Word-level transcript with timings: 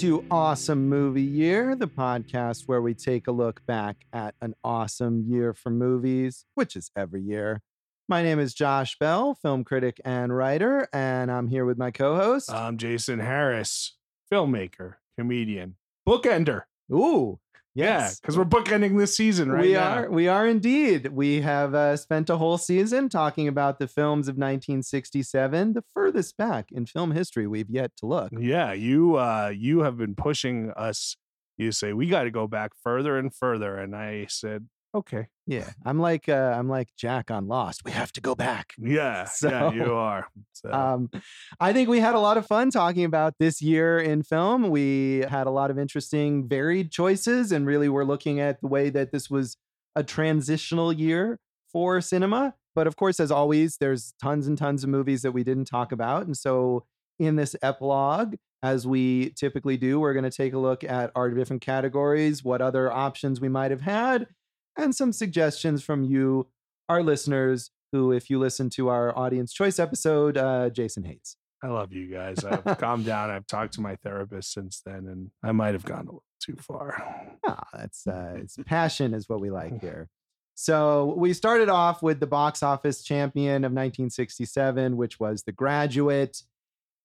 To 0.00 0.24
Awesome 0.30 0.88
Movie 0.88 1.20
Year, 1.20 1.76
the 1.76 1.86
podcast 1.86 2.62
where 2.62 2.80
we 2.80 2.94
take 2.94 3.26
a 3.26 3.32
look 3.32 3.60
back 3.66 4.06
at 4.14 4.34
an 4.40 4.54
awesome 4.64 5.26
year 5.28 5.52
for 5.52 5.68
movies, 5.68 6.46
which 6.54 6.74
is 6.74 6.90
every 6.96 7.20
year. 7.20 7.60
My 8.08 8.22
name 8.22 8.38
is 8.38 8.54
Josh 8.54 8.96
Bell, 8.98 9.34
film 9.34 9.62
critic 9.62 10.00
and 10.02 10.34
writer, 10.34 10.88
and 10.94 11.30
I'm 11.30 11.48
here 11.48 11.66
with 11.66 11.76
my 11.76 11.90
co 11.90 12.16
host. 12.16 12.50
I'm 12.50 12.78
Jason 12.78 13.18
Harris, 13.18 13.98
filmmaker, 14.32 14.94
comedian, 15.18 15.76
bookender. 16.08 16.62
Ooh, 16.90 17.38
Yeah, 17.74 18.00
yes. 18.00 18.18
because 18.18 18.36
we're 18.36 18.44
bookending 18.44 18.98
this 18.98 19.16
season 19.16 19.50
right 19.50 19.62
we 19.62 19.72
now. 19.74 19.92
are 19.92 20.10
we 20.10 20.26
are 20.26 20.46
indeed. 20.46 21.08
We 21.08 21.40
have 21.42 21.74
uh, 21.74 21.96
spent 21.96 22.28
a 22.28 22.36
whole 22.36 22.58
season 22.58 23.08
talking 23.08 23.46
about 23.46 23.78
the 23.78 23.86
films 23.86 24.26
of 24.26 24.34
1967, 24.34 25.74
the 25.74 25.84
furthest 25.94 26.36
back 26.36 26.72
in 26.72 26.86
film 26.86 27.12
history 27.12 27.46
we've 27.46 27.70
yet 27.70 27.92
to 27.98 28.06
look. 28.06 28.32
Yeah, 28.36 28.72
you 28.72 29.16
uh 29.16 29.52
you 29.54 29.80
have 29.80 29.96
been 29.96 30.14
pushing 30.16 30.72
us. 30.76 31.16
You 31.58 31.72
say 31.72 31.92
we 31.92 32.08
got 32.08 32.24
to 32.24 32.30
go 32.30 32.46
back 32.48 32.72
further 32.82 33.18
and 33.18 33.32
further, 33.34 33.76
and 33.76 33.94
I 33.94 34.26
said, 34.28 34.66
okay, 34.94 35.28
Yeah, 35.46 35.70
I'm 35.84 35.98
like 35.98 36.28
uh, 36.28 36.54
I'm 36.56 36.68
like 36.68 36.88
Jack 36.96 37.30
on 37.30 37.48
Lost. 37.48 37.82
We 37.84 37.90
have 37.92 38.12
to 38.12 38.20
go 38.20 38.34
back. 38.34 38.72
yeah, 38.78 39.28
yeah, 39.42 39.72
you 39.72 39.94
are. 39.94 40.28
So, 40.52 40.70
Um, 40.72 41.10
I 41.58 41.72
think 41.72 41.88
we 41.88 42.00
had 42.00 42.14
a 42.14 42.20
lot 42.20 42.36
of 42.36 42.46
fun 42.46 42.70
talking 42.70 43.04
about 43.04 43.34
this 43.38 43.62
year 43.62 43.98
in 43.98 44.22
film. 44.22 44.70
We 44.70 45.24
had 45.28 45.46
a 45.46 45.50
lot 45.50 45.70
of 45.70 45.78
interesting, 45.78 46.48
varied 46.48 46.90
choices, 46.90 47.52
and 47.52 47.66
really 47.66 47.88
we're 47.88 48.04
looking 48.04 48.40
at 48.40 48.60
the 48.60 48.68
way 48.68 48.90
that 48.90 49.12
this 49.12 49.30
was 49.30 49.56
a 49.94 50.02
transitional 50.02 50.92
year 50.92 51.38
for 51.72 52.00
cinema. 52.00 52.54
But 52.74 52.86
of 52.86 52.96
course, 52.96 53.18
as 53.20 53.30
always, 53.30 53.76
there's 53.78 54.14
tons 54.22 54.46
and 54.46 54.56
tons 54.56 54.84
of 54.84 54.90
movies 54.90 55.22
that 55.22 55.32
we 55.32 55.44
didn't 55.44 55.64
talk 55.64 55.92
about. 55.92 56.26
And 56.26 56.36
so 56.36 56.84
in 57.18 57.36
this 57.36 57.56
epilogue, 57.62 58.36
as 58.62 58.86
we 58.86 59.30
typically 59.30 59.76
do, 59.76 59.98
we're 59.98 60.12
going 60.12 60.24
to 60.24 60.30
take 60.30 60.52
a 60.52 60.58
look 60.58 60.84
at 60.84 61.10
our 61.14 61.30
different 61.30 61.62
categories, 61.62 62.44
what 62.44 62.60
other 62.60 62.92
options 62.92 63.40
we 63.40 63.48
might 63.48 63.70
have 63.70 63.80
had, 63.80 64.26
and 64.76 64.94
some 64.94 65.12
suggestions 65.12 65.82
from 65.82 66.04
you, 66.04 66.48
our 66.88 67.02
listeners, 67.02 67.70
who, 67.92 68.12
if 68.12 68.30
you 68.30 68.38
listen 68.38 68.70
to 68.70 68.88
our 68.88 69.16
audience 69.16 69.52
choice 69.52 69.78
episode, 69.78 70.36
uh, 70.36 70.70
Jason 70.70 71.04
hates. 71.04 71.36
I 71.62 71.68
love 71.68 71.92
you 71.92 72.06
guys. 72.06 72.44
I've 72.44 72.64
calmed 72.78 73.04
down. 73.04 73.30
I've 73.30 73.46
talked 73.46 73.74
to 73.74 73.80
my 73.80 73.96
therapist 73.96 74.52
since 74.52 74.80
then, 74.84 75.06
and 75.06 75.30
I 75.42 75.52
might 75.52 75.74
have 75.74 75.84
gone 75.84 76.00
a 76.00 76.12
little 76.12 76.24
too 76.40 76.56
far. 76.56 77.02
Ah, 77.46 77.66
that's 77.74 78.06
uh, 78.06 78.34
it's 78.36 78.56
passion 78.64 79.12
is 79.12 79.28
what 79.28 79.40
we 79.40 79.50
like 79.50 79.80
here. 79.80 80.08
So 80.54 81.14
we 81.16 81.32
started 81.32 81.68
off 81.68 82.02
with 82.02 82.20
the 82.20 82.26
box 82.26 82.62
office 82.62 83.02
champion 83.02 83.64
of 83.64 83.72
1967, 83.72 84.96
which 84.96 85.18
was 85.18 85.42
The 85.42 85.52
Graduate, 85.52 86.42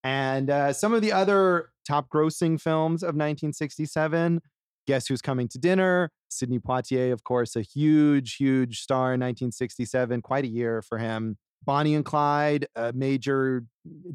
and 0.03 0.50
uh, 0.50 0.73
some 0.73 0.94
of 0.94 1.02
the 1.02 1.11
other 1.11 1.69
top 1.88 2.09
grossing 2.09 2.59
films 2.59 3.02
of 3.02 3.16
1967. 3.16 4.41
Guess 4.88 5.08
who's 5.08 5.22
coming 5.22 5.47
to 5.50 5.58
dinner? 5.58 6.11
Sidney 6.30 6.59
Poitier, 6.59 7.11
of 7.11 7.23
course, 7.23 7.55
a 7.55 7.61
huge, 7.61 8.36
huge 8.36 8.81
star 8.81 9.14
in 9.14 9.19
1967. 9.22 10.22
Quite 10.22 10.44
a 10.45 10.47
year 10.50 10.81
for 10.81 10.97
him. 10.97 11.38
Bonnie 11.64 11.95
and 11.95 12.05
Clyde, 12.05 12.67
a 12.75 12.94
major 12.94 13.66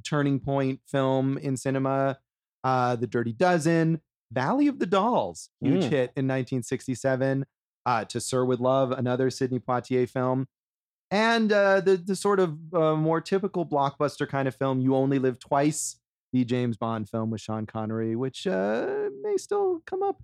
turning 0.05 0.39
point 0.39 0.81
film 0.87 1.37
in 1.39 1.57
cinema. 1.57 2.19
Uh, 2.63 2.95
the 2.95 3.07
Dirty 3.07 3.33
Dozen, 3.33 4.01
Valley 4.31 4.69
of 4.69 4.79
the 4.79 4.87
Dolls, 4.87 5.49
huge 5.61 5.85
Mm. 5.85 5.91
hit 5.91 6.13
in 6.17 6.27
1967. 6.29 7.47
Uh, 7.87 8.05
to 8.05 8.21
Sir 8.21 8.45
with 8.45 8.61
Love, 8.61 8.93
another 8.93 9.31
Sidney 9.31 9.59
Poitier 9.59 10.09
film. 10.09 10.47
And 11.11 11.51
uh, 11.51 11.81
the, 11.81 11.97
the 11.97 12.15
sort 12.15 12.39
of 12.39 12.57
uh, 12.75 12.95
more 12.95 13.21
typical 13.21 13.67
blockbuster 13.67 14.29
kind 14.29 14.47
of 14.47 14.55
film, 14.55 14.81
You 14.81 14.95
Only 14.95 15.19
Live 15.19 15.39
Twice, 15.41 15.97
the 16.33 16.45
James 16.45 16.77
Bond 16.77 17.09
film 17.09 17.31
with 17.31 17.41
Sean 17.41 17.67
Connery, 17.67 18.15
which 18.15 18.47
uh, 18.47 19.09
may 19.23 19.37
still 19.39 19.81
come 19.87 20.03
up. 20.05 20.23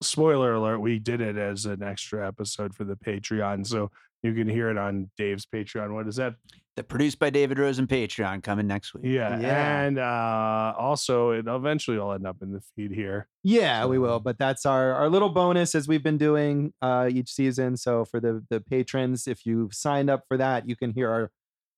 Spoiler 0.00 0.54
alert: 0.54 0.78
We 0.78 0.98
did 0.98 1.20
it 1.20 1.36
as 1.36 1.66
an 1.66 1.82
extra 1.82 2.26
episode 2.26 2.74
for 2.74 2.84
the 2.84 2.96
Patreon, 2.96 3.66
so 3.66 3.90
you 4.22 4.32
can 4.34 4.48
hear 4.48 4.70
it 4.70 4.78
on 4.78 5.10
Dave's 5.16 5.46
Patreon. 5.46 5.92
What 5.94 6.06
is 6.08 6.16
that? 6.16 6.34
The 6.76 6.84
produced 6.84 7.18
by 7.18 7.30
David 7.30 7.58
Rosen 7.58 7.88
Patreon 7.88 8.42
coming 8.44 8.68
next 8.68 8.94
week. 8.94 9.02
Yeah, 9.06 9.40
Yeah. 9.40 9.80
and 9.82 9.98
uh, 9.98 10.74
also 10.78 11.30
it 11.30 11.46
eventually 11.48 11.98
will 11.98 12.12
end 12.12 12.24
up 12.24 12.36
in 12.40 12.52
the 12.52 12.60
feed 12.76 12.92
here. 12.92 13.26
Yeah, 13.42 13.86
we 13.86 13.98
will. 13.98 14.20
But 14.20 14.38
that's 14.38 14.64
our, 14.64 14.92
our 14.94 15.08
little 15.08 15.28
bonus 15.30 15.74
as 15.74 15.88
we've 15.88 16.04
been 16.04 16.18
doing 16.18 16.72
uh, 16.80 17.08
each 17.12 17.32
season. 17.32 17.76
So 17.76 18.04
for 18.04 18.20
the, 18.20 18.44
the 18.48 18.60
patrons, 18.60 19.26
if 19.26 19.44
you've 19.44 19.74
signed 19.74 20.08
up 20.08 20.22
for 20.28 20.36
that, 20.36 20.68
you 20.68 20.76
can 20.76 20.92
hear 20.92 21.10
our 21.10 21.32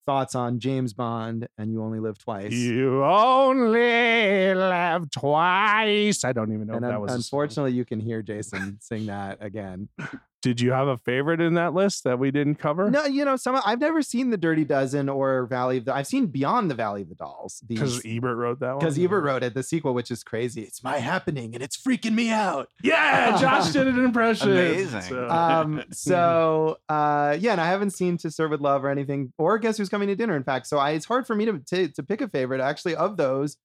thoughts 0.06 0.34
on 0.34 0.59
James 0.59 0.93
Bond 0.93 1.49
and 1.59 1.71
You 1.71 1.83
Only 1.83 2.00
Live 2.00 2.19
Twice. 2.19 2.53
You 2.53 3.05
only 3.05 4.55
live 4.55 5.11
twice. 5.11 6.25
I 6.25 6.33
don't 6.33 6.53
even 6.53 6.66
know 6.66 6.75
and 6.75 6.84
that 6.84 7.00
was. 7.00 7.15
unfortunately, 7.15 7.72
you 7.72 7.84
can 7.84 8.00
hear 8.00 8.22
Jason 8.22 8.78
sing 8.81 9.06
that 9.06 9.39
again. 9.41 9.89
did 10.43 10.61
you 10.61 10.73
have 10.73 10.89
a 10.89 10.97
favorite 10.97 11.41
in 11.41 11.55
that 11.55 11.75
list 11.75 12.05
that 12.05 12.19
we 12.19 12.31
didn't 12.31 12.55
cover? 12.55 12.91
No, 12.91 13.05
you 13.05 13.25
know, 13.25 13.37
some 13.37 13.61
I've 13.65 13.81
never 13.81 14.01
seen 14.01 14.31
the 14.31 14.37
Dirty 14.39 14.65
Dozen 14.65 15.09
or 15.09 15.47
Valley 15.47 15.77
of 15.78 15.84
the. 15.84 15.95
I've 15.95 16.06
seen 16.06 16.27
Beyond 16.28 16.71
the 16.71 16.75
Valley 16.75 17.03
of 17.03 17.09
the 17.11 17.15
Dolls. 17.15 17.62
because 17.67 18.01
Ebert 18.06 18.37
wrote 18.39 18.61
that 18.61 18.71
one. 18.71 18.78
because 18.78 18.99
Ebert 18.99 19.23
wrote 19.23 19.43
it, 19.43 19.53
the 19.55 19.62
sequel, 19.62 19.93
which 19.93 20.11
is 20.11 20.23
crazy. 20.25 20.62
It's 20.62 20.83
my 20.83 20.97
happening, 20.99 21.55
and 21.55 21.62
it's 21.62 21.77
freaking 21.77 22.15
me 22.15 22.31
out. 22.31 22.69
Yeah, 22.83 23.37
Josh 23.39 23.71
did 23.73 23.87
an 23.87 24.03
impression. 24.05 24.51
Amazing. 24.53 25.03
So- 25.03 25.28
Um, 25.31 25.83
so 25.93 26.78
uh, 26.89 27.37
yeah, 27.39 27.53
and 27.53 27.61
I 27.61 27.67
haven't 27.67 27.91
seen 27.91 28.17
To 28.19 28.31
Sir 28.31 28.49
with 28.49 28.61
Love 28.61 28.84
or 28.84 28.89
anything, 28.89 29.33
or 29.39 29.59
Guess 29.59 29.77
Who's 29.77 29.89
Coming 29.89 30.09
to 30.09 30.17
Dinner. 30.17 30.37
In 30.37 30.45
fact, 30.45 30.67
so 30.67 30.78
I, 30.78 30.91
it's 30.93 31.05
hard 31.07 31.27
for 31.27 31.34
me 31.37 31.45
to, 31.47 31.59
to 31.59 31.89
to 31.89 32.03
pick 32.03 32.21
a 32.21 32.28
favorite. 32.28 32.61
Actually, 32.61 32.97
of 32.97 33.17
those, 33.17 33.57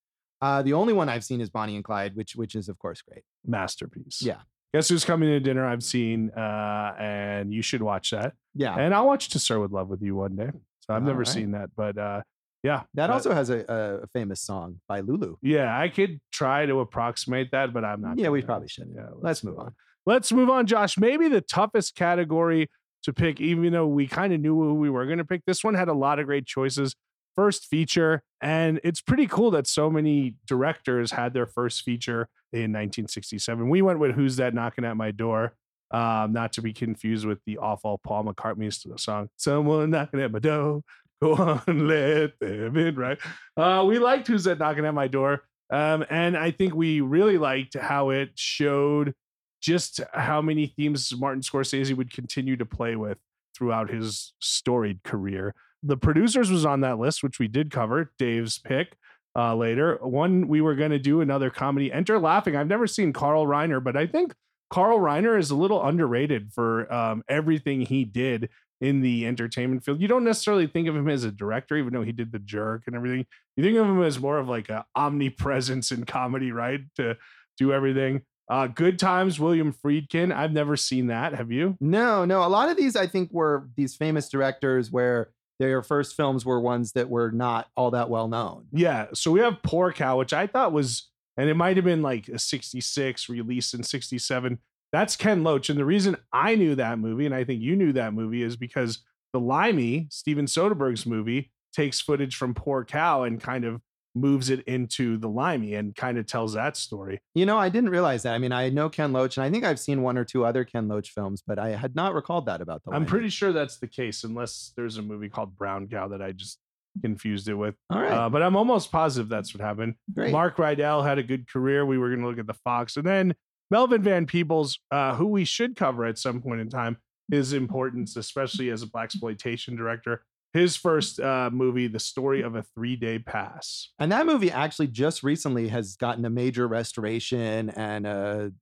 uh, 0.42 0.62
the 0.62 0.74
only 0.74 0.94
one 0.94 1.08
I've 1.10 1.24
seen 1.24 1.40
is 1.42 1.50
Bonnie 1.50 1.76
and 1.76 1.84
Clyde, 1.86 2.16
which 2.16 2.36
which 2.36 2.54
is 2.56 2.68
of 2.70 2.78
course 2.80 3.02
great. 3.02 3.24
masterpiece. 3.46 4.22
Yeah. 4.22 4.40
Guess 4.74 4.90
who's 4.90 5.06
coming 5.06 5.30
to 5.30 5.40
dinner? 5.40 5.66
I've 5.66 5.84
seen, 5.84 6.32
uh, 6.32 6.94
and 7.00 7.54
you 7.54 7.62
should 7.62 7.82
watch 7.82 8.12
that. 8.12 8.34
Yeah, 8.54 8.76
And 8.76 8.94
I'll 8.94 9.08
watch 9.08 9.30
To 9.30 9.40
Sir 9.40 9.60
with 9.60 9.72
Love 9.72 9.90
with 9.90 10.02
you 10.02 10.16
one 10.16 10.36
day. 10.36 10.52
So 10.82 10.94
I've 10.94 11.02
All 11.02 11.08
never 11.08 11.20
right. 11.20 11.28
seen 11.28 11.52
that, 11.52 11.70
but 11.76 11.98
uh, 11.98 12.22
yeah, 12.66 12.82
that 12.96 13.12
also 13.12 13.32
has 13.32 13.52
a, 13.52 14.02
a, 14.04 14.08
famous 14.08 14.42
song 14.42 14.82
by 14.88 15.02
Lulu. 15.02 15.36
Yeah, 15.44 15.80
I 15.80 15.88
could 15.88 16.20
try 16.32 16.66
to 16.66 16.80
approximate 16.80 17.52
that, 17.52 17.74
but 17.74 17.86
I'm 17.86 18.02
not. 18.02 18.18
Yeah, 18.18 18.30
we 18.30 18.42
probably 18.42 18.68
should. 18.68 18.92
Yeah, 18.96 19.10
Let's 19.20 19.44
move 19.44 19.60
on. 19.60 19.76
Let's 20.08 20.32
move 20.32 20.50
on, 20.50 20.66
Josh. 20.66 20.98
Maybe 20.98 21.28
the 21.28 21.42
toughest 21.42 21.96
category 21.96 22.70
to 23.04 23.14
pick, 23.14 23.40
even 23.40 23.72
though 23.72 23.86
we 23.86 24.08
kind 24.08 24.34
of 24.34 24.42
knew 24.42 24.56
who 24.56 24.74
we 24.74 24.90
were 24.90 25.06
going 25.06 25.20
to 25.20 25.26
pick. 25.26 25.44
This 25.46 25.64
one 25.64 25.76
had 25.76 25.90
a 25.90 25.94
lot 25.94 26.18
of 26.18 26.26
great 26.26 26.48
choices. 26.48 26.96
First 27.36 27.66
feature, 27.66 28.24
and 28.42 28.80
it's 28.84 29.02
pretty 29.02 29.28
cool 29.28 29.52
that 29.52 29.68
so 29.68 29.92
many 29.92 30.36
directors 30.48 31.12
had 31.12 31.34
their 31.34 31.46
first 31.46 31.84
feature 31.84 32.30
in 32.56 32.72
1967. 32.72 33.70
We 33.70 33.82
went 33.82 34.00
with 34.00 34.16
"Who's 34.16 34.38
That 34.38 34.54
Knocking 34.54 34.86
at 34.86 34.98
My 34.98 35.12
Door," 35.12 35.54
um, 35.92 36.34
not 36.34 36.54
to 36.54 36.62
be 36.62 36.74
confused 36.74 37.26
with 37.26 37.40
the 37.46 37.58
awful 37.58 37.98
Paul 37.98 38.26
McCartney 38.26 38.72
song 39.00 39.30
"Someone 39.38 39.92
Knocking 39.92 40.22
at 40.22 40.32
My 40.32 40.40
Door." 40.40 40.82
Go 41.22 41.36
on, 41.36 41.88
let 41.88 42.40
them 42.40 42.76
in. 42.78 42.96
Right? 42.96 43.18
Uh, 43.56 43.84
we 43.88 44.00
liked 44.00 44.28
"Who's 44.28 44.46
That 44.46 44.60
Knocking 44.60 44.86
at 44.86 44.94
My 44.94 45.08
Door," 45.08 45.44
um, 45.70 46.06
and 46.10 46.38
I 46.38 46.52
think 46.52 46.74
we 46.74 47.02
really 47.02 47.38
liked 47.38 47.76
how 47.76 48.10
it 48.10 48.32
showed 48.36 49.14
just 49.62 50.00
how 50.14 50.42
many 50.42 50.68
themes 50.68 51.14
Martin 51.18 51.42
Scorsese 51.42 51.96
would 51.96 52.12
continue 52.12 52.56
to 52.56 52.66
play 52.66 52.96
with 52.96 53.18
throughout 53.58 53.90
his 53.90 54.34
storied 54.40 55.04
career. 55.04 55.56
The 55.82 55.98
producers 55.98 56.52
was 56.52 56.66
on 56.66 56.82
that 56.82 57.00
list, 57.00 57.24
which 57.24 57.40
we 57.40 57.48
did 57.48 57.72
cover. 57.72 58.12
Dave's 58.18 58.60
pick 58.60 58.96
uh, 59.36 59.56
later. 59.56 59.98
One 60.02 60.48
we 60.48 60.62
were 60.62 60.76
going 60.76 60.92
to 60.92 61.00
do 61.00 61.22
another 61.22 61.50
comedy. 61.50 61.92
Enter 61.92 62.20
Laughing. 62.20 62.56
I've 62.56 62.68
never 62.68 62.88
seen 62.88 63.14
Carl 63.14 63.46
Reiner, 63.46 63.84
but 63.84 63.98
I 63.98 64.08
think 64.08 64.34
Carl 64.70 65.00
Reiner 65.00 65.38
is 65.38 65.52
a 65.52 65.56
little 65.56 65.84
underrated 65.84 66.52
for 66.54 66.92
um, 66.92 67.24
everything 67.28 67.82
he 67.82 68.04
did 68.04 68.50
in 68.82 69.02
the 69.02 69.26
entertainment 69.26 69.84
field. 69.84 70.02
You 70.02 70.08
don't 70.08 70.24
necessarily 70.24 70.68
think 70.68 70.88
of 70.88 70.96
him 70.96 71.08
as 71.10 71.24
a 71.24 71.32
director, 71.32 71.78
even 71.78 71.94
though 71.94 72.04
he 72.04 72.12
did 72.12 72.32
The 72.32 72.40
Jerk 72.40 72.84
and 72.88 72.96
everything. 72.96 73.26
You 73.56 73.64
think 73.64 73.78
of 73.78 73.86
him 73.86 74.02
as 74.04 74.20
more 74.20 74.38
of 74.38 74.50
like 74.50 74.70
a 74.70 74.86
omnipresence 74.96 75.92
in 75.92 76.06
comedy, 76.06 76.52
right? 76.52 76.82
To 76.98 77.18
do 77.58 77.72
everything. 77.72 78.24
Uh, 78.50 78.68
Good 78.68 79.00
Times, 79.00 79.40
William 79.40 79.74
Friedkin. 79.74 80.34
I've 80.34 80.52
never 80.52 80.76
seen 80.76 81.08
that. 81.08 81.34
Have 81.34 81.52
you? 81.52 81.78
No, 81.80 82.26
no. 82.26 82.44
A 82.44 82.48
lot 82.50 82.70
of 82.70 82.78
these, 82.78 82.96
I 82.96 83.08
think, 83.08 83.32
were 83.32 83.70
these 83.76 83.96
famous 83.96 84.30
directors 84.30 84.92
where 84.92 85.32
their 85.60 85.82
first 85.82 86.16
films 86.16 86.46
were 86.46 86.60
ones 86.60 86.92
that 86.94 87.10
were 87.10 87.32
not 87.32 87.68
all 87.76 87.92
that 87.92 88.10
well 88.10 88.28
known. 88.28 88.66
Yeah. 88.72 89.08
So 89.14 89.32
we 89.32 89.40
have 89.40 89.62
Poor 89.64 89.92
Cow, 89.92 90.18
which 90.18 90.34
I 90.34 90.48
thought 90.48 90.74
was, 90.74 91.10
and 91.38 91.50
it 91.50 91.56
might 91.56 91.78
have 91.78 91.86
been 91.86 92.02
like 92.02 92.28
a 92.28 92.40
66 92.40 93.30
released 93.30 93.74
in 93.74 93.84
67. 93.84 94.60
That's 94.92 95.16
Ken 95.16 95.44
Loach. 95.44 95.70
And 95.70 95.80
the 95.80 95.86
reason 95.86 96.18
I 96.32 96.56
knew 96.56 96.76
that 96.76 97.00
movie, 97.00 97.26
and 97.26 97.36
I 97.36 97.44
think 97.44 97.62
you 97.62 97.76
knew 97.76 97.94
that 97.94 98.14
movie, 98.14 98.44
is 98.44 98.56
because 98.56 99.00
The 99.34 99.40
Limey, 99.40 100.08
Steven 100.10 100.46
Soderbergh's 100.46 101.06
movie, 101.06 101.52
takes 101.74 102.00
footage 102.00 102.36
from 102.36 102.54
Poor 102.54 102.86
Cow 102.86 103.24
and 103.24 103.42
kind 103.42 103.66
of 103.66 103.82
moves 104.16 104.50
it 104.50 104.62
into 104.62 105.18
The 105.18 105.28
Limey 105.28 105.76
and 105.76 105.96
kind 105.96 106.18
of 106.18 106.26
tells 106.26 106.54
that 106.54 106.78
story. 106.78 107.20
You 107.34 107.46
know, 107.46 107.58
I 107.58 107.70
didn't 107.70 107.90
realize 107.90 108.24
that. 108.24 108.34
I 108.34 108.38
mean, 108.38 108.52
I 108.52 108.70
know 108.70 108.90
Ken 108.90 109.12
Loach, 109.12 109.38
and 109.38 109.44
I 109.44 109.50
think 109.52 109.64
I've 109.66 109.80
seen 109.80 110.02
one 110.02 110.18
or 110.18 110.24
two 110.24 110.46
other 110.46 110.64
Ken 110.64 110.88
Loach 110.88 111.12
films, 111.12 111.44
but 111.46 111.60
I 111.60 111.70
had 111.70 111.96
not 111.96 112.14
recalled 112.14 112.46
that 112.46 112.62
about 112.62 112.84
the. 112.84 112.92
I'm 112.92 113.02
Limey. 113.02 113.08
pretty 113.08 113.30
sure 113.30 113.52
that's 113.52 113.78
the 113.78 113.88
case, 113.88 114.24
unless 114.24 114.72
there's 114.76 114.98
a 114.98 115.02
movie 115.02 115.30
called 115.30 115.58
Brown 115.58 115.88
Cow 115.88 116.08
that 116.08 116.22
I 116.22 116.32
just 116.32 116.60
confused 117.02 117.50
it 117.50 117.56
with. 117.56 117.76
All 117.90 118.02
right. 118.02 118.12
Uh, 118.12 118.30
but 118.30 118.42
I'm 118.42 118.56
almost 118.56 118.92
positive 118.92 119.28
that's 119.28 119.54
what 119.54 119.62
happened. 119.62 119.96
Great. 120.14 120.32
Mark 120.32 120.56
Rydell 120.56 121.06
had 121.06 121.18
a 121.18 121.24
good 121.24 121.48
career. 121.50 121.86
We 121.86 121.98
were 121.98 122.08
going 122.08 122.22
to 122.22 122.28
look 122.28 122.40
at 122.40 122.48
the 122.48 122.54
Fox, 122.54 122.96
and 122.96 123.06
then 123.06 123.36
Melvin 123.70 124.02
Van 124.02 124.26
Peebles, 124.26 124.80
uh, 124.92 125.16
who 125.16 125.28
we 125.28 125.44
should 125.44 125.76
cover 125.76 126.06
at 126.06 126.18
some 126.18 126.42
point 126.42 126.62
in 126.62 126.70
time, 126.70 126.98
his 127.30 127.52
importance, 127.54 128.16
especially 128.16 128.70
as 128.70 128.84
a 128.84 128.88
blaxploitation 128.88 129.76
director. 129.76 130.24
His 130.56 130.78
first 130.78 131.20
uh, 131.20 131.50
movie, 131.52 131.88
The 131.88 132.00
Story 132.00 132.42
of 132.42 132.56
a 132.56 132.64
Three 132.64 132.96
Day 132.96 133.20
Pass. 133.20 133.90
And 134.00 134.10
that 134.14 134.26
movie 134.26 134.50
actually 134.50 134.88
just 134.88 135.22
recently 135.22 135.68
has 135.68 135.98
gotten 135.98 136.24
a 136.24 136.30
major 136.30 136.66
restoration 136.66 137.72
and 137.72 138.08
a 138.08 138.54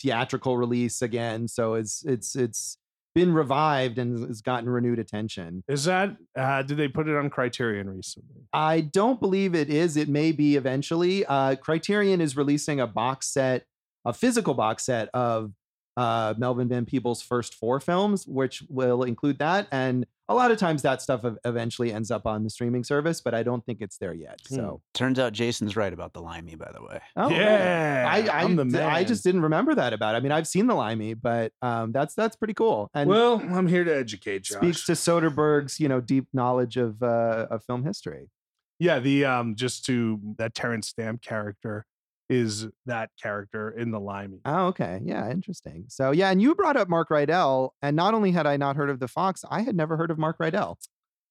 theatrical 0.00 0.56
release 0.56 1.02
again. 1.02 1.48
So 1.48 1.74
it's 1.74 2.04
it's 2.04 2.36
it's 2.36 2.78
been 3.12 3.34
revived 3.34 3.98
and 3.98 4.24
has 4.28 4.40
gotten 4.40 4.68
renewed 4.68 5.00
attention. 5.00 5.64
Is 5.66 5.82
that? 5.84 6.16
Uh, 6.36 6.62
did 6.62 6.76
they 6.76 6.86
put 6.86 7.08
it 7.08 7.16
on 7.16 7.28
Criterion 7.28 7.90
recently? 7.90 8.42
I 8.52 8.80
don't 8.80 9.18
believe 9.18 9.56
it 9.56 9.70
is. 9.70 9.96
It 9.96 10.08
may 10.08 10.30
be 10.30 10.54
eventually. 10.54 11.26
Uh, 11.26 11.56
Criterion 11.56 12.20
is 12.20 12.36
releasing 12.36 12.78
a 12.78 12.86
box 12.86 13.26
set, 13.26 13.66
a 14.04 14.12
physical 14.12 14.54
box 14.54 14.84
set 14.84 15.08
of 15.12 15.50
uh, 15.96 16.34
Melvin 16.36 16.68
Van 16.68 16.84
Peebles' 16.84 17.22
first 17.22 17.54
four 17.54 17.80
films, 17.80 18.26
which 18.26 18.62
will 18.68 19.02
include 19.04 19.38
that. 19.38 19.68
And 19.70 20.06
a 20.28 20.34
lot 20.34 20.50
of 20.50 20.58
times 20.58 20.82
that 20.82 21.02
stuff 21.02 21.24
eventually 21.44 21.92
ends 21.92 22.10
up 22.10 22.26
on 22.26 22.44
the 22.44 22.50
streaming 22.50 22.82
service, 22.82 23.20
but 23.20 23.34
I 23.34 23.42
don't 23.42 23.64
think 23.66 23.82
it's 23.82 23.98
there 23.98 24.14
yet. 24.14 24.40
Hmm. 24.48 24.54
So, 24.54 24.82
Turns 24.94 25.18
out 25.18 25.32
Jason's 25.32 25.76
right 25.76 25.92
about 25.92 26.14
the 26.14 26.20
limey, 26.20 26.54
by 26.54 26.70
the 26.72 26.82
way. 26.82 27.00
oh, 27.16 27.28
yeah, 27.30 28.08
I, 28.08 28.22
I, 28.22 28.42
I'm 28.42 28.56
the 28.56 28.64
man. 28.64 28.82
I 28.82 29.04
just 29.04 29.22
didn't 29.22 29.42
remember 29.42 29.74
that 29.74 29.92
about. 29.92 30.14
It. 30.14 30.18
I 30.18 30.20
mean, 30.20 30.32
I've 30.32 30.46
seen 30.46 30.66
the 30.66 30.74
Limey, 30.74 31.14
but 31.14 31.52
um, 31.62 31.92
that's 31.92 32.14
that's 32.14 32.36
pretty 32.36 32.54
cool 32.54 32.90
and 32.94 33.08
Well, 33.08 33.40
I'm 33.40 33.66
here 33.66 33.84
to 33.84 33.94
educate 33.94 34.44
Josh. 34.44 34.58
speaks 34.58 34.86
to 34.86 34.92
Soderbergh's 34.92 35.78
you 35.78 35.88
know 35.88 36.00
deep 36.00 36.26
knowledge 36.32 36.76
of 36.76 37.02
uh, 37.02 37.46
of 37.50 37.62
film 37.64 37.84
history. 37.84 38.30
Yeah, 38.78 38.98
the 38.98 39.24
um 39.26 39.54
just 39.56 39.84
to 39.86 40.20
that 40.38 40.54
Terrence 40.54 40.88
Stamp 40.88 41.22
character 41.22 41.86
is 42.28 42.66
that 42.86 43.10
character 43.20 43.70
in 43.70 43.90
the 43.90 44.00
Limey. 44.00 44.40
Oh, 44.44 44.66
okay, 44.66 45.00
yeah, 45.04 45.30
interesting. 45.30 45.84
So 45.88 46.10
yeah, 46.10 46.30
and 46.30 46.40
you 46.40 46.54
brought 46.54 46.76
up 46.76 46.88
Mark 46.88 47.08
Rydell, 47.10 47.70
and 47.82 47.94
not 47.96 48.14
only 48.14 48.32
had 48.32 48.46
I 48.46 48.56
not 48.56 48.76
heard 48.76 48.90
of 48.90 49.00
the 49.00 49.08
Fox, 49.08 49.44
I 49.50 49.62
had 49.62 49.76
never 49.76 49.96
heard 49.96 50.10
of 50.10 50.18
Mark 50.18 50.38
Rydell. 50.38 50.76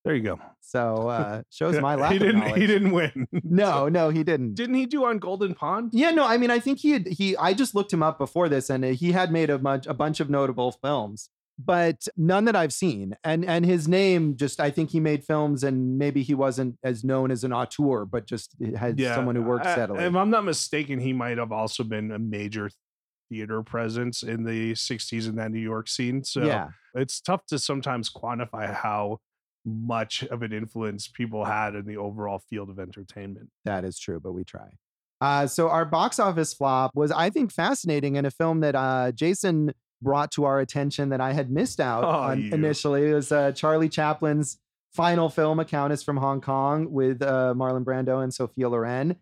There 0.05 0.15
you 0.15 0.21
go. 0.21 0.39
So 0.61 1.07
uh, 1.09 1.43
shows 1.49 1.79
my 1.79 1.95
lack 1.95 2.11
he 2.11 2.19
didn't. 2.19 2.39
knowledge. 2.39 2.61
He 2.61 2.67
didn't 2.67 2.91
win. 2.91 3.27
No, 3.43 3.87
no, 3.87 4.09
he 4.09 4.23
didn't. 4.23 4.55
Didn't 4.55 4.75
he 4.75 4.85
do 4.85 5.05
on 5.05 5.19
Golden 5.19 5.53
Pond? 5.53 5.91
Yeah, 5.93 6.11
no, 6.11 6.25
I 6.25 6.37
mean, 6.37 6.49
I 6.51 6.59
think 6.59 6.79
he 6.79 6.91
had, 6.91 7.07
he. 7.07 7.37
I 7.37 7.53
just 7.53 7.75
looked 7.75 7.93
him 7.93 8.01
up 8.03 8.17
before 8.17 8.49
this, 8.49 8.69
and 8.69 8.83
he 8.83 9.11
had 9.11 9.31
made 9.31 9.49
a 9.49 9.57
bunch 9.57 9.85
a 9.87 9.93
bunch 9.93 10.19
of 10.19 10.29
notable 10.29 10.71
films, 10.71 11.29
but 11.57 12.07
none 12.17 12.45
that 12.45 12.55
I've 12.55 12.73
seen. 12.73 13.15
And 13.23 13.45
and 13.45 13.65
his 13.65 13.87
name 13.87 14.35
just, 14.35 14.59
I 14.59 14.69
think 14.71 14.89
he 14.91 14.99
made 14.99 15.23
films, 15.23 15.63
and 15.63 15.97
maybe 15.97 16.23
he 16.23 16.33
wasn't 16.33 16.77
as 16.83 17.03
known 17.03 17.31
as 17.31 17.43
an 17.43 17.53
auteur, 17.53 18.05
but 18.05 18.25
just 18.25 18.55
had 18.75 18.99
someone 18.99 19.35
who 19.35 19.43
worked 19.43 19.65
I- 19.65 19.73
steadily. 19.73 20.03
If 20.03 20.15
I'm 20.15 20.29
not 20.29 20.45
mistaken, 20.45 20.99
he 20.99 21.13
might 21.13 21.37
have 21.37 21.51
also 21.51 21.83
been 21.83 22.11
a 22.11 22.19
major 22.19 22.69
theater 23.29 23.63
presence 23.63 24.21
in 24.21 24.43
the 24.43 24.73
60s 24.73 25.27
in 25.27 25.35
that 25.37 25.51
New 25.51 25.59
York 25.59 25.87
scene. 25.87 26.23
So 26.23 26.43
yeah, 26.43 26.69
it's 26.93 27.21
tough 27.21 27.45
to 27.47 27.59
sometimes 27.59 28.09
quantify 28.11 28.73
how 28.73 29.19
much 29.65 30.23
of 30.23 30.41
an 30.41 30.51
influence 30.51 31.07
people 31.07 31.45
had 31.45 31.73
in 31.73 31.85
the 31.85 31.97
overall 31.97 32.39
field 32.49 32.69
of 32.69 32.79
entertainment. 32.79 33.49
that 33.65 33.85
is 33.85 33.97
true, 33.97 34.19
but 34.19 34.33
we 34.33 34.43
try. 34.43 34.67
Uh, 35.21 35.47
so 35.47 35.69
our 35.69 35.85
box 35.85 36.19
office 36.19 36.53
flop 36.53 36.91
was, 36.95 37.09
I 37.09 37.29
think, 37.29 37.49
fascinating 37.51 38.17
in 38.17 38.25
a 38.25 38.31
film 38.31 38.59
that 38.59 38.75
uh, 38.75 39.13
Jason 39.13 39.71
brought 40.03 40.31
to 40.33 40.43
our 40.45 40.59
attention 40.59 41.09
that 41.09 41.21
I 41.21 41.33
had 41.33 41.49
missed 41.49 41.79
out 41.79 42.03
Oh, 42.03 42.07
on 42.09 42.41
you. 42.43 42.51
initially. 42.53 43.09
It 43.09 43.13
was 43.13 43.31
uh, 43.31 43.51
Charlie 43.53 43.89
Chaplin's 43.89 44.57
final 44.93 45.29
film, 45.29 45.59
A 45.59 45.65
Countess 45.65 46.03
from 46.03 46.17
Hong 46.17 46.41
Kong, 46.41 46.91
with 46.91 47.21
uh, 47.21 47.53
Marlon 47.57 47.83
Brando 47.83 48.23
and 48.23 48.33
Sophia 48.33 48.69
Loren. 48.69 49.15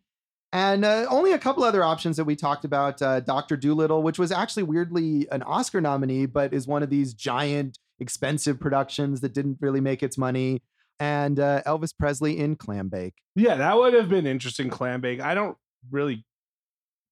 And 0.54 0.84
uh, 0.84 1.06
only 1.10 1.32
a 1.32 1.40
couple 1.40 1.64
other 1.64 1.82
options 1.82 2.18
that 2.18 2.26
we 2.26 2.36
talked 2.36 2.66
about. 2.66 3.02
Uh, 3.02 3.22
Doctor 3.22 3.56
Doolittle, 3.56 4.04
which 4.04 4.20
was 4.20 4.34
actually 4.34 4.64
weirdly 4.64 5.26
an 5.32 5.44
Oscar 5.44 5.80
nominee, 5.80 6.26
but 6.26 6.54
is 6.54 6.68
one 6.68 6.84
of 6.84 6.90
these 6.90 7.14
giant, 7.14 7.80
expensive 8.00 8.60
productions 8.60 9.22
that 9.22 9.34
didn't 9.34 9.58
really 9.62 9.80
make 9.80 10.04
its 10.04 10.18
money. 10.18 10.62
And 11.00 11.40
uh, 11.40 11.62
Elvis 11.66 11.94
Presley 11.98 12.38
in 12.38 12.58
Clambake. 12.58 13.14
Yeah, 13.36 13.56
that 13.56 13.78
would 13.78 13.94
have 13.94 14.10
been 14.10 14.28
interesting. 14.28 14.70
Clambake. 14.70 15.22
I 15.22 15.34
don't 15.36 15.56
really 15.90 16.26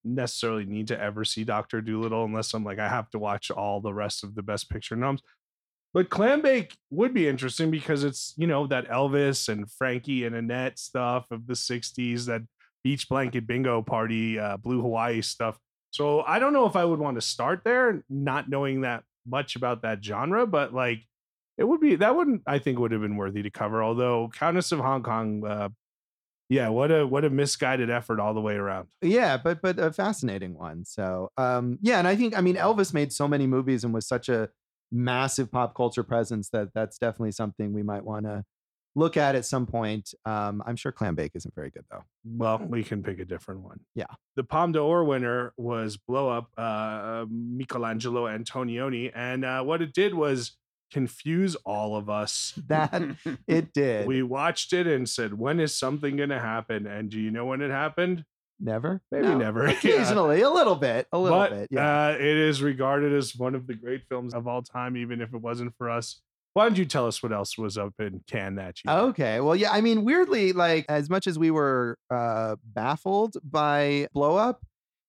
necessarily 0.04 0.64
need 0.64 0.88
to 0.88 1.00
ever 1.00 1.24
see 1.24 1.44
Doctor 1.44 1.80
Doolittle 1.80 2.24
unless 2.24 2.54
I'm 2.54 2.64
like 2.64 2.78
I 2.78 2.88
have 2.88 3.10
to 3.10 3.18
watch 3.18 3.50
all 3.50 3.80
the 3.80 3.94
rest 3.94 4.24
of 4.24 4.34
the 4.34 4.42
Best 4.42 4.70
Picture 4.70 4.96
noms. 4.96 5.22
But 5.92 6.08
Clambake 6.08 6.76
would 6.90 7.12
be 7.12 7.28
interesting 7.28 7.70
because 7.70 8.04
it's 8.04 8.34
you 8.36 8.46
know 8.46 8.66
that 8.68 8.88
Elvis 8.88 9.48
and 9.48 9.70
Frankie 9.70 10.24
and 10.24 10.36
Annette 10.36 10.78
stuff 10.78 11.26
of 11.30 11.46
the 11.46 11.54
'60s, 11.54 12.26
that 12.26 12.42
beach 12.84 13.08
blanket 13.08 13.46
bingo 13.46 13.82
party, 13.82 14.38
uh, 14.38 14.56
Blue 14.56 14.80
Hawaii 14.80 15.20
stuff. 15.20 15.58
So 15.90 16.22
I 16.22 16.38
don't 16.38 16.52
know 16.52 16.66
if 16.66 16.76
I 16.76 16.84
would 16.84 17.00
want 17.00 17.16
to 17.16 17.20
start 17.20 17.62
there, 17.64 18.04
not 18.08 18.48
knowing 18.48 18.82
that 18.82 19.02
much 19.26 19.56
about 19.56 19.82
that 19.82 20.02
genre, 20.04 20.46
but 20.46 20.72
like 20.72 21.00
it 21.58 21.64
would 21.64 21.80
be 21.80 21.96
that 21.96 22.14
wouldn't 22.14 22.42
I 22.46 22.58
think 22.58 22.78
would 22.78 22.92
have 22.92 23.02
been 23.02 23.16
worthy 23.16 23.42
to 23.42 23.50
cover. 23.50 23.82
Although 23.82 24.30
Countess 24.32 24.72
of 24.72 24.78
Hong 24.78 25.02
Kong, 25.02 25.44
uh, 25.44 25.68
yeah, 26.50 26.68
what 26.68 26.90
a 26.90 27.06
what 27.06 27.24
a 27.24 27.30
misguided 27.30 27.90
effort 27.90 28.18
all 28.18 28.34
the 28.34 28.40
way 28.40 28.56
around. 28.56 28.88
Yeah, 29.00 29.36
but 29.36 29.62
but 29.62 29.78
a 29.78 29.92
fascinating 29.92 30.54
one. 30.54 30.84
So 30.84 31.30
um 31.38 31.78
yeah, 31.80 32.00
and 32.00 32.08
I 32.08 32.16
think 32.16 32.36
I 32.36 32.40
mean 32.40 32.56
Elvis 32.56 32.92
made 32.92 33.12
so 33.12 33.28
many 33.28 33.46
movies 33.46 33.84
and 33.84 33.94
was 33.94 34.06
such 34.06 34.28
a 34.28 34.50
massive 34.90 35.52
pop 35.52 35.76
culture 35.76 36.02
presence 36.02 36.50
that 36.50 36.74
that's 36.74 36.98
definitely 36.98 37.30
something 37.30 37.72
we 37.72 37.84
might 37.84 38.04
want 38.04 38.26
to 38.26 38.42
look 38.96 39.16
at 39.16 39.36
at 39.36 39.44
some 39.44 39.64
point. 39.64 40.12
Um 40.24 40.60
I'm 40.66 40.74
sure 40.74 40.90
Clambake 40.90 41.30
isn't 41.34 41.54
very 41.54 41.70
good 41.70 41.84
though. 41.88 42.02
Well, 42.24 42.58
we 42.58 42.82
can 42.82 43.04
pick 43.04 43.20
a 43.20 43.24
different 43.24 43.60
one. 43.60 43.78
Yeah. 43.94 44.12
The 44.34 44.42
Palme 44.42 44.72
d'Or 44.72 45.04
winner 45.04 45.52
was 45.56 45.96
Blow 45.96 46.28
Up, 46.28 46.50
uh, 46.58 47.26
Michelangelo 47.30 48.26
Antonioni. 48.26 49.12
And 49.14 49.44
uh, 49.44 49.62
what 49.62 49.82
it 49.82 49.92
did 49.92 50.14
was 50.14 50.56
confuse 50.90 51.54
all 51.56 51.96
of 51.96 52.08
us. 52.10 52.58
That 52.68 53.16
it 53.46 53.72
did. 53.72 54.06
We 54.06 54.22
watched 54.22 54.72
it 54.72 54.86
and 54.86 55.08
said, 55.08 55.38
when 55.38 55.58
is 55.60 55.76
something 55.76 56.16
going 56.16 56.28
to 56.28 56.38
happen? 56.38 56.86
And 56.86 57.10
do 57.10 57.18
you 57.20 57.30
know 57.30 57.46
when 57.46 57.60
it 57.62 57.70
happened? 57.70 58.24
never. 58.60 59.00
Maybe 59.10 59.26
No, 59.26 59.38
never. 59.38 59.66
Yeah. 59.68 59.72
Occasionally, 59.72 60.42
a 60.42 60.50
little 60.50 60.76
bit, 60.76 61.06
a 61.12 61.18
little 61.18 61.38
but 61.38 61.50
bit. 61.50 61.68
Yeah. 61.70 62.08
uh, 62.08 62.10
it 62.12 62.36
is 62.36 62.62
regarded 62.62 63.12
as 63.12 63.34
one 63.34 63.54
of 63.54 63.66
the 63.66 63.74
great 63.74 64.02
films 64.08 64.34
of 64.34 64.46
all 64.46 64.62
time, 64.62 64.96
even 64.96 65.20
if 65.20 65.32
it 65.32 65.40
wasn't 65.40 65.74
for 65.76 65.90
us. 65.90 66.20
Why 66.52 66.68
don't 66.68 66.76
you 66.76 66.84
tell 66.84 67.06
us 67.06 67.22
what 67.22 67.32
else 67.32 67.56
was 67.56 67.78
up 67.78 67.94
in 68.00 68.22
Cannes 68.26 68.56
that 68.56 68.84
year? 68.84 68.94
Okay. 68.94 69.40
Well, 69.40 69.54
yeah, 69.54 69.70
I 69.70 69.80
mean, 69.80 70.04
weirdly, 70.04 70.52
like 70.52 70.84
as 70.88 71.08
much 71.08 71.26
as 71.26 71.38
we 71.38 71.50
were 71.50 71.96
uh 72.10 72.56
baffled 72.64 73.36
by 73.44 74.08
Blow 74.12 74.36
Up, 74.36 74.60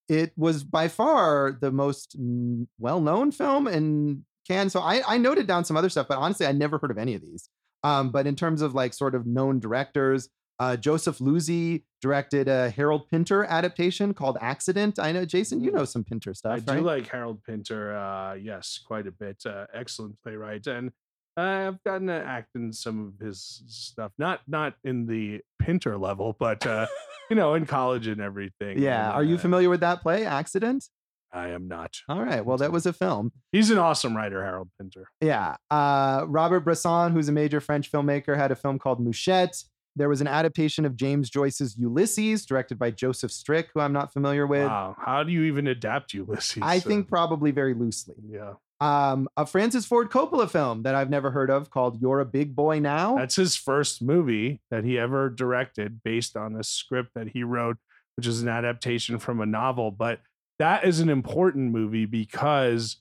it 0.08 0.34
was 0.38 0.64
by 0.64 0.88
far 0.88 1.58
the 1.60 1.72
most 1.72 2.20
mm, 2.20 2.68
well-known 2.78 3.32
film 3.32 3.68
in 3.68 4.24
Cannes. 4.48 4.72
So 4.72 4.80
I, 4.80 5.02
I 5.08 5.18
noted 5.18 5.48
down 5.48 5.66
some 5.66 5.78
other 5.78 5.90
stuff, 5.90 6.08
but 6.08 6.18
honestly, 6.18 6.46
I 6.46 6.52
never 6.52 6.78
heard 6.78 6.92
of 6.92 6.98
any 6.98 7.16
of 7.16 7.22
these. 7.22 7.50
Um, 7.84 8.12
but 8.12 8.28
in 8.28 8.36
terms 8.36 8.62
of 8.62 8.76
like 8.76 8.94
sort 8.94 9.16
of 9.16 9.26
known 9.26 9.60
directors, 9.60 10.30
uh, 10.60 10.76
Joseph 10.78 11.18
Losey 11.18 11.84
directed 12.02 12.48
a 12.48 12.70
Harold 12.70 13.08
Pinter 13.10 13.44
adaptation 13.46 14.14
called 14.14 14.38
Accident. 14.40 15.00
I 15.00 15.12
know, 15.12 15.26
Jason, 15.26 15.60
you 15.64 15.72
know 15.72 15.86
some 15.86 16.04
Pinter 16.04 16.36
stuff, 16.36 16.62
I 16.68 16.76
do 16.76 16.82
like 16.82 17.08
Harold 17.08 17.44
Pinter. 17.44 17.98
Uh, 17.98 18.36
yes, 18.36 18.80
quite 18.86 19.08
a 19.08 19.12
bit. 19.12 19.42
Uh, 19.44 19.66
excellent 19.74 20.22
playwright, 20.22 20.68
and 20.68 20.92
I've 21.36 21.82
gotten 21.84 22.08
to 22.08 22.14
act 22.14 22.50
in 22.54 22.74
some 22.74 23.08
of 23.08 23.26
his 23.26 23.64
stuff. 23.68 24.12
Not 24.20 24.42
not 24.48 24.76
in 24.84 25.08
the 25.08 25.42
Pinter 25.58 25.98
level, 25.98 26.36
but 26.38 26.66
uh, 26.68 26.86
you 27.32 27.36
know, 27.36 27.56
in 27.56 27.66
college 27.66 28.08
and 28.08 28.22
everything. 28.22 28.78
yeah. 28.82 29.08
And, 29.08 29.14
Are 29.14 29.24
you 29.24 29.36
uh, 29.36 29.40
familiar 29.40 29.70
with 29.70 29.80
that 29.80 30.02
play, 30.02 30.26
Accident? 30.26 30.90
I 31.34 31.50
am 31.50 31.68
not. 31.68 31.96
All 32.10 32.22
right. 32.24 32.46
Well, 32.46 32.58
that 32.58 32.72
was 32.72 32.86
a 32.86 32.94
film. 32.94 33.32
He's 33.52 33.70
an 33.72 33.78
awesome 33.78 34.16
writer, 34.16 34.44
Harold 34.44 34.70
Pinter. 34.78 35.08
Yeah. 35.22 35.56
Uh, 35.70 36.26
Robert 36.28 36.62
Bresson, 36.62 37.12
who's 37.14 37.30
a 37.30 37.32
major 37.32 37.62
French 37.62 37.92
filmmaker, 37.92 38.36
had 38.36 38.52
a 38.52 38.56
film 38.56 38.78
called 38.80 39.00
Mouchette. 39.00 39.64
There 39.96 40.08
was 40.10 40.22
an 40.22 40.28
adaptation 40.28 40.86
of 40.86 40.96
James 40.96 41.30
Joyce's 41.30 41.78
Ulysses, 41.78 42.46
directed 42.46 42.80
by 42.80 42.92
Joseph 42.92 43.32
Strick, 43.32 43.70
who 43.74 43.82
I'm 43.82 43.92
not 43.94 44.14
familiar 44.14 44.48
with. 44.48 44.66
Wow, 44.68 44.96
how 44.98 45.24
do 45.24 45.32
you 45.32 45.44
even 45.44 45.68
adapt 45.68 46.14
Ulysses? 46.14 46.62
I 46.62 46.78
Uh, 46.78 46.80
think 46.80 47.10
probably 47.10 47.52
very 47.52 47.74
loosely. 47.74 48.16
yeah, 48.26 48.54
Um, 48.80 49.28
a 49.36 49.46
Francis 49.46 49.86
Ford 49.86 50.10
Coppola 50.10 50.50
film 50.50 50.84
that 50.84 50.96
I've 50.96 51.10
never 51.10 51.32
heard 51.32 51.50
of 51.50 51.70
called 51.70 52.02
You're 52.02 52.22
a 52.22 52.26
Big 52.26 52.56
Boy 52.56 52.80
Now. 52.80 53.16
that's 53.18 53.36
his 53.36 53.56
first 53.58 54.02
movie 54.02 54.62
that 54.72 54.86
he 54.86 54.98
ever 54.98 55.30
directed, 55.30 56.02
based 56.04 56.38
on 56.38 56.56
a 56.56 56.64
script 56.64 57.12
that 57.16 57.28
he 57.34 57.44
wrote, 57.44 57.76
which 58.16 58.28
is 58.28 58.42
an 58.42 58.48
adaptation 58.48 59.20
from 59.20 59.42
a 59.42 59.46
novel. 59.46 59.92
But 59.92 60.22
that 60.62 60.86
is 60.86 61.00
an 61.00 61.10
important 61.10 61.72
movie 61.72 62.06
because 62.06 62.98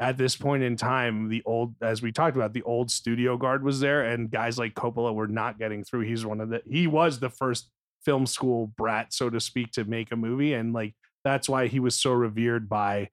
at 0.00 0.18
this 0.18 0.34
point 0.34 0.64
in 0.64 0.76
time, 0.76 1.28
the 1.28 1.44
old, 1.46 1.76
as 1.80 2.02
we 2.02 2.10
talked 2.10 2.36
about, 2.36 2.52
the 2.52 2.62
old 2.62 2.90
studio 2.90 3.36
guard 3.36 3.62
was 3.62 3.78
there, 3.78 4.04
and 4.04 4.32
guys 4.32 4.58
like 4.58 4.74
Coppola 4.74 5.14
were 5.14 5.28
not 5.28 5.56
getting 5.56 5.84
through. 5.84 6.00
He's 6.00 6.26
one 6.26 6.40
of 6.40 6.48
the, 6.48 6.60
he 6.68 6.88
was 6.88 7.20
the 7.20 7.30
first 7.30 7.70
film 8.04 8.26
school 8.26 8.66
brat, 8.76 9.14
so 9.14 9.30
to 9.30 9.38
speak, 9.38 9.70
to 9.72 9.84
make 9.84 10.10
a 10.10 10.16
movie, 10.16 10.54
and 10.54 10.72
like 10.72 10.94
that's 11.22 11.48
why 11.48 11.68
he 11.68 11.78
was 11.78 11.94
so 11.94 12.12
revered 12.12 12.68
by 12.68 13.10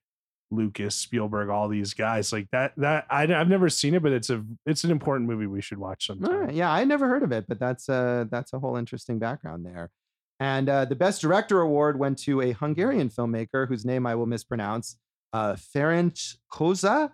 Lucas, 0.50 0.96
Spielberg, 0.96 1.50
all 1.50 1.70
these 1.70 1.94
guys 1.94 2.34
like 2.34 2.50
that. 2.52 2.74
That 2.78 3.06
I, 3.08 3.32
I've 3.32 3.50
never 3.50 3.70
seen 3.70 3.94
it, 3.94 4.02
but 4.02 4.14
it's 4.14 4.32
a 4.32 4.44
it's 4.66 4.84
an 4.84 4.90
important 4.90 5.30
movie 5.30 5.46
we 5.46 5.62
should 5.62 5.78
watch 5.78 6.08
sometime. 6.08 6.40
right, 6.40 6.56
Yeah, 6.56 6.72
I 6.72 6.86
never 6.86 7.08
heard 7.08 7.22
of 7.22 7.32
it, 7.32 7.46
but 7.48 7.60
that's 7.60 7.88
a, 7.88 8.28
that's 8.32 8.52
a 8.52 8.60
whole 8.60 8.78
interesting 8.78 9.20
background 9.20 9.64
there. 9.64 9.92
And 10.42 10.70
uh, 10.70 10.86
the 10.86 10.96
best 10.96 11.22
director 11.22 11.62
award 11.62 12.00
went 12.00 12.18
to 12.24 12.42
a 12.42 12.52
Hungarian 12.52 13.10
filmmaker 13.10 13.68
whose 13.68 13.86
name 13.86 14.08
I 14.08 14.16
will 14.16 14.26
mispronounce, 14.26 14.98
uh, 15.34 15.54
Ferenc 15.54 16.36
Kósa, 16.52 17.12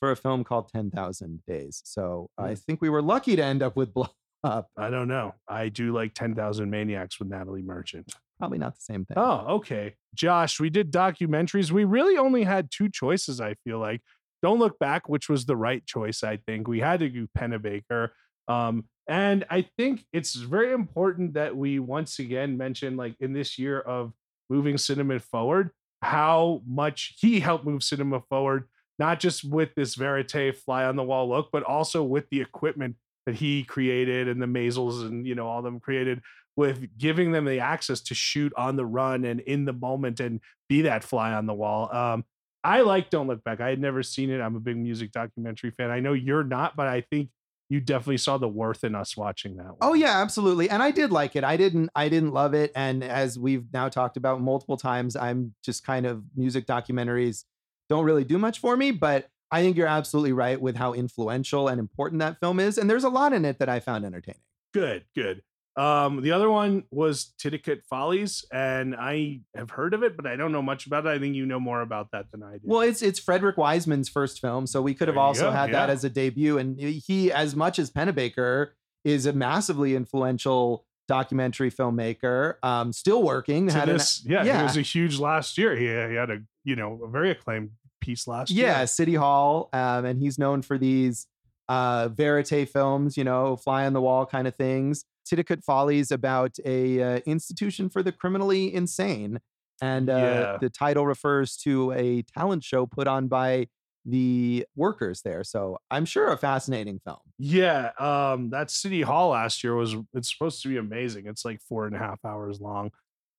for 0.00 0.10
a 0.10 0.16
film 0.16 0.44
called 0.44 0.70
Ten 0.70 0.90
Thousand 0.90 1.42
Days. 1.46 1.82
So 1.84 2.30
I 2.38 2.54
think 2.54 2.80
we 2.80 2.88
were 2.88 3.02
lucky 3.02 3.36
to 3.36 3.44
end 3.44 3.62
up 3.62 3.76
with 3.76 3.92
Blow 3.92 4.08
Up. 4.42 4.70
I 4.78 4.88
don't 4.88 5.08
know. 5.08 5.34
I 5.46 5.68
do 5.68 5.92
like 5.92 6.14
Ten 6.14 6.34
Thousand 6.34 6.70
Maniacs 6.70 7.18
with 7.18 7.28
Natalie 7.28 7.60
Merchant. 7.60 8.14
Probably 8.38 8.56
not 8.56 8.76
the 8.76 8.80
same 8.80 9.04
thing. 9.04 9.18
Oh, 9.18 9.56
okay. 9.56 9.96
Josh, 10.14 10.58
we 10.58 10.70
did 10.70 10.90
documentaries. 10.90 11.70
We 11.70 11.84
really 11.84 12.16
only 12.16 12.44
had 12.44 12.70
two 12.70 12.88
choices, 12.88 13.42
I 13.42 13.56
feel 13.62 13.78
like. 13.78 14.00
Don't 14.42 14.58
Look 14.58 14.78
Back, 14.78 15.06
which 15.06 15.28
was 15.28 15.44
the 15.44 15.54
right 15.54 15.84
choice, 15.84 16.22
I 16.24 16.38
think. 16.38 16.66
We 16.66 16.80
had 16.80 17.00
to 17.00 17.10
do 17.10 17.28
Pennebaker. 17.36 18.08
Um, 18.50 18.84
and 19.06 19.44
I 19.50 19.62
think 19.76 20.04
it's 20.12 20.34
very 20.34 20.72
important 20.72 21.34
that 21.34 21.56
we 21.56 21.78
once 21.78 22.18
again 22.18 22.56
mention, 22.56 22.96
like 22.96 23.14
in 23.20 23.32
this 23.32 23.58
year 23.58 23.80
of 23.80 24.12
moving 24.48 24.78
cinema 24.78 25.20
forward, 25.20 25.70
how 26.02 26.62
much 26.66 27.16
he 27.20 27.40
helped 27.40 27.64
move 27.64 27.82
cinema 27.82 28.20
forward, 28.28 28.68
not 28.98 29.20
just 29.20 29.44
with 29.44 29.74
this 29.74 29.94
verite 29.94 30.56
fly 30.56 30.84
on 30.84 30.96
the 30.96 31.02
wall 31.02 31.28
look, 31.28 31.50
but 31.52 31.62
also 31.62 32.02
with 32.02 32.28
the 32.30 32.40
equipment 32.40 32.96
that 33.26 33.36
he 33.36 33.62
created 33.62 34.28
and 34.28 34.40
the 34.40 34.46
Maysles 34.46 35.06
and 35.06 35.26
you 35.26 35.34
know 35.34 35.46
all 35.46 35.62
them 35.62 35.78
created 35.78 36.20
with 36.56 36.88
giving 36.98 37.32
them 37.32 37.44
the 37.44 37.60
access 37.60 38.00
to 38.00 38.14
shoot 38.14 38.52
on 38.56 38.76
the 38.76 38.86
run 38.86 39.24
and 39.24 39.40
in 39.40 39.64
the 39.64 39.72
moment 39.72 40.20
and 40.20 40.40
be 40.68 40.82
that 40.82 41.04
fly 41.04 41.32
on 41.32 41.46
the 41.46 41.54
wall. 41.54 41.94
Um, 41.94 42.24
I 42.62 42.80
like 42.82 43.08
Don't 43.08 43.28
Look 43.28 43.42
Back. 43.44 43.60
I 43.60 43.70
had 43.70 43.80
never 43.80 44.02
seen 44.02 44.30
it. 44.30 44.40
I'm 44.40 44.56
a 44.56 44.60
big 44.60 44.76
music 44.76 45.12
documentary 45.12 45.70
fan. 45.70 45.90
I 45.90 46.00
know 46.00 46.12
you're 46.12 46.44
not, 46.44 46.76
but 46.76 46.88
I 46.88 47.02
think 47.02 47.30
you 47.70 47.80
definitely 47.80 48.18
saw 48.18 48.36
the 48.36 48.48
worth 48.48 48.82
in 48.82 48.94
us 48.96 49.16
watching 49.16 49.56
that. 49.56 49.66
Oh, 49.66 49.68
one. 49.68 49.76
Oh 49.80 49.94
yeah, 49.94 50.20
absolutely. 50.20 50.68
And 50.68 50.82
I 50.82 50.90
did 50.90 51.12
like 51.12 51.36
it. 51.36 51.44
I 51.44 51.56
didn't 51.56 51.88
I 51.94 52.08
didn't 52.08 52.32
love 52.32 52.52
it 52.52 52.72
and 52.74 53.02
as 53.02 53.38
we've 53.38 53.64
now 53.72 53.88
talked 53.88 54.16
about 54.16 54.42
multiple 54.42 54.76
times, 54.76 55.16
I'm 55.16 55.54
just 55.64 55.86
kind 55.86 56.04
of 56.04 56.22
music 56.36 56.66
documentaries 56.66 57.44
don't 57.88 58.04
really 58.04 58.24
do 58.24 58.38
much 58.38 58.58
for 58.58 58.76
me, 58.76 58.90
but 58.90 59.28
I 59.52 59.62
think 59.62 59.76
you're 59.76 59.86
absolutely 59.86 60.32
right 60.32 60.60
with 60.60 60.76
how 60.76 60.92
influential 60.92 61.68
and 61.68 61.80
important 61.80 62.20
that 62.20 62.38
film 62.40 62.60
is 62.60 62.76
and 62.76 62.90
there's 62.90 63.04
a 63.04 63.08
lot 63.08 63.32
in 63.32 63.44
it 63.44 63.60
that 63.60 63.68
I 63.68 63.80
found 63.80 64.04
entertaining. 64.04 64.42
good, 64.74 65.04
good. 65.14 65.42
Um, 65.80 66.20
the 66.20 66.32
other 66.32 66.50
one 66.50 66.84
was 66.90 67.32
Titicut 67.42 67.84
Follies, 67.88 68.44
and 68.52 68.94
I 68.94 69.40
have 69.56 69.70
heard 69.70 69.94
of 69.94 70.02
it, 70.02 70.14
but 70.14 70.26
I 70.26 70.36
don't 70.36 70.52
know 70.52 70.60
much 70.60 70.86
about 70.86 71.06
it. 71.06 71.08
I 71.08 71.18
think 71.18 71.34
you 71.34 71.46
know 71.46 71.58
more 71.58 71.80
about 71.80 72.08
that 72.12 72.26
than 72.30 72.42
I 72.42 72.54
do. 72.54 72.60
Well, 72.64 72.82
it's 72.82 73.00
it's 73.00 73.18
Frederick 73.18 73.56
Wiseman's 73.56 74.08
first 74.10 74.40
film, 74.40 74.66
so 74.66 74.82
we 74.82 74.92
could 74.92 75.08
have 75.08 75.16
also 75.16 75.44
go, 75.44 75.52
had 75.52 75.72
that 75.72 75.88
as 75.88 76.04
a 76.04 76.10
debut 76.10 76.58
and 76.58 76.78
he 76.78 77.32
as 77.32 77.56
much 77.56 77.78
as 77.78 77.90
Pennebaker 77.90 78.72
is 79.04 79.24
a 79.24 79.32
massively 79.32 79.96
influential 79.96 80.84
documentary 81.08 81.70
filmmaker, 81.70 82.56
um 82.62 82.92
still 82.92 83.22
working, 83.22 83.68
to 83.68 83.72
had 83.72 83.88
an- 83.88 84.00
yeah, 84.24 84.44
yeah. 84.44 84.60
it 84.60 84.64
was 84.64 84.76
a 84.76 84.82
huge 84.82 85.18
last 85.18 85.56
year. 85.56 85.74
He, 85.74 85.86
he 85.86 86.14
had 86.14 86.28
a 86.30 86.40
you 86.62 86.76
know 86.76 87.00
a 87.04 87.08
very 87.08 87.30
acclaimed 87.30 87.70
piece 88.02 88.26
last 88.26 88.50
year. 88.50 88.66
yeah 88.66 88.84
city 88.84 89.14
hall 89.14 89.68
um, 89.72 90.04
and 90.04 90.20
he's 90.20 90.38
known 90.38 90.62
for 90.62 90.78
these 90.78 91.26
uh 91.68 92.08
verite 92.08 92.68
films 92.68 93.16
you 93.16 93.24
know 93.24 93.56
fly 93.56 93.84
on 93.86 93.92
the 93.92 94.00
wall 94.00 94.24
kind 94.26 94.48
of 94.48 94.54
things 94.56 95.04
Titicut 95.30 95.64
follies 95.64 96.10
about 96.10 96.56
a 96.64 97.02
uh, 97.02 97.20
institution 97.26 97.88
for 97.90 98.02
the 98.02 98.12
criminally 98.12 98.72
insane 98.74 99.38
and 99.80 100.10
uh, 100.10 100.46
Yeah. 100.46 100.58
the 100.58 100.70
title 100.70 101.06
refers 101.06 101.56
to 101.58 101.92
a 101.92 102.22
talent 102.22 102.64
show 102.64 102.86
put 102.86 103.06
on 103.06 103.28
by 103.28 103.66
the 104.06 104.66
workers 104.74 105.20
there 105.22 105.44
so 105.44 105.76
i'm 105.90 106.06
sure 106.06 106.32
a 106.32 106.36
fascinating 106.38 106.98
film 107.04 107.18
Yeah, 107.38 107.90
um, 107.98 108.50
that 108.50 108.70
city 108.70 109.02
hall 109.02 109.30
last 109.30 109.64
year 109.64 109.74
was 109.74 109.94
it's 110.14 110.30
supposed 110.30 110.62
to 110.62 110.68
be 110.68 110.76
amazing. 110.76 111.26
It's 111.26 111.44
like 111.44 111.60
four 111.62 111.86
and 111.86 111.94
a 111.96 111.98
half 111.98 112.22
hours 112.24 112.60
long. 112.60 112.90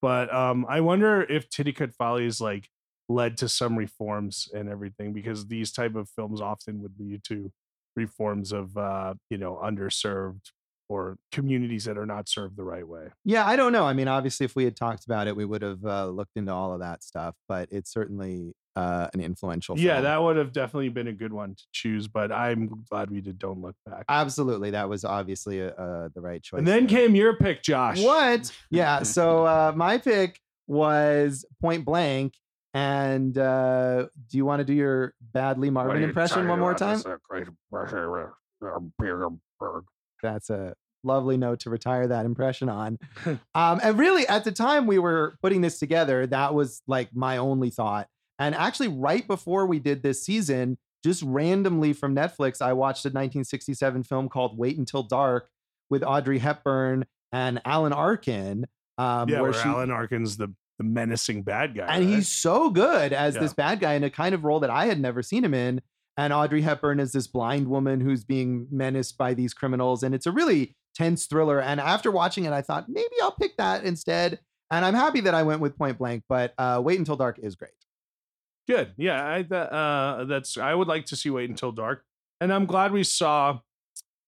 But 0.02 0.34
um, 0.34 0.66
I 0.68 0.82
wonder 0.82 1.22
if 1.22 1.50
Titicut 1.50 1.94
Follies 1.96 2.42
like 2.42 2.70
led 3.10 3.38
to 3.38 3.50
some 3.50 3.78
reforms 3.78 4.50
and 4.54 4.70
everything 4.70 5.14
because 5.14 5.48
these 5.48 5.72
type 5.72 5.96
of 5.96 6.10
films 6.10 6.42
often 6.42 6.82
would 6.82 6.94
lead 7.00 7.24
to 7.26 7.52
reforms 7.96 8.52
of 8.52 8.76
uh, 8.78 9.14
you 9.30 9.38
know, 9.38 9.60
underserved 9.64 10.52
or 10.92 11.18
communities 11.32 11.86
that 11.86 11.98
are 11.98 12.06
not 12.06 12.28
served 12.28 12.58
the 12.58 12.64
right 12.64 12.88
way. 12.88 13.08
yeah 13.24 13.46
i 13.48 13.56
don't 13.56 13.72
know 13.72 13.86
i 13.86 13.94
mean 13.94 14.08
obviously 14.08 14.46
if 14.46 14.56
we 14.56 14.64
had 14.66 14.76
talked 14.76 15.06
about 15.06 15.28
it 15.28 15.36
we 15.36 15.46
would 15.46 15.62
have 15.62 15.84
uh, 15.86 16.06
looked 16.08 16.36
into 16.36 16.52
all 16.54 16.74
of 16.74 16.80
that 16.82 17.02
stuff 17.04 17.36
but 17.48 17.70
it's 17.72 17.92
certainly 17.92 18.54
uh, 18.76 19.08
an 19.14 19.20
influential 19.20 19.78
Yeah, 19.78 19.96
film. 19.96 20.04
that 20.04 20.22
would 20.24 20.38
have 20.38 20.54
definitely 20.54 20.90
been 20.90 21.08
a 21.10 21.14
good 21.14 21.34
one 21.34 21.56
to 21.56 21.64
choose, 21.74 22.08
but 22.08 22.32
I'm 22.32 22.86
glad 22.90 23.12
we 23.12 23.20
did 23.20 23.38
Don't 23.38 23.62
Look 23.62 23.76
Back. 23.86 24.06
absolutely 24.08 24.72
that 24.72 24.88
was 24.88 25.04
obviously 25.04 25.62
uh, 25.62 26.08
the 26.16 26.22
right 26.22 26.42
choice 26.42 26.60
And 26.60 26.68
then 26.68 26.88
there. 26.88 27.00
came 27.00 27.14
your 27.14 27.36
pick, 27.36 27.64
Josh. 27.64 28.02
What? 28.02 28.50
Yeah. 28.70 29.04
So 29.04 29.46
uh, 29.56 29.74
my 29.76 29.98
pick 29.98 30.40
was 30.68 31.44
Point 31.62 31.84
Blank. 31.84 32.34
And 32.74 33.38
uh, 33.38 34.08
do 34.30 34.38
you 34.38 34.46
want 34.46 34.62
to 34.62 34.64
do 34.64 34.74
your 34.74 35.14
bad 35.34 35.60
Lee 35.60 35.70
Marvin 35.70 36.02
impression 36.02 36.48
one 36.48 36.60
more 36.60 36.74
time? 36.74 37.02
That's 40.24 40.50
a 40.50 40.74
lovely 41.04 41.38
note 41.38 41.60
to 41.62 41.70
retire 41.70 42.08
that 42.08 42.26
impression 42.26 42.70
on. 42.70 43.00
um, 43.26 43.80
and 43.84 43.98
really, 43.98 44.28
at 44.28 44.44
the 44.44 44.52
time 44.52 44.88
we 44.88 45.00
were 45.00 45.36
putting 45.42 45.62
this 45.62 45.80
together, 45.80 46.28
that 46.28 46.54
was 46.54 46.82
like 46.88 47.10
my 47.16 47.38
only 47.38 47.70
thought. 47.70 48.08
And 48.40 48.56
actually, 48.56 48.88
right 48.88 49.28
before 49.28 49.66
we 49.66 49.80
did 49.80 50.04
this 50.04 50.24
season, 50.26 50.78
just 51.04 51.22
randomly 51.24 51.94
from 51.94 52.16
Netflix, 52.16 52.62
I 52.62 52.74
watched 52.74 53.06
a 53.06 53.10
1967 53.10 54.04
film 54.04 54.30
called 54.30 54.58
Wait 54.58 54.78
Until 54.78 55.04
Dark 55.04 55.50
with 55.90 56.04
Audrey 56.04 56.40
Hepburn 56.40 57.06
and 57.32 57.62
Alan 57.66 57.94
Arkin. 57.94 58.66
Um, 58.98 59.30
yeah, 59.30 59.42
where, 59.42 59.52
where 59.52 59.62
she, 59.62 59.68
Alan 59.68 59.92
Arkin's 59.92 60.38
the, 60.38 60.54
the 60.78 60.84
menacing 60.84 61.44
bad 61.44 61.76
guy. 61.76 61.88
and 61.88 62.06
right? 62.06 62.16
he's 62.16 62.28
so 62.28 62.70
good 62.70 63.14
as 63.14 63.36
Yeah. 63.36 63.42
this 63.42 63.54
bad 63.54 63.80
guy 63.80 63.94
in 63.94 64.04
a 64.04 64.10
kind 64.10 64.36
of 64.36 64.44
role 64.44 64.60
that 64.60 64.70
I 64.70 64.86
had 64.86 65.00
never 65.00 65.22
seen 65.24 65.44
him 65.44 65.54
in. 65.54 65.82
And 66.18 66.34
Audrey 66.34 66.62
Hepburn 66.62 67.00
is 67.00 67.14
this 67.14 67.28
blind 67.28 67.68
woman 67.68 68.00
who's 68.02 68.24
being 68.24 68.68
menaced 68.70 69.18
by 69.18 69.34
these 69.34 69.54
criminals. 69.54 70.04
And 70.04 70.14
it's 70.14 70.26
a 70.26 70.32
really 70.32 70.76
tense 70.96 71.26
thriller. 71.26 71.62
And 71.62 71.80
after 71.80 72.12
watching 72.12 72.46
it, 72.46 72.54
I 72.54 72.62
thought 72.62 72.90
maybe 72.90 73.16
I'll 73.22 73.32
pick 73.32 73.58
that 73.58 73.84
instead. 73.84 74.40
And 74.70 74.86
I'm 74.86 74.94
happy 74.94 75.22
that 75.22 75.34
I 75.34 75.44
went 75.44 75.60
with 75.60 75.78
Point 75.78 75.98
Blank, 75.98 76.24
but 76.30 76.54
uh, 76.58 76.82
Wait 76.84 76.98
Until 76.98 77.18
Dark 77.18 77.40
is 77.40 77.56
great. 77.56 77.72
good. 78.68 78.94
Yeah, 78.98 79.22
I 79.22 79.42
uh, 79.54 80.24
that's 80.26 80.58
I 80.58 80.74
would 80.74 80.88
like 80.88 81.06
to 81.08 81.16
see 81.16 81.30
Wait 81.30 81.50
Until 81.50 81.74
Dark, 81.74 82.06
and 82.40 82.54
I'm 82.54 82.66
glad 82.66 82.94
we 82.94 83.04
saw 83.04 83.60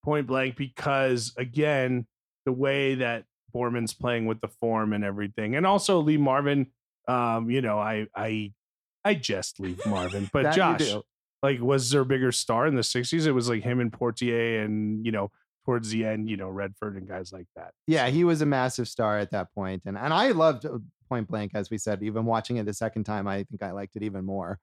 Point 0.04 0.26
Blank 0.26 0.56
because 0.56 1.32
again, 1.38 2.06
the 2.44 2.52
way 2.52 2.96
that 2.96 3.24
Boorman's 3.54 3.94
playing 3.94 4.26
with 4.26 4.40
the 4.42 4.48
form 4.48 4.92
and 4.92 5.02
everything, 5.02 5.56
and 5.56 5.66
also 5.66 6.00
Lee 6.00 6.18
Marvin. 6.18 6.66
Um, 7.08 7.50
you 7.50 7.62
know, 7.62 7.78
I 7.78 8.06
I 8.14 8.52
I 9.02 9.14
just 9.14 9.60
leave 9.60 9.84
Marvin, 9.86 10.28
but 10.32 10.54
Josh, 10.54 10.94
like, 11.42 11.60
was 11.60 11.90
there 11.90 12.02
a 12.02 12.06
bigger 12.06 12.32
star 12.32 12.66
in 12.66 12.74
the 12.74 12.82
'60s? 12.82 13.26
It 13.26 13.32
was 13.32 13.48
like 13.48 13.62
him 13.62 13.80
and 13.80 13.90
Poitier, 13.92 14.62
and 14.64 15.04
you 15.06 15.12
know, 15.12 15.30
towards 15.64 15.90
the 15.90 16.04
end, 16.04 16.28
you 16.28 16.36
know, 16.36 16.48
Redford 16.48 16.96
and 16.96 17.08
guys 17.08 17.32
like 17.32 17.46
that. 17.56 17.72
Yeah, 17.86 18.08
he 18.08 18.24
was 18.24 18.40
a 18.40 18.46
massive 18.46 18.88
star 18.88 19.18
at 19.18 19.30
that 19.30 19.52
point. 19.54 19.82
And, 19.86 19.96
and 19.96 20.12
I 20.12 20.30
loved 20.30 20.66
uh, 20.66 20.78
Point 21.08 21.28
Blank, 21.28 21.52
as 21.54 21.70
we 21.70 21.78
said. 21.78 22.02
Even 22.02 22.24
watching 22.24 22.56
it 22.56 22.66
the 22.66 22.74
second 22.74 23.04
time, 23.04 23.26
I 23.26 23.44
think 23.44 23.62
I 23.62 23.70
liked 23.70 23.96
it 23.96 24.02
even 24.02 24.24
more. 24.24 24.58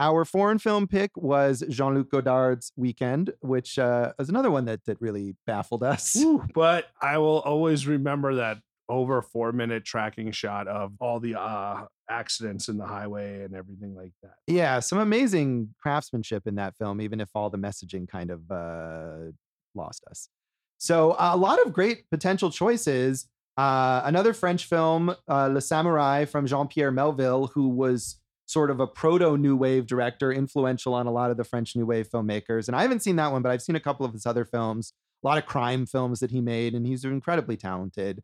Our 0.00 0.24
foreign 0.24 0.58
film 0.58 0.88
pick 0.88 1.10
was 1.14 1.62
Jean 1.68 1.94
Luc 1.94 2.10
Godard's 2.10 2.72
Weekend, 2.74 3.34
which 3.40 3.78
uh, 3.78 4.12
is 4.18 4.30
another 4.30 4.50
one 4.50 4.64
that, 4.64 4.84
that 4.86 4.98
really 5.00 5.36
baffled 5.46 5.82
us. 5.82 6.16
Woo. 6.16 6.42
But 6.54 6.86
I 7.02 7.18
will 7.18 7.40
always 7.40 7.86
remember 7.86 8.36
that 8.36 8.58
over 8.88 9.22
four 9.22 9.52
minute 9.52 9.84
tracking 9.84 10.32
shot 10.32 10.66
of 10.68 10.92
all 11.00 11.20
the 11.20 11.38
uh, 11.38 11.84
accidents 12.08 12.68
in 12.68 12.76
the 12.76 12.86
highway 12.86 13.44
and 13.44 13.54
everything 13.54 13.94
like 13.94 14.12
that. 14.22 14.32
Yeah, 14.46 14.80
some 14.80 14.98
amazing 14.98 15.74
craftsmanship 15.80 16.46
in 16.46 16.56
that 16.56 16.76
film, 16.76 17.00
even 17.00 17.20
if 17.20 17.28
all 17.34 17.50
the 17.50 17.58
messaging 17.58 18.08
kind 18.08 18.30
of 18.30 18.50
uh, 18.50 19.32
lost 19.74 20.04
us. 20.10 20.28
So, 20.80 21.14
a 21.18 21.36
lot 21.36 21.64
of 21.64 21.72
great 21.72 22.08
potential 22.10 22.50
choices. 22.50 23.28
Uh, 23.56 24.00
another 24.04 24.32
French 24.32 24.64
film, 24.64 25.10
uh, 25.28 25.46
Le 25.48 25.60
Samouraï 25.60 26.26
from 26.26 26.46
Jean 26.46 26.66
Pierre 26.66 26.90
Melville, 26.90 27.48
who 27.48 27.68
was 27.68 28.16
sort 28.46 28.70
of 28.70 28.80
a 28.80 28.86
proto 28.86 29.36
New 29.36 29.54
Wave 29.54 29.86
director, 29.86 30.32
influential 30.32 30.94
on 30.94 31.06
a 31.06 31.12
lot 31.12 31.30
of 31.30 31.36
the 31.36 31.44
French 31.44 31.76
New 31.76 31.84
Wave 31.84 32.08
filmmakers. 32.08 32.66
And 32.66 32.76
I 32.76 32.82
haven't 32.82 33.00
seen 33.00 33.16
that 33.16 33.30
one, 33.30 33.42
but 33.42 33.52
I've 33.52 33.62
seen 33.62 33.76
a 33.76 33.80
couple 33.80 34.06
of 34.06 34.12
his 34.12 34.24
other 34.24 34.44
films, 34.46 34.94
a 35.22 35.28
lot 35.28 35.36
of 35.36 35.44
crime 35.46 35.84
films 35.84 36.20
that 36.20 36.30
he 36.30 36.40
made, 36.40 36.74
and 36.74 36.86
he's 36.86 37.04
incredibly 37.04 37.56
talented. 37.56 38.22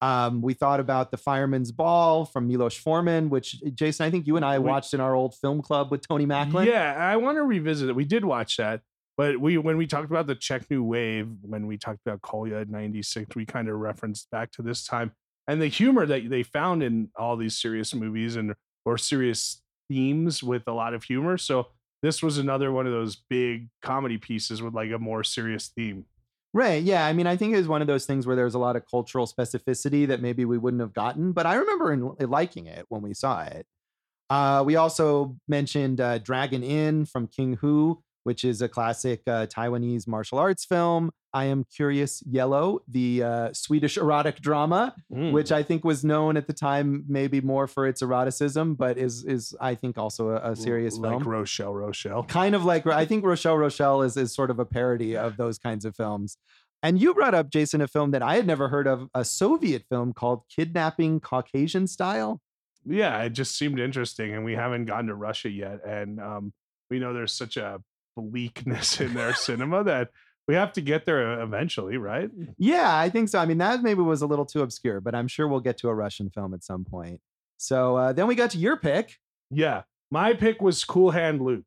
Um, 0.00 0.42
we 0.42 0.54
thought 0.54 0.78
about 0.78 1.10
The 1.10 1.16
Fireman's 1.16 1.72
Ball 1.72 2.24
from 2.24 2.46
Milos 2.46 2.76
Forman, 2.76 3.28
which 3.30 3.60
Jason, 3.74 4.06
I 4.06 4.10
think 4.10 4.26
you 4.26 4.36
and 4.36 4.44
I 4.44 4.58
watched 4.58 4.94
in 4.94 5.00
our 5.00 5.14
old 5.14 5.34
film 5.34 5.62
club 5.62 5.90
with 5.90 6.06
Tony 6.06 6.26
Macklin. 6.26 6.68
Yeah, 6.68 6.94
I 6.94 7.16
want 7.16 7.36
to 7.36 7.42
revisit 7.42 7.88
it. 7.88 7.96
We 7.96 8.04
did 8.04 8.24
watch 8.24 8.58
that, 8.58 8.82
but 9.16 9.40
we 9.40 9.58
when 9.58 9.76
we 9.76 9.86
talked 9.86 10.10
about 10.10 10.26
the 10.26 10.34
Czech 10.34 10.70
New 10.70 10.82
Wave, 10.82 11.28
when 11.42 11.66
we 11.66 11.78
talked 11.78 12.00
about 12.04 12.22
Kolya 12.22 12.58
in 12.58 12.70
'96, 12.70 13.34
we 13.34 13.46
kind 13.46 13.68
of 13.68 13.76
referenced 13.76 14.30
back 14.30 14.50
to 14.52 14.62
this 14.62 14.84
time 14.84 15.12
and 15.48 15.62
the 15.62 15.68
humor 15.68 16.06
that 16.06 16.28
they 16.28 16.42
found 16.42 16.82
in 16.82 17.08
all 17.16 17.36
these 17.36 17.58
serious 17.58 17.94
movies 17.94 18.36
and 18.36 18.54
or 18.84 18.98
serious 18.98 19.62
themes 19.88 20.42
with 20.42 20.62
a 20.66 20.72
lot 20.72 20.94
of 20.94 21.04
humor. 21.04 21.38
So 21.38 21.68
this 22.02 22.22
was 22.22 22.38
another 22.38 22.72
one 22.72 22.86
of 22.86 22.92
those 22.92 23.16
big 23.16 23.68
comedy 23.82 24.18
pieces 24.18 24.62
with 24.62 24.74
like 24.74 24.90
a 24.90 24.98
more 24.98 25.24
serious 25.24 25.68
theme. 25.68 26.04
Right. 26.52 26.82
Yeah. 26.82 27.04
I 27.04 27.12
mean, 27.12 27.26
I 27.26 27.36
think 27.36 27.54
it 27.54 27.58
was 27.58 27.68
one 27.68 27.82
of 27.82 27.86
those 27.86 28.06
things 28.06 28.26
where 28.26 28.36
there's 28.36 28.54
a 28.54 28.58
lot 28.58 28.76
of 28.76 28.84
cultural 28.90 29.26
specificity 29.26 30.06
that 30.06 30.22
maybe 30.22 30.44
we 30.44 30.58
wouldn't 30.58 30.80
have 30.80 30.94
gotten, 30.94 31.32
but 31.32 31.46
I 31.46 31.56
remember 31.56 31.92
in, 31.92 32.30
liking 32.30 32.66
it 32.66 32.86
when 32.88 33.02
we 33.02 33.12
saw 33.12 33.42
it. 33.42 33.66
Uh, 34.30 34.62
we 34.66 34.74
also 34.76 35.36
mentioned 35.46 36.00
uh, 36.00 36.18
Dragon 36.18 36.64
Inn 36.64 37.04
from 37.04 37.28
King 37.28 37.54
Hu, 37.54 38.02
which 38.26 38.42
is 38.42 38.60
a 38.60 38.68
classic 38.68 39.22
uh, 39.28 39.46
Taiwanese 39.46 40.08
martial 40.08 40.36
arts 40.36 40.64
film. 40.64 41.12
I 41.32 41.44
Am 41.44 41.62
Curious 41.62 42.24
Yellow, 42.26 42.80
the 42.88 43.22
uh, 43.22 43.52
Swedish 43.52 43.96
erotic 43.96 44.40
drama, 44.40 44.96
mm. 45.14 45.30
which 45.30 45.52
I 45.52 45.62
think 45.62 45.84
was 45.84 46.04
known 46.04 46.36
at 46.36 46.48
the 46.48 46.52
time 46.52 47.04
maybe 47.06 47.40
more 47.40 47.68
for 47.68 47.86
its 47.86 48.02
eroticism, 48.02 48.74
but 48.74 48.98
is 48.98 49.24
is 49.24 49.54
I 49.60 49.76
think 49.76 49.96
also 49.96 50.30
a, 50.30 50.50
a 50.50 50.56
serious 50.56 50.96
like 50.96 51.10
film. 51.12 51.22
Like 51.22 51.26
Rochelle 51.28 51.72
Rochelle. 51.72 52.24
Kind 52.24 52.56
of 52.56 52.64
like 52.64 52.84
I 52.88 53.04
think 53.04 53.24
Rochelle 53.24 53.58
Rochelle 53.58 54.02
is 54.02 54.16
is 54.16 54.34
sort 54.34 54.50
of 54.50 54.58
a 54.58 54.64
parody 54.64 55.16
of 55.16 55.36
those 55.36 55.56
kinds 55.56 55.84
of 55.84 55.94
films. 55.94 56.36
And 56.82 57.00
you 57.00 57.14
brought 57.14 57.34
up 57.34 57.48
Jason 57.48 57.80
a 57.80 57.86
film 57.86 58.10
that 58.10 58.22
I 58.22 58.34
had 58.34 58.46
never 58.46 58.68
heard 58.68 58.88
of, 58.88 59.08
a 59.14 59.24
Soviet 59.24 59.84
film 59.88 60.12
called 60.12 60.42
Kidnapping 60.48 61.20
Caucasian 61.20 61.86
Style. 61.86 62.40
Yeah, 62.84 63.22
it 63.22 63.34
just 63.34 63.56
seemed 63.56 63.78
interesting, 63.78 64.34
and 64.34 64.44
we 64.44 64.54
haven't 64.54 64.86
gotten 64.86 65.06
to 65.06 65.14
Russia 65.14 65.48
yet, 65.48 65.78
and 65.86 66.20
um, 66.20 66.52
we 66.90 66.98
know 66.98 67.12
there's 67.12 67.32
such 67.32 67.56
a 67.56 67.80
bleakness 68.16 69.00
in 69.00 69.14
their 69.14 69.34
cinema 69.34 69.84
that 69.84 70.10
we 70.48 70.54
have 70.54 70.72
to 70.74 70.80
get 70.80 71.04
there 71.04 71.40
eventually, 71.40 71.96
right? 71.96 72.30
Yeah, 72.56 72.96
I 72.96 73.10
think 73.10 73.28
so. 73.28 73.38
I 73.38 73.46
mean, 73.46 73.58
that 73.58 73.82
maybe 73.82 74.00
was 74.00 74.22
a 74.22 74.26
little 74.26 74.46
too 74.46 74.62
obscure, 74.62 75.00
but 75.00 75.14
I'm 75.14 75.28
sure 75.28 75.48
we'll 75.48 75.60
get 75.60 75.78
to 75.78 75.88
a 75.88 75.94
Russian 75.94 76.30
film 76.30 76.54
at 76.54 76.64
some 76.64 76.84
point. 76.84 77.20
So 77.56 77.96
uh, 77.96 78.12
then 78.12 78.26
we 78.26 78.34
got 78.34 78.50
to 78.50 78.58
your 78.58 78.76
pick. 78.76 79.16
Yeah, 79.50 79.82
my 80.10 80.34
pick 80.34 80.60
was 80.60 80.84
Cool 80.84 81.10
Hand 81.10 81.42
Luke, 81.42 81.64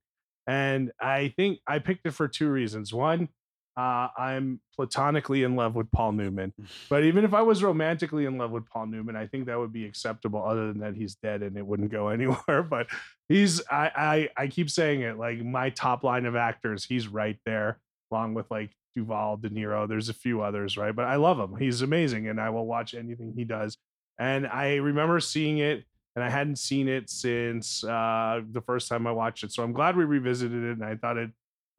and 0.47 0.91
I 0.99 1.33
think 1.35 1.59
I 1.67 1.79
picked 1.79 2.05
it 2.05 2.11
for 2.11 2.27
two 2.27 2.49
reasons. 2.49 2.93
One, 2.93 3.29
uh, 3.77 4.09
I'm 4.17 4.59
platonically 4.75 5.43
in 5.43 5.55
love 5.55 5.75
with 5.75 5.91
Paul 5.91 6.13
Newman, 6.13 6.53
but 6.89 7.03
even 7.03 7.23
if 7.23 7.33
I 7.33 7.41
was 7.41 7.63
romantically 7.63 8.25
in 8.25 8.38
love 8.38 8.51
with 8.51 8.65
Paul 8.67 8.88
Newman, 8.88 9.15
I 9.15 9.27
think 9.27 9.45
that 9.45 9.57
would 9.57 9.73
be 9.73 9.85
acceptable. 9.85 10.43
Other 10.43 10.67
than 10.67 10.79
that, 10.79 10.95
he's 10.95 11.15
dead 11.15 11.41
and 11.41 11.57
it 11.57 11.65
wouldn't 11.65 11.91
go 11.91 12.07
anywhere. 12.09 12.63
But 12.63 12.88
he's 13.27 13.61
I 13.69 14.29
I, 14.38 14.43
I 14.43 14.47
keep 14.47 14.69
saying 14.69 15.01
it 15.01 15.17
like 15.17 15.43
my 15.43 15.69
top 15.69 16.03
line 16.03 16.25
of 16.25 16.35
actors. 16.35 16.85
He's 16.85 17.07
right 17.07 17.38
there, 17.45 17.79
along 18.11 18.33
with 18.33 18.49
like 18.51 18.71
Duvall, 18.95 19.38
De 19.38 19.49
Niro. 19.49 19.88
There's 19.88 20.09
a 20.09 20.13
few 20.13 20.41
others, 20.41 20.77
right? 20.77 20.95
But 20.95 21.05
I 21.05 21.15
love 21.15 21.39
him. 21.39 21.57
He's 21.57 21.81
amazing, 21.81 22.27
and 22.27 22.39
I 22.39 22.49
will 22.49 22.65
watch 22.65 22.93
anything 22.93 23.33
he 23.35 23.45
does. 23.45 23.77
And 24.17 24.45
I 24.47 24.75
remember 24.75 25.19
seeing 25.21 25.59
it, 25.59 25.85
and 26.15 26.23
I 26.23 26.29
hadn't 26.29 26.57
seen 26.57 26.89
it 26.89 27.09
since 27.09 27.83
uh, 27.83 28.41
the 28.51 28.61
first 28.61 28.89
time 28.89 29.07
I 29.07 29.11
watched 29.11 29.43
it. 29.43 29.53
So 29.53 29.63
I'm 29.63 29.71
glad 29.71 29.95
we 29.95 30.03
revisited 30.03 30.63
it, 30.63 30.71
and 30.71 30.83
I 30.83 30.95
thought 30.95 31.17
it 31.17 31.31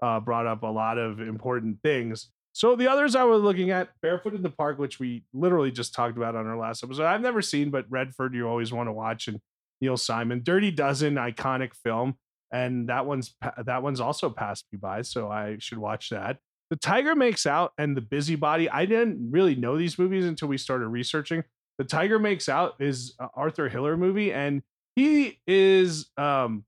uh, 0.02 0.20
brought 0.20 0.46
up 0.46 0.62
a 0.62 0.66
lot 0.66 0.98
of 0.98 1.20
important 1.20 1.78
things. 1.82 2.30
So 2.52 2.74
the 2.74 2.88
others 2.88 3.14
I 3.14 3.24
was 3.24 3.42
looking 3.42 3.70
at, 3.70 3.90
Barefoot 4.02 4.34
in 4.34 4.42
the 4.42 4.50
Park, 4.50 4.78
which 4.78 4.98
we 4.98 5.24
literally 5.32 5.70
just 5.70 5.94
talked 5.94 6.16
about 6.16 6.34
on 6.34 6.46
our 6.46 6.58
last 6.58 6.82
episode. 6.82 7.04
I've 7.04 7.20
never 7.20 7.42
seen, 7.42 7.70
but 7.70 7.86
Redford 7.88 8.34
you 8.34 8.48
always 8.48 8.72
want 8.72 8.88
to 8.88 8.92
watch, 8.92 9.28
and 9.28 9.40
Neil 9.80 9.96
Simon, 9.96 10.42
Dirty 10.42 10.70
Dozen, 10.70 11.14
iconic 11.14 11.74
film, 11.74 12.16
and 12.52 12.88
that 12.88 13.06
one's 13.06 13.34
that 13.64 13.82
one's 13.82 14.00
also 14.00 14.30
passed 14.30 14.66
me 14.72 14.78
by, 14.78 15.02
so 15.02 15.30
I 15.30 15.56
should 15.58 15.78
watch 15.78 16.10
that. 16.10 16.38
The 16.70 16.76
Tiger 16.76 17.16
Makes 17.16 17.46
Out 17.46 17.72
and 17.78 17.96
The 17.96 18.00
Busybody. 18.00 18.68
I 18.68 18.84
didn't 18.84 19.30
really 19.30 19.54
know 19.54 19.76
these 19.76 19.98
movies 19.98 20.24
until 20.24 20.48
we 20.48 20.58
started 20.58 20.88
researching. 20.88 21.44
The 21.78 21.84
Tiger 21.84 22.18
Makes 22.18 22.48
Out 22.48 22.74
is 22.78 23.16
Arthur 23.34 23.68
Hiller 23.68 23.96
movie, 23.96 24.32
and 24.32 24.62
he 24.96 25.40
is 25.46 26.10
um, 26.16 26.64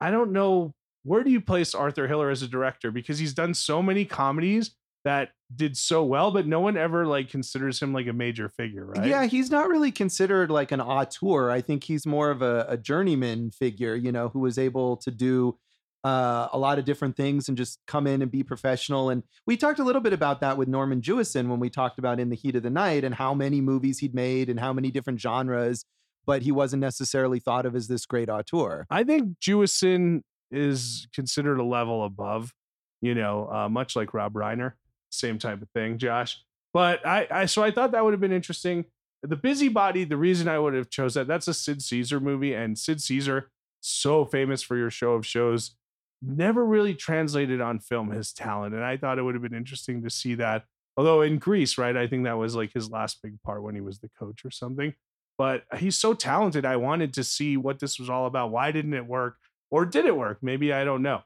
I 0.00 0.10
don't 0.10 0.32
know 0.32 0.74
where 1.08 1.24
do 1.24 1.30
you 1.30 1.40
place 1.40 1.74
Arthur 1.74 2.06
Hiller 2.06 2.30
as 2.30 2.42
a 2.42 2.48
director? 2.48 2.90
Because 2.90 3.18
he's 3.18 3.34
done 3.34 3.54
so 3.54 3.82
many 3.82 4.04
comedies 4.04 4.72
that 5.04 5.30
did 5.54 5.76
so 5.76 6.04
well, 6.04 6.30
but 6.30 6.46
no 6.46 6.60
one 6.60 6.76
ever 6.76 7.06
like 7.06 7.30
considers 7.30 7.80
him 7.80 7.92
like 7.92 8.06
a 8.06 8.12
major 8.12 8.48
figure, 8.48 8.84
right? 8.84 9.06
Yeah, 9.06 9.24
he's 9.24 9.50
not 9.50 9.68
really 9.68 9.90
considered 9.90 10.50
like 10.50 10.70
an 10.70 10.80
auteur. 10.80 11.50
I 11.50 11.62
think 11.62 11.84
he's 11.84 12.04
more 12.04 12.30
of 12.30 12.42
a, 12.42 12.66
a 12.68 12.76
journeyman 12.76 13.50
figure, 13.50 13.94
you 13.94 14.12
know, 14.12 14.28
who 14.28 14.40
was 14.40 14.58
able 14.58 14.98
to 14.98 15.10
do 15.10 15.56
uh, 16.04 16.48
a 16.52 16.58
lot 16.58 16.78
of 16.78 16.84
different 16.84 17.16
things 17.16 17.48
and 17.48 17.56
just 17.56 17.80
come 17.86 18.06
in 18.06 18.20
and 18.20 18.30
be 18.30 18.42
professional. 18.42 19.08
And 19.08 19.22
we 19.46 19.56
talked 19.56 19.78
a 19.78 19.84
little 19.84 20.02
bit 20.02 20.12
about 20.12 20.40
that 20.42 20.58
with 20.58 20.68
Norman 20.68 21.00
Jewison 21.00 21.48
when 21.48 21.58
we 21.58 21.70
talked 21.70 21.98
about 21.98 22.20
In 22.20 22.28
the 22.28 22.36
Heat 22.36 22.56
of 22.56 22.62
the 22.62 22.70
Night 22.70 23.02
and 23.02 23.14
how 23.14 23.34
many 23.34 23.60
movies 23.60 23.98
he'd 24.00 24.14
made 24.14 24.50
and 24.50 24.60
how 24.60 24.72
many 24.72 24.90
different 24.90 25.20
genres, 25.20 25.84
but 26.26 26.42
he 26.42 26.52
wasn't 26.52 26.80
necessarily 26.80 27.40
thought 27.40 27.64
of 27.64 27.74
as 27.74 27.88
this 27.88 28.04
great 28.04 28.28
auteur. 28.28 28.86
I 28.90 29.04
think 29.04 29.38
Jewison 29.40 30.22
is 30.50 31.08
considered 31.14 31.58
a 31.58 31.64
level 31.64 32.04
above, 32.04 32.52
you 33.00 33.14
know, 33.14 33.48
uh, 33.52 33.68
much 33.68 33.96
like 33.96 34.14
Rob 34.14 34.34
Reiner, 34.34 34.72
same 35.10 35.38
type 35.38 35.62
of 35.62 35.68
thing, 35.70 35.98
Josh. 35.98 36.42
But 36.72 37.06
I, 37.06 37.26
I, 37.30 37.46
so 37.46 37.62
I 37.62 37.70
thought 37.70 37.92
that 37.92 38.04
would 38.04 38.12
have 38.12 38.20
been 38.20 38.32
interesting. 38.32 38.84
The 39.22 39.36
Busybody, 39.36 40.04
the 40.04 40.16
reason 40.16 40.48
I 40.48 40.58
would 40.58 40.74
have 40.74 40.90
chose 40.90 41.14
that, 41.14 41.26
that's 41.26 41.48
a 41.48 41.54
Sid 41.54 41.82
Caesar 41.82 42.20
movie, 42.20 42.54
and 42.54 42.78
Sid 42.78 43.02
Caesar, 43.02 43.50
so 43.80 44.24
famous 44.24 44.62
for 44.62 44.76
your 44.76 44.90
show 44.90 45.12
of 45.12 45.26
shows, 45.26 45.76
never 46.22 46.64
really 46.64 46.94
translated 46.94 47.60
on 47.60 47.78
film 47.78 48.10
his 48.10 48.32
talent, 48.32 48.74
and 48.74 48.84
I 48.84 48.96
thought 48.96 49.18
it 49.18 49.22
would 49.22 49.34
have 49.34 49.42
been 49.42 49.54
interesting 49.54 50.02
to 50.02 50.10
see 50.10 50.34
that. 50.36 50.64
Although 50.96 51.22
in 51.22 51.38
Grease, 51.38 51.78
right, 51.78 51.96
I 51.96 52.08
think 52.08 52.24
that 52.24 52.38
was 52.38 52.56
like 52.56 52.72
his 52.72 52.90
last 52.90 53.22
big 53.22 53.40
part 53.42 53.62
when 53.62 53.76
he 53.76 53.80
was 53.80 54.00
the 54.00 54.10
coach 54.18 54.44
or 54.44 54.50
something. 54.50 54.94
But 55.36 55.62
he's 55.76 55.96
so 55.96 56.14
talented. 56.14 56.64
I 56.64 56.74
wanted 56.74 57.14
to 57.14 57.22
see 57.22 57.56
what 57.56 57.78
this 57.78 58.00
was 58.00 58.10
all 58.10 58.26
about. 58.26 58.50
Why 58.50 58.72
didn't 58.72 58.94
it 58.94 59.06
work? 59.06 59.36
Or 59.70 59.84
did 59.84 60.06
it 60.06 60.16
work? 60.16 60.38
Maybe 60.42 60.72
I 60.72 60.84
don't 60.84 61.02
know. 61.02 61.22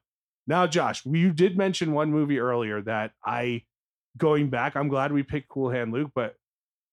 Now, 0.46 0.66
Josh, 0.66 1.05
you 1.07 1.33
did 1.33 1.57
mention 1.57 1.92
one 1.92 2.11
movie 2.11 2.38
earlier 2.40 2.83
that 2.83 3.12
I, 3.24 3.62
going 4.16 4.50
back, 4.50 4.76
I'm 4.76 4.88
glad 4.88 5.12
we 5.12 5.22
picked 5.22 5.48
Cool 5.48 5.70
Hand 5.70 5.92
Luke, 5.92 6.11
but 6.14 6.35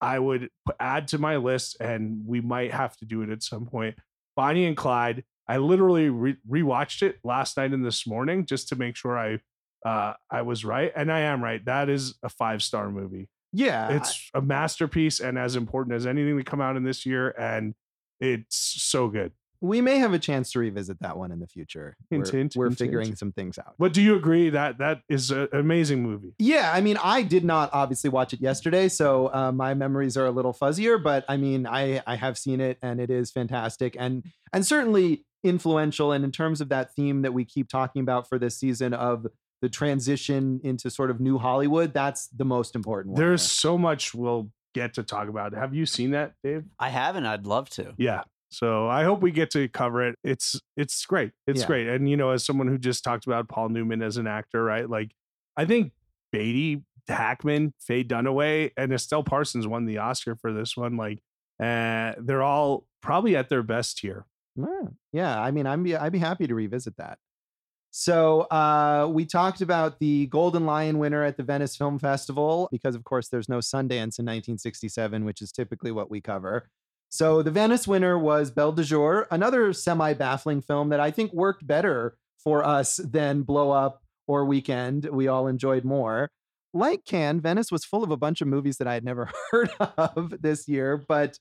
I 0.02 0.20
would 0.20 0.50
add 0.80 1.08
to 1.10 1.18
my 1.18 1.38
list, 1.38 1.78
and 1.80 2.26
we 2.26 2.42
might 2.42 2.72
have 2.72 2.96
to 2.98 3.06
do 3.06 3.22
it 3.22 3.30
at 3.30 3.44
some 3.44 3.66
point. 3.66 3.96
Bonnie 4.36 4.66
and 4.66 4.78
Clyde. 4.78 5.24
I 5.48 5.58
literally 5.58 6.10
re- 6.10 6.38
rewatched 6.48 7.02
it 7.02 7.18
last 7.24 7.58
night 7.58 7.74
and 7.74 7.84
this 7.84 8.06
morning 8.06 8.46
just 8.46 8.70
to 8.70 8.76
make 8.76 8.96
sure 8.96 9.18
I 9.18 9.40
uh, 9.84 10.14
I 10.30 10.42
was 10.44 10.64
right, 10.64 10.92
and 10.96 11.12
I 11.12 11.22
am 11.22 11.44
right. 11.44 11.64
That 11.66 11.90
is 11.90 12.16
a 12.22 12.30
five 12.30 12.62
star 12.62 12.92
movie. 12.92 13.30
Yeah, 13.52 13.90
it's 13.90 14.30
a 14.36 14.42
masterpiece 14.42 15.20
and 15.20 15.40
as 15.40 15.56
important 15.56 15.96
as 15.96 16.06
anything 16.06 16.38
to 16.38 16.44
come 16.44 16.62
out 16.62 16.78
in 16.78 16.84
this 16.84 17.06
year, 17.06 17.32
and 17.32 17.74
it's 18.20 18.58
so 18.58 19.08
good 19.08 19.32
we 19.62 19.82
may 19.82 19.98
have 19.98 20.14
a 20.14 20.20
chance 20.20 20.52
to 20.52 20.60
revisit 20.60 21.00
that 21.02 21.18
one 21.18 21.32
in 21.32 21.40
the 21.40 21.48
future. 21.48 21.98
Hint, 22.10 22.26
we're, 22.26 22.38
hint, 22.38 22.56
we're 22.56 22.66
hint, 22.68 22.78
figuring 22.78 23.08
hint. 23.08 23.20
some 23.20 23.32
things 23.32 23.60
out. 23.60 23.76
But 23.78 23.94
do 23.94 24.02
you 24.02 24.16
agree 24.16 24.50
that 24.52 24.78
that 24.78 25.02
is 25.10 25.32
an 25.32 25.50
amazing 25.52 26.02
movie? 26.02 26.34
Yeah, 26.40 26.72
I 26.74 26.82
mean, 26.82 26.98
I 27.04 27.24
did 27.24 27.44
not 27.44 27.70
obviously 27.74 28.10
watch 28.10 28.34
it 28.34 28.42
yesterday, 28.42 28.88
so 28.88 29.34
uh, 29.34 29.52
my 29.52 29.74
memories 29.74 30.16
are 30.16 30.26
a 30.26 30.32
little 30.32 30.54
fuzzier. 30.54 31.02
But 31.02 31.26
I 31.28 31.38
mean, 31.38 31.68
I 31.68 32.02
I 32.08 32.16
have 32.16 32.38
seen 32.38 32.62
it, 32.62 32.78
and 32.82 33.02
it 33.02 33.10
is 33.10 33.32
fantastic, 33.32 33.96
and 34.00 34.24
and 34.54 34.66
certainly 34.66 35.26
influential. 35.44 36.12
And 36.12 36.24
in 36.24 36.32
terms 36.32 36.62
of 36.62 36.70
that 36.70 36.94
theme 36.96 37.22
that 37.24 37.34
we 37.34 37.46
keep 37.46 37.70
talking 37.70 38.02
about 38.02 38.28
for 38.28 38.40
this 38.40 38.58
season 38.58 38.94
of 38.94 39.28
the 39.62 39.70
transition 39.70 40.62
into 40.64 40.90
sort 40.90 41.12
of 41.12 41.20
new 41.20 41.38
Hollywood, 41.38 41.94
that's 41.94 42.28
the 42.28 42.46
most 42.46 42.76
important 42.76 43.14
one. 43.14 43.22
There's 43.22 43.42
so 43.42 43.78
much 43.78 44.14
we'll 44.14 44.52
get 44.74 44.94
to 44.94 45.04
talk 45.04 45.28
about. 45.28 45.54
Have 45.54 45.74
you 45.74 45.86
seen 45.86 46.12
that, 46.12 46.34
Dave? 46.44 46.64
I 46.80 46.90
haven't. 46.90 47.26
I'd 47.26 47.46
love 47.46 47.70
to. 47.72 47.94
Yeah. 47.98 48.24
So 48.50 48.88
I 48.88 49.04
hope 49.04 49.22
we 49.22 49.32
get 49.32 49.52
to 49.52 49.68
cover 49.68 50.08
it. 50.08 50.18
It's 50.24 50.60
it's 50.76 51.06
great. 51.06 51.32
It's 51.48 51.62
Yeah. 51.62 51.68
great. 51.68 51.88
And 51.88 52.10
you 52.10 52.18
know, 52.18 52.32
as 52.32 52.46
someone 52.46 52.68
who 52.68 52.78
just 52.78 53.04
talked 53.04 53.28
about 53.28 53.48
Paul 53.48 53.70
Newman 53.70 54.02
as 54.02 54.18
an 54.18 54.28
actor, 54.28 54.64
right? 54.64 54.90
Like 54.90 55.12
I 55.56 55.66
think 55.66 55.94
Beatty, 56.32 56.84
Hackman, 57.08 57.74
Faye 57.80 58.04
Dunaway, 58.04 58.72
and 58.78 58.92
Estelle 58.94 59.24
Parsons 59.24 59.68
won 59.68 59.86
the 59.86 59.98
Oscar 60.00 60.36
for 60.36 60.52
this 60.52 60.76
one. 60.76 60.98
Like 60.98 61.20
uh, 61.62 62.14
they're 62.18 62.44
all 62.44 62.86
probably 63.02 63.36
at 63.36 63.50
their 63.50 63.64
best 63.64 64.00
here. 64.00 64.26
Yeah, 64.56 64.88
yeah. 65.14 65.40
I 65.42 65.52
mean, 65.52 65.68
I'm 65.68 65.86
I'd 66.00 66.12
be 66.12 66.20
happy 66.20 66.48
to 66.48 66.56
revisit 66.56 66.98
that. 66.98 67.20
So 67.92 68.42
uh, 68.42 69.10
we 69.12 69.26
talked 69.26 69.62
about 69.62 70.00
the 70.00 70.28
Golden 70.28 70.66
Lion 70.66 71.00
winner 71.00 71.24
at 71.24 71.38
the 71.38 71.44
Venice 71.44 71.76
Film 71.76 71.98
Festival 71.98 72.70
because, 72.72 72.94
of 72.96 73.04
course, 73.04 73.30
there's 73.30 73.50
no 73.50 73.58
Sundance 73.60 74.20
in 74.20 74.26
1967, 74.26 75.26
which 75.26 75.42
is 75.42 75.52
typically 75.52 75.92
what 75.92 76.12
we 76.12 76.22
cover. 76.22 76.70
So 77.10 77.42
the 77.42 77.52
Venice 77.52 77.88
winner 77.88 78.18
was 78.18 78.52
Belle 78.52 78.72
de 78.72 78.84
Jour, 78.84 79.28
another 79.32 79.74
semi-baffling 79.74 80.62
film 80.62 80.90
that 80.90 81.00
I 81.00 81.10
think 81.10 81.34
worked 81.34 81.66
better 81.66 82.16
for 82.38 82.64
us 82.64 82.98
than 82.98 83.42
Blow 83.42 83.72
Up 83.72 84.04
or 84.28 84.46
Weekend. 84.46 85.06
We 85.06 85.28
all 85.28 85.48
enjoyed 85.48 85.84
more. 85.84 86.30
Like 86.72 87.04
Cannes, 87.06 87.40
Venice 87.40 87.72
was 87.72 87.84
full 87.84 88.04
of 88.04 88.12
a 88.12 88.18
bunch 88.18 88.42
of 88.42 88.48
movies 88.48 88.78
that 88.78 88.88
I 88.88 88.94
had 88.94 89.04
never 89.04 89.32
heard 89.52 89.72
of 89.80 90.36
this 90.40 90.68
year, 90.68 90.98
but 90.98 91.40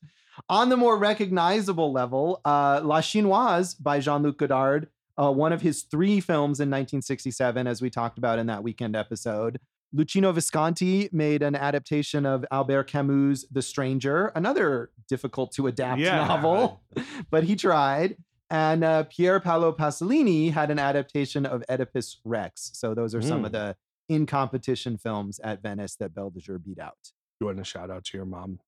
on 0.49 0.69
the 0.69 0.77
more 0.77 0.97
recognizable 0.97 1.91
level, 1.91 2.41
uh, 2.45 2.81
La 2.83 3.01
Chinoise 3.01 3.75
by 3.79 3.99
Jean-Luc 3.99 4.37
Godard, 4.37 4.87
uh, 5.21 5.31
one 5.31 5.53
of 5.53 5.61
his 5.61 5.83
three 5.83 6.19
films 6.19 6.59
in 6.59 6.69
1967, 6.69 7.67
as 7.67 7.79
we 7.81 7.91
talked 7.91 8.17
about 8.17 8.39
in 8.39 8.47
that 8.47 8.63
weekend 8.63 8.95
episode. 8.95 9.59
Luchino 9.95 10.33
Visconti 10.33 11.09
made 11.11 11.41
an 11.41 11.55
adaptation 11.55 12.25
of 12.25 12.45
Albert 12.51 12.85
Camus' 12.85 13.45
The 13.51 13.61
Stranger, 13.61 14.27
another 14.35 14.91
difficult 15.07 15.51
to 15.53 15.67
adapt 15.67 15.99
Yeah. 15.99 16.25
novel, 16.27 16.81
but 17.31 17.43
he 17.45 17.55
tried. 17.55 18.17
And 18.51 18.83
uh, 18.83 19.03
Pier 19.03 19.39
Paolo 19.39 19.71
Pasolini 19.71 20.51
had 20.51 20.71
an 20.71 20.79
adaptation 20.79 21.45
of 21.45 21.63
Oedipus 21.69 22.17
Rex. 22.25 22.71
So 22.73 22.93
those 22.95 23.13
are 23.13 23.21
some 23.21 23.45
of 23.45 23.51
Mm. 23.51 23.53
the 23.53 23.75
in 24.07 24.25
competition 24.25 24.97
films 24.97 25.39
at 25.43 25.61
Venice 25.61 25.95
that 25.97 26.15
Belle 26.15 26.31
de 26.31 26.39
Jour 26.39 26.57
beat 26.57 26.79
out. 26.79 26.97
You 27.39 27.45
want 27.45 27.59
to 27.59 27.63
shout 27.63 27.91
out 27.91 28.05
to 28.05 28.17
your 28.17 28.25
mom 28.25 28.59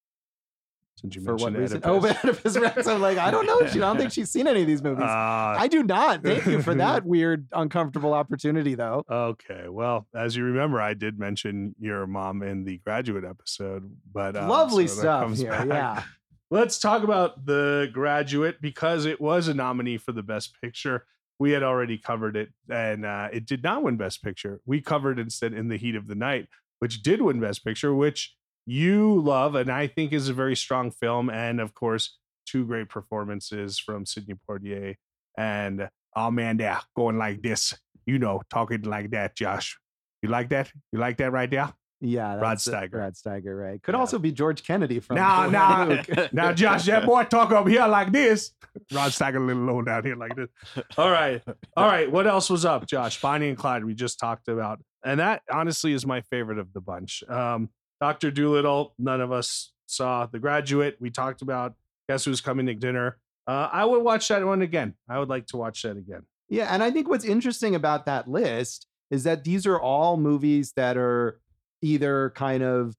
since 0.96 1.16
you 1.16 1.24
For 1.24 1.36
what 1.36 1.54
mentioned 1.54 1.84
reason? 1.84 1.90
Oedipus. 1.90 2.18
Oh, 2.24 2.30
Oedipus 2.30 2.58
Rex. 2.58 2.88
I'm 2.88 3.02
like, 3.02 3.18
I 3.18 3.32
don't 3.32 3.46
know. 3.46 3.66
She, 3.68 3.78
I 3.78 3.88
don't 3.88 3.98
think 3.98 4.12
she's 4.12 4.30
seen 4.30 4.48
any 4.48 4.62
of 4.62 4.68
these 4.68 4.84
movies. 4.84 5.06
Ah, 5.08 5.56
I 5.58 5.68
do 5.68 5.84
not. 5.84 6.22
Thank 6.24 6.46
you 6.46 6.62
for 6.62 6.76
that 6.76 7.06
weird, 7.06 7.48
uncomfortable 7.54 8.14
opportunity, 8.14 8.76
though. 8.76 9.04
Okay. 9.10 9.68
Well, 9.70 10.08
as 10.14 10.36
you 10.36 10.44
remember, 10.44 10.80
I 10.82 10.94
did 10.94 11.18
mention 11.18 11.76
your 11.80 12.06
mom 12.08 12.44
in 12.44 12.64
the 12.66 12.78
graduate 12.80 13.24
episode, 13.24 13.90
but 14.14 14.36
um, 14.36 14.48
Lovely 14.50 14.88
so 14.88 15.00
stuff 15.02 15.38
here. 15.38 15.50
back. 15.52 15.68
Yeah. 15.68 16.04
Let's 16.52 16.80
talk 16.80 17.04
about 17.04 17.46
the 17.46 17.90
graduate 17.94 18.62
because 18.62 19.06
it 19.06 19.22
was 19.22 19.48
a 19.48 19.54
nominee 19.54 19.98
for 19.98 20.12
the 20.12 20.24
best 20.24 20.54
picture. 20.62 21.06
We 21.40 21.52
had 21.52 21.64
already 21.64 21.98
covered 21.98 22.36
it, 22.36 22.50
and 22.70 23.06
uh, 23.06 23.30
it 23.32 23.46
did 23.46 23.64
not 23.64 23.82
win 23.84 23.96
best 23.98 24.22
picture. 24.22 24.60
We 24.66 24.82
covered 24.82 25.18
instead 25.18 25.54
in 25.54 25.70
the 25.70 25.78
heat 25.78 25.96
of 25.96 26.08
the 26.08 26.14
night, 26.14 26.50
which 26.80 27.02
did 27.02 27.22
win 27.22 27.40
best 27.40 27.64
picture, 27.64 27.96
which 27.96 28.36
you 28.66 29.22
love, 29.22 29.56
and 29.56 29.72
I 29.72 29.88
think 29.88 30.14
is 30.14 30.30
a 30.30 30.34
very 30.34 30.56
strong 30.56 30.92
film, 30.92 31.30
and 31.30 31.60
of 31.60 31.74
course, 31.74 32.18
two 32.46 32.66
great 32.66 32.90
performances 32.90 33.80
from 33.80 34.06
Sidney 34.06 34.36
Poitier 34.50 34.96
and 35.38 35.90
oh 36.16 36.32
man, 36.32 36.58
there 36.58 36.80
going 36.96 37.18
like 37.18 37.42
this, 37.42 37.74
you 38.06 38.20
know, 38.20 38.42
talking 38.50 38.82
like 38.82 39.12
that, 39.12 39.36
Josh. 39.36 39.78
You 40.22 40.30
like 40.30 40.50
that? 40.50 40.72
You 40.92 41.00
like 41.00 41.18
that 41.18 41.32
right 41.32 41.50
there? 41.50 41.74
Yeah. 42.02 42.36
Rod 42.36 42.58
that's, 42.58 42.68
Steiger. 42.68 42.94
Rod 42.96 43.14
Steiger, 43.14 43.58
right. 43.58 43.82
Could 43.82 43.94
Yeah. 43.94 44.00
also 44.00 44.20
be 44.20 44.32
George 44.32 44.64
Kennedy 44.64 45.00
from. 45.00 45.16
Now. 45.16 45.50
Hand 45.50 46.30
Now, 46.34 46.52
Josh, 46.52 46.86
that 46.86 47.06
boy 47.06 47.24
talk 47.26 47.52
up 47.52 47.68
here 47.68 47.86
like 47.88 48.12
this. 48.12 48.52
Rod 48.92 49.12
Steiger 49.12 49.38
a 49.38 49.40
little 49.40 49.64
low 49.64 49.82
down 49.84 50.04
here 50.04 50.16
like 50.16 50.36
this. 50.36 50.50
All 50.98 51.12
right. 51.12 51.42
All 51.78 51.86
right. 51.86 52.12
What 52.12 52.28
else 52.28 52.50
was 52.50 52.66
up, 52.66 52.88
Josh? 52.88 53.22
Bonnie 53.22 53.50
and 53.50 53.58
Clyde, 53.58 53.86
we 53.86 53.94
just 53.94 54.20
talked 54.20 54.48
about. 54.48 54.80
And 55.06 55.20
that 55.20 55.44
honestly 55.52 55.94
is 55.94 56.06
my 56.06 56.22
favorite 56.22 56.58
of 56.60 56.74
the 56.74 56.82
bunch. 56.82 57.24
Um, 57.30 57.70
Dr. 58.02 58.32
Doolittle, 58.32 58.96
none 58.98 59.22
of 59.22 59.32
us 59.32 59.72
saw. 59.86 60.26
The 60.26 60.40
Graduate, 60.40 60.98
we 61.00 61.12
talked 61.12 61.42
about. 61.42 61.76
Guess 62.10 62.26
who's 62.26 62.42
coming 62.42 62.66
to 62.66 62.74
dinner? 62.74 63.20
Uh, 63.48 63.70
I 63.72 63.86
would 63.86 64.04
watch 64.04 64.28
that 64.28 64.44
one 64.44 64.64
again. 64.64 64.96
I 65.08 65.20
would 65.20 65.30
like 65.30 65.46
to 65.48 65.58
watch 65.58 65.84
that 65.84 65.98
again. 65.98 66.24
Yeah, 66.50 66.74
and 66.74 66.84
I 66.84 66.92
think 66.92 67.08
what's 67.08 67.24
interesting 67.24 67.76
about 67.76 68.06
that 68.08 68.28
list 68.28 68.88
is 69.12 69.24
that 69.24 69.44
these 69.44 69.66
are 69.66 69.80
all 69.80 70.18
movies 70.18 70.74
that 70.76 70.98
are 70.98 71.40
either 71.82 72.32
kind 72.36 72.64
of 72.64 72.96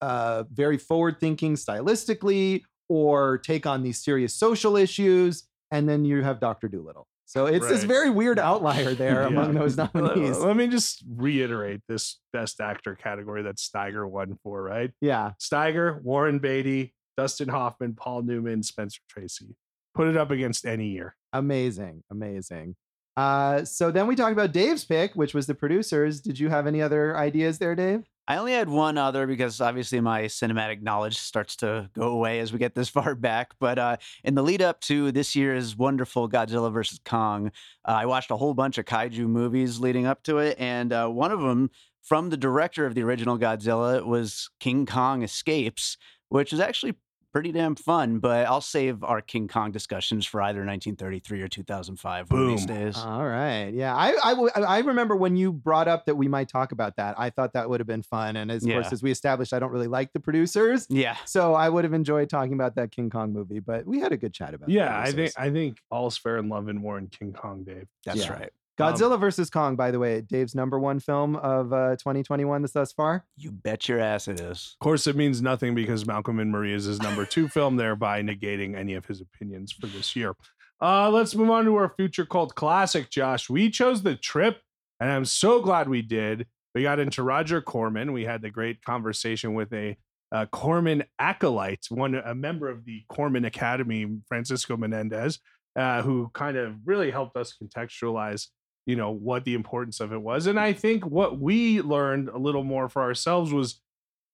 uh, 0.00 0.44
very 0.52 0.78
forward 0.78 1.18
thinking 1.18 1.54
stylistically 1.54 2.62
or 2.88 3.38
take 3.38 3.66
on 3.66 3.82
these 3.82 4.02
serious 4.02 4.34
social 4.34 4.76
issues. 4.76 5.44
And 5.70 5.88
then 5.88 6.04
you 6.04 6.22
have 6.22 6.40
Dr. 6.40 6.68
Doolittle. 6.68 7.06
So 7.32 7.46
it's 7.46 7.66
this 7.66 7.84
very 7.84 8.10
weird 8.10 8.38
outlier 8.38 8.92
there 9.04 9.22
Yeah. 9.22 9.28
among 9.28 9.54
those 9.54 9.78
Let- 9.78 9.94
nominees. 9.94 10.38
Let 10.38 10.54
me 10.54 10.66
just 10.66 11.02
reiterate 11.16 11.80
this 11.88 12.20
best 12.34 12.60
actor 12.60 12.94
category 12.94 13.42
that 13.44 13.56
Steiger 13.56 14.06
won 14.06 14.38
for, 14.42 14.62
right? 14.62 14.90
Yeah. 15.00 15.30
Steiger, 15.40 16.02
Warren 16.02 16.40
Beatty, 16.40 16.92
Dustin 17.16 17.48
Hoffman, 17.48 17.94
Paul 17.94 18.20
Newman, 18.22 18.62
Spencer 18.62 19.00
Tracy. 19.08 19.56
Put 19.94 20.08
it 20.08 20.16
up 20.18 20.30
against 20.30 20.66
any 20.66 20.88
year. 20.88 21.16
Amazing. 21.32 22.02
Amazing. 22.10 22.76
Uh, 23.16 23.64
so 23.64 23.90
then 23.90 24.06
we 24.06 24.14
talked 24.14 24.32
about 24.32 24.52
Dave's 24.52 24.84
pick, 24.84 25.14
which 25.14 25.32
was 25.32 25.46
the 25.46 25.54
producers. 25.54 26.20
Did 26.20 26.38
you 26.38 26.50
have 26.50 26.66
any 26.66 26.82
other 26.82 27.16
ideas 27.16 27.58
there, 27.58 27.74
Dave? 27.74 28.02
I 28.28 28.36
only 28.36 28.52
had 28.52 28.68
one 28.68 28.98
other 28.98 29.26
because 29.26 29.60
obviously 29.60 30.00
my 30.00 30.22
cinematic 30.22 30.80
knowledge 30.80 31.18
starts 31.18 31.56
to 31.56 31.90
go 31.92 32.08
away 32.08 32.38
as 32.38 32.52
we 32.52 32.58
get 32.58 32.74
this 32.74 32.88
far 32.96 33.14
back. 33.14 33.52
But 33.58 33.78
uh, 33.78 33.96
in 34.22 34.34
the 34.34 34.42
lead 34.42 34.62
up 34.62 34.80
to 34.82 35.10
this 35.10 35.34
year's 35.34 35.76
wonderful 35.76 36.28
Godzilla 36.28 36.72
vs. 36.72 37.00
Kong, 37.04 37.48
uh, 37.86 37.92
I 37.92 38.06
watched 38.06 38.30
a 38.30 38.36
whole 38.36 38.54
bunch 38.54 38.78
of 38.78 38.84
kaiju 38.84 39.26
movies 39.26 39.80
leading 39.80 40.06
up 40.06 40.22
to 40.24 40.38
it. 40.38 40.56
And 40.58 40.92
uh, 40.92 41.08
one 41.08 41.32
of 41.32 41.40
them 41.40 41.70
from 42.02 42.30
the 42.30 42.36
director 42.36 42.86
of 42.86 42.94
the 42.94 43.02
original 43.02 43.38
Godzilla 43.38 44.04
was 44.04 44.50
King 44.60 44.86
Kong 44.86 45.22
Escapes, 45.22 45.96
which 46.28 46.52
is 46.52 46.60
actually 46.60 46.94
pretty 47.32 47.50
damn 47.52 47.74
fun. 47.74 48.18
But 48.18 48.46
I'll 48.46 48.60
save 48.60 49.02
our 49.02 49.20
King 49.20 49.48
Kong 49.48 49.70
discussions 49.72 50.26
for 50.26 50.40
either 50.42 50.60
1933 50.60 51.42
or 51.42 51.48
2005 51.48 52.30
one 52.30 52.42
of 52.42 52.48
these 52.48 52.66
Boom. 52.66 52.76
days. 52.76 52.96
All 52.98 53.24
right. 53.24 53.68
Yeah. 53.72 53.94
I 53.96 54.14
I 54.56 54.78
remember 54.80 55.16
when 55.16 55.36
you 55.36 55.52
brought 55.52 55.88
up 55.88 56.06
that 56.06 56.14
we 56.14 56.28
might 56.28 56.48
talk 56.48 56.72
about 56.72 56.96
that. 56.96 57.14
I 57.18 57.30
thought 57.30 57.52
that 57.54 57.68
would 57.68 57.80
have 57.80 57.86
been 57.86 58.02
fun. 58.02 58.36
And 58.36 58.50
as, 58.50 58.64
of 58.64 58.70
course, 58.70 58.92
as 58.92 59.02
we 59.02 59.10
established, 59.10 59.52
I 59.52 59.58
don't 59.58 59.72
really 59.72 59.88
like 59.88 60.12
the 60.12 60.20
producers. 60.20 60.86
yeah. 60.90 61.16
So 61.24 61.54
I 61.54 61.68
would 61.68 61.84
have 61.84 61.94
enjoyed 61.94 62.28
talking 62.28 62.52
about 62.52 62.74
that 62.76 62.90
King 62.92 63.10
Kong 63.10 63.32
movie, 63.32 63.60
but 63.60 63.86
we 63.86 64.00
had 64.00 64.12
a 64.12 64.16
good 64.16 64.32
chat 64.34 64.54
about 64.54 64.68
the 64.68 64.74
Yeah, 64.74 64.98
I 64.98 65.10
think. 65.12 65.32
I 65.36 65.50
think 65.50 65.78
all's 65.90 66.16
fair 66.18 66.36
in 66.38 66.48
love 66.48 66.68
and 66.68 66.82
war 66.82 66.98
in 66.98 67.08
King 67.08 67.32
Kong, 67.32 67.64
Dave. 67.64 67.86
That's 68.04 68.18
Yeah. 68.26 68.32
right. 68.32 68.50
Um, 68.82 68.94
Godzilla 68.94 69.18
versus 69.18 69.50
Kong, 69.50 69.76
by 69.76 69.90
the 69.90 69.98
way, 69.98 70.20
Dave's 70.20 70.54
number 70.54 70.78
one 70.78 71.00
film 71.00 71.36
of 71.36 71.72
uh, 71.72 71.96
2021 71.96 72.66
thus 72.72 72.92
far. 72.92 73.24
You 73.36 73.50
bet 73.50 73.88
your 73.88 74.00
ass 74.00 74.28
it 74.28 74.40
is. 74.40 74.76
Of 74.80 74.84
course, 74.84 75.06
it 75.06 75.16
means 75.16 75.40
nothing 75.40 75.74
because 75.74 76.06
Malcolm 76.06 76.38
and 76.38 76.50
Marie 76.50 76.74
is 76.74 76.84
his 76.84 77.00
number 77.00 77.24
two 77.24 77.48
film, 77.50 77.76
thereby 77.76 78.22
negating 78.22 78.76
any 78.76 78.94
of 78.94 79.06
his 79.06 79.20
opinions 79.20 79.72
for 79.72 79.86
this 79.86 80.16
year. 80.16 80.34
Uh, 80.80 81.08
let's 81.10 81.34
move 81.34 81.50
on 81.50 81.64
to 81.64 81.76
our 81.76 81.94
future 81.96 82.26
cult 82.26 82.54
classic, 82.54 83.08
Josh. 83.08 83.48
We 83.48 83.70
chose 83.70 84.02
the 84.02 84.16
trip, 84.16 84.60
and 84.98 85.10
I'm 85.10 85.24
so 85.24 85.60
glad 85.62 85.88
we 85.88 86.02
did. 86.02 86.46
We 86.74 86.82
got 86.82 86.98
into 86.98 87.22
Roger 87.22 87.60
Corman. 87.60 88.12
We 88.12 88.24
had 88.24 88.42
the 88.42 88.50
great 88.50 88.82
conversation 88.82 89.54
with 89.54 89.72
a 89.72 89.96
uh, 90.32 90.46
Corman 90.46 91.04
acolyte, 91.18 91.86
one 91.90 92.14
a 92.14 92.34
member 92.34 92.68
of 92.68 92.84
the 92.84 93.02
Corman 93.08 93.44
Academy, 93.44 94.06
Francisco 94.26 94.76
Menendez, 94.76 95.38
uh, 95.76 96.02
who 96.02 96.30
kind 96.34 96.56
of 96.56 96.74
really 96.84 97.10
helped 97.10 97.36
us 97.36 97.54
contextualize, 97.62 98.48
you 98.86 98.96
know, 98.96 99.10
what 99.10 99.44
the 99.44 99.54
importance 99.54 100.00
of 100.00 100.12
it 100.12 100.20
was. 100.20 100.46
And 100.46 100.58
I 100.58 100.72
mm-hmm. 100.72 100.80
think 100.80 101.06
what 101.06 101.38
we 101.38 101.80
learned 101.80 102.28
a 102.28 102.38
little 102.38 102.64
more 102.64 102.88
for 102.88 103.02
ourselves 103.02 103.52
was 103.52 103.80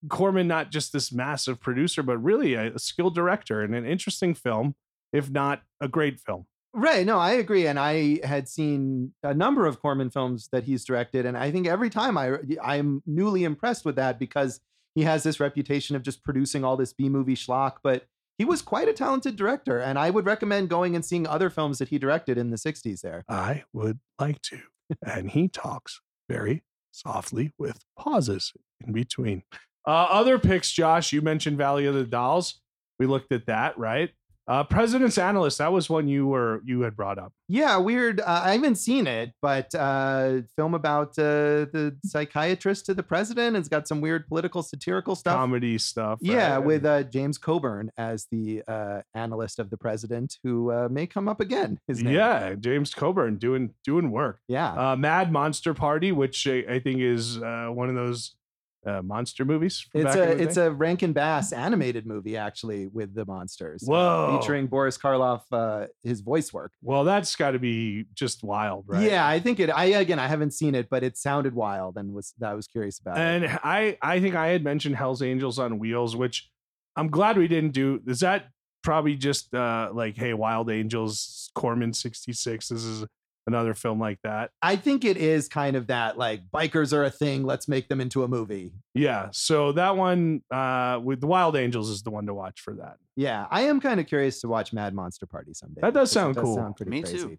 Corman 0.08 0.46
not 0.46 0.70
just 0.70 0.92
this 0.92 1.12
massive 1.12 1.60
producer, 1.60 2.02
but 2.02 2.18
really 2.18 2.54
a, 2.54 2.74
a 2.74 2.78
skilled 2.78 3.14
director 3.14 3.62
and 3.62 3.74
an 3.74 3.84
interesting 3.84 4.34
film, 4.34 4.74
if 5.12 5.30
not 5.30 5.62
a 5.80 5.88
great 5.88 6.20
film. 6.20 6.46
Right. 6.74 7.04
No, 7.04 7.18
I 7.18 7.32
agree. 7.32 7.66
And 7.66 7.78
I 7.78 8.20
had 8.24 8.48
seen 8.48 9.12
a 9.22 9.34
number 9.34 9.66
of 9.66 9.80
Corman 9.80 10.10
films 10.10 10.48
that 10.52 10.64
he's 10.64 10.84
directed. 10.84 11.26
And 11.26 11.36
I 11.36 11.50
think 11.50 11.66
every 11.66 11.90
time 11.90 12.16
I, 12.16 12.38
I'm 12.62 13.02
newly 13.06 13.44
impressed 13.44 13.84
with 13.84 13.96
that 13.96 14.18
because 14.18 14.60
he 14.94 15.02
has 15.02 15.22
this 15.22 15.40
reputation 15.40 15.96
of 15.96 16.02
just 16.02 16.22
producing 16.22 16.64
all 16.64 16.76
this 16.76 16.92
B 16.92 17.08
movie 17.08 17.34
schlock. 17.34 17.76
But 17.82 18.04
he 18.38 18.44
was 18.44 18.62
quite 18.62 18.88
a 18.88 18.92
talented 18.92 19.36
director. 19.36 19.78
And 19.78 19.98
I 19.98 20.10
would 20.10 20.24
recommend 20.24 20.70
going 20.70 20.94
and 20.94 21.04
seeing 21.04 21.26
other 21.26 21.50
films 21.50 21.78
that 21.78 21.88
he 21.88 21.98
directed 21.98 22.38
in 22.38 22.50
the 22.50 22.56
60s 22.56 23.00
there. 23.00 23.24
I 23.28 23.64
would 23.72 23.98
like 24.18 24.40
to. 24.42 24.60
and 25.02 25.30
he 25.30 25.48
talks 25.48 26.00
very 26.28 26.62
softly 26.92 27.52
with 27.58 27.84
pauses 27.98 28.52
in 28.86 28.92
between. 28.92 29.42
Uh, 29.86 30.06
other 30.10 30.38
picks, 30.38 30.70
Josh, 30.70 31.12
you 31.12 31.20
mentioned 31.20 31.58
Valley 31.58 31.86
of 31.86 31.94
the 31.94 32.04
Dolls. 32.04 32.60
We 32.98 33.06
looked 33.06 33.32
at 33.32 33.46
that, 33.46 33.78
right? 33.78 34.10
Uh, 34.48 34.64
President's 34.64 35.18
Analyst, 35.18 35.58
that 35.58 35.70
was 35.70 35.90
one 35.90 36.08
you 36.08 36.26
were 36.26 36.62
you 36.64 36.80
had 36.80 36.96
brought 36.96 37.18
up. 37.18 37.32
Yeah, 37.48 37.76
weird. 37.76 38.20
Uh, 38.20 38.42
I 38.44 38.52
haven't 38.52 38.76
seen 38.76 39.06
it, 39.06 39.32
but 39.42 39.74
uh, 39.74 40.40
film 40.56 40.74
about 40.74 41.10
uh, 41.18 41.68
the 41.72 41.96
psychiatrist 42.04 42.86
to 42.86 42.94
the 42.94 43.02
president. 43.02 43.56
It's 43.56 43.68
got 43.68 43.86
some 43.86 44.00
weird 44.00 44.26
political 44.26 44.62
satirical 44.62 45.14
stuff. 45.14 45.34
Comedy 45.34 45.76
stuff. 45.76 46.18
Yeah, 46.22 46.54
right? 46.54 46.58
with 46.58 46.84
uh, 46.86 47.02
James 47.04 47.36
Coburn 47.36 47.90
as 47.98 48.26
the 48.30 48.62
uh, 48.66 49.02
analyst 49.14 49.58
of 49.58 49.68
the 49.70 49.76
president, 49.76 50.38
who 50.42 50.72
uh, 50.72 50.88
may 50.90 51.06
come 51.06 51.28
up 51.28 51.40
again. 51.40 51.78
Yeah, 51.86 52.54
James 52.54 52.94
Coburn 52.94 53.36
doing 53.36 53.74
doing 53.84 54.10
work. 54.10 54.40
yeah. 54.48 54.92
Uh, 54.92 54.96
Mad 54.96 55.30
Monster 55.30 55.74
Party, 55.74 56.12
which 56.12 56.46
I, 56.46 56.64
I 56.68 56.78
think 56.78 57.00
is 57.00 57.36
uh, 57.38 57.68
one 57.70 57.88
of 57.88 57.94
those 57.94 58.34
uh, 58.88 59.02
monster 59.02 59.44
movies. 59.44 59.80
from 59.92 60.06
It's 60.06 60.16
a 60.16 60.30
it's 60.42 60.54
day. 60.54 60.66
a 60.66 60.70
Rankin 60.70 61.12
Bass 61.12 61.52
animated 61.52 62.06
movie 62.06 62.36
actually 62.36 62.86
with 62.88 63.14
the 63.14 63.24
monsters. 63.26 63.82
uh, 63.82 63.92
Whoa. 63.92 64.38
featuring 64.40 64.66
Boris 64.66 64.96
Karloff, 64.96 65.42
uh, 65.52 65.86
his 66.02 66.20
voice 66.20 66.52
work. 66.52 66.72
well, 66.82 67.04
that's 67.04 67.36
got 67.36 67.52
to 67.52 67.58
be 67.58 68.06
just 68.14 68.42
wild, 68.42 68.84
right? 68.86 69.02
Yeah, 69.02 69.26
I 69.26 69.40
think 69.40 69.60
it. 69.60 69.70
I 69.70 69.84
again, 69.86 70.18
I 70.18 70.26
haven't 70.28 70.52
seen 70.52 70.74
it, 70.74 70.88
but 70.90 71.02
it 71.02 71.16
sounded 71.16 71.54
wild 71.54 71.96
and 71.98 72.12
was 72.14 72.32
I 72.42 72.54
was 72.54 72.66
curious 72.66 72.98
about 72.98 73.18
it. 73.18 73.20
And 73.20 73.58
I 73.62 73.98
I 74.02 74.20
think 74.20 74.34
I 74.34 74.48
had 74.48 74.64
mentioned 74.64 74.96
Hell's 74.96 75.22
Angels 75.22 75.58
on 75.58 75.78
Wheels, 75.78 76.16
which 76.16 76.48
I'm 76.96 77.08
glad 77.10 77.36
we 77.36 77.48
didn't 77.48 77.72
do. 77.72 78.00
Is 78.06 78.20
that 78.20 78.46
probably 78.84 79.16
just 79.16 79.52
uh 79.54 79.90
like 79.92 80.16
hey 80.16 80.32
Wild 80.32 80.70
Angels 80.70 81.50
Corman 81.54 81.92
66 81.92 82.68
this 82.68 82.84
is 82.84 83.04
another 83.48 83.74
film 83.74 83.98
like 83.98 84.20
that. 84.22 84.50
I 84.62 84.76
think 84.76 85.04
it 85.04 85.16
is 85.16 85.48
kind 85.48 85.74
of 85.74 85.88
that 85.88 86.16
like 86.16 86.42
bikers 86.54 86.92
are 86.92 87.02
a 87.02 87.10
thing. 87.10 87.42
Let's 87.42 87.66
make 87.66 87.88
them 87.88 88.00
into 88.00 88.22
a 88.22 88.28
movie. 88.28 88.70
Yeah, 88.94 89.30
so 89.32 89.72
that 89.72 89.96
one 89.96 90.42
uh 90.52 91.00
with 91.02 91.20
the 91.20 91.26
Wild 91.26 91.56
Angels 91.56 91.90
is 91.90 92.02
the 92.02 92.10
one 92.10 92.26
to 92.26 92.34
watch 92.34 92.60
for 92.60 92.74
that. 92.74 92.98
Yeah, 93.16 93.46
I 93.50 93.62
am 93.62 93.80
kind 93.80 93.98
of 93.98 94.06
curious 94.06 94.40
to 94.42 94.48
watch 94.48 94.72
Mad 94.72 94.94
Monster 94.94 95.26
Party 95.26 95.52
someday. 95.54 95.80
That 95.80 95.94
does 95.94 96.10
because 96.10 96.10
it 96.10 96.14
sound 96.14 96.36
cool. 96.36 96.54
Sound 96.54 96.76
pretty 96.76 96.90
Me 96.90 97.02
crazy. 97.02 97.18
too. 97.18 97.38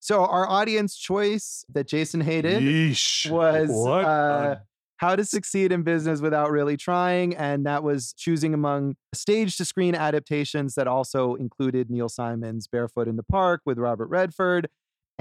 So 0.00 0.24
our 0.24 0.48
audience 0.48 0.96
choice 0.96 1.64
that 1.72 1.86
Jason 1.86 2.20
hated 2.20 2.60
Yeesh. 2.62 3.30
was 3.30 3.68
what 3.70 4.04
uh, 4.04 4.56
How 4.96 5.14
to 5.14 5.24
Succeed 5.24 5.70
in 5.70 5.82
Business 5.82 6.20
Without 6.20 6.50
Really 6.50 6.76
Trying. 6.76 7.36
And 7.36 7.64
that 7.66 7.84
was 7.84 8.12
choosing 8.14 8.52
among 8.52 8.96
stage 9.14 9.56
to 9.58 9.64
screen 9.64 9.94
adaptations 9.94 10.74
that 10.74 10.88
also 10.88 11.36
included 11.36 11.88
Neil 11.88 12.08
Simon's 12.08 12.66
Barefoot 12.66 13.06
in 13.06 13.14
the 13.14 13.22
Park 13.22 13.60
with 13.64 13.78
Robert 13.78 14.08
Redford 14.08 14.68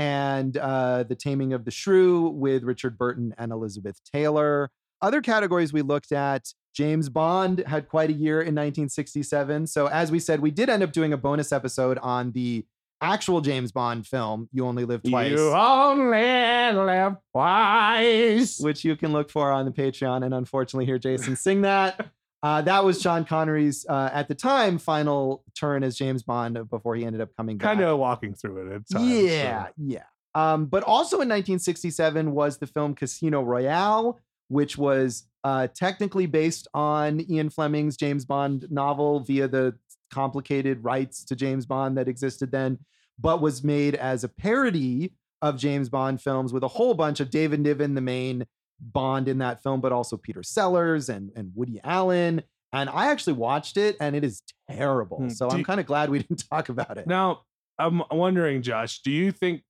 and 0.02 0.58
uh, 0.58 1.04
The 1.04 1.14
Taming 1.14 1.54
of 1.54 1.64
the 1.64 1.70
Shrew 1.70 2.30
with 2.30 2.64
Richard 2.64 2.98
Burton 2.98 3.36
and 3.38 3.52
Elizabeth 3.52 4.02
Taylor. 4.12 4.72
Other 5.00 5.22
categories 5.22 5.72
we 5.74 5.84
looked 5.84 6.12
at 6.12 6.52
James 6.74 7.08
Bond 7.08 7.64
had 7.68 7.88
quite 7.88 8.10
a 8.10 8.14
year 8.14 8.40
in 8.40 8.56
1967. 8.56 9.68
So, 9.68 9.88
as 9.88 10.12
we 10.12 10.20
said, 10.20 10.40
we 10.40 10.50
did 10.50 10.70
end 10.70 10.82
up 10.82 10.92
doing 10.92 11.14
a 11.14 11.18
bonus 11.18 11.52
episode 11.52 12.00
on 12.00 12.32
the 12.32 12.66
actual 13.00 13.42
James 13.42 13.72
Bond 13.72 14.08
film, 14.08 14.50
You 14.52 14.66
Only 14.66 14.86
Live 14.86 15.04
Twice. 15.04 15.32
You 15.32 15.52
only 15.52 16.72
live 16.74 17.18
twice. 17.32 18.60
Which 18.60 18.84
you 18.84 18.96
can 18.96 19.12
look 19.12 19.30
for 19.30 19.52
on 19.52 19.66
the 19.66 19.72
Patreon 19.72 20.26
and 20.26 20.34
unfortunately 20.34 20.86
hear 20.86 20.98
Jason 20.98 21.36
sing 21.36 21.62
that. 21.62 22.08
Uh, 22.44 22.62
that 22.62 22.84
was 22.84 23.00
Sean 23.02 23.24
Connery's, 23.24 23.86
uh, 23.88 24.10
at 24.12 24.28
the 24.28 24.34
time, 24.34 24.80
final 24.80 25.44
turn 25.56 25.84
as 25.84 25.96
James 25.96 26.24
Bond 26.24 26.70
before 26.70 26.96
he 26.96 27.06
ended 27.06 27.22
up 27.22 27.30
coming 27.38 27.58
back. 27.58 27.68
Kind 27.78 27.82
of 27.82 28.00
walking 28.00 28.34
through 28.34 28.68
it 28.68 28.76
at 28.76 28.90
times. 28.90 29.08
Yeah, 29.08 29.66
so. 29.68 29.74
yeah. 29.78 30.04
Um, 30.34 30.66
but 30.66 30.84
also 30.84 31.18
in 31.18 31.30
1967 31.30 32.32
was 32.32 32.58
the 32.58 32.68
film 32.68 32.96
Casino 32.96 33.44
Royale, 33.44 34.20
which 34.48 34.78
was 34.78 35.26
uh, 35.44 35.68
technically 35.74 36.26
based 36.26 36.68
on 36.74 37.22
Ian 37.30 37.50
Fleming's 37.50 37.98
James 37.98 38.26
Bond 38.26 38.68
novel 38.72 39.20
via 39.20 39.48
the 39.48 39.76
complicated 40.12 40.84
rights 40.84 41.24
to 41.26 41.36
James 41.36 41.66
Bond 41.66 41.98
that 41.98 42.08
existed 42.08 42.52
then, 42.52 42.80
but 43.20 43.42
was 43.42 43.64
made 43.64 43.96
as 43.96 44.24
a 44.24 44.30
parody 44.30 45.14
of 45.42 45.58
James 45.58 45.90
Bond 45.90 46.22
films 46.22 46.54
with 46.54 46.64
a 46.64 46.68
whole 46.68 46.94
bunch 46.94 47.20
of 47.20 47.30
David 47.30 47.60
Niven, 47.60 47.96
the 47.96 48.02
main 48.02 48.46
Bond 48.82 49.28
in 49.28 49.38
that 49.38 49.62
film, 49.62 49.80
but 49.80 49.92
also 49.92 50.18
Peter 50.18 50.44
Sellers 50.44 51.10
and, 51.10 51.32
and 51.36 51.52
Woody 51.56 51.80
Allen. 51.84 52.42
And 52.74 52.90
I 52.90 53.08
actually 53.12 53.34
watched 53.34 53.78
it 53.78 53.98
and 54.00 54.16
it 54.16 54.24
is 54.24 54.42
terrible. 54.70 55.18
Hmm, 55.18 55.30
So 55.30 55.50
I'm 55.50 55.64
kind 55.64 55.80
of 55.80 55.86
glad 55.86 56.10
we 56.10 56.20
didn't 56.24 56.44
talk 56.50 56.70
about 56.70 56.98
it. 56.98 57.06
Now, 57.08 57.42
I'm 57.78 58.04
wondering, 58.12 58.62
Josh, 58.62 59.02
do 59.02 59.12
you 59.12 59.32
think, 59.32 59.64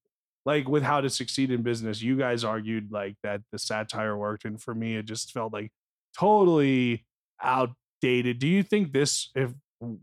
like, 0.46 0.68
with 0.68 0.84
how 0.84 1.02
to 1.02 1.10
succeed 1.10 1.52
in 1.52 1.62
business, 1.62 2.02
you 2.02 2.18
guys 2.18 2.44
argued 2.44 2.92
like 2.92 3.16
that 3.24 3.42
the 3.52 3.60
satire 3.60 4.18
worked, 4.18 4.44
and 4.44 4.62
for 4.62 4.74
me, 4.74 4.96
it 4.96 5.06
just 5.06 5.32
felt 5.32 5.54
like 5.54 5.72
totally 6.18 7.06
outdated. 7.42 8.40
Do 8.40 8.48
you 8.48 8.64
think 8.64 8.92
this 8.92 9.30
if 9.36 9.52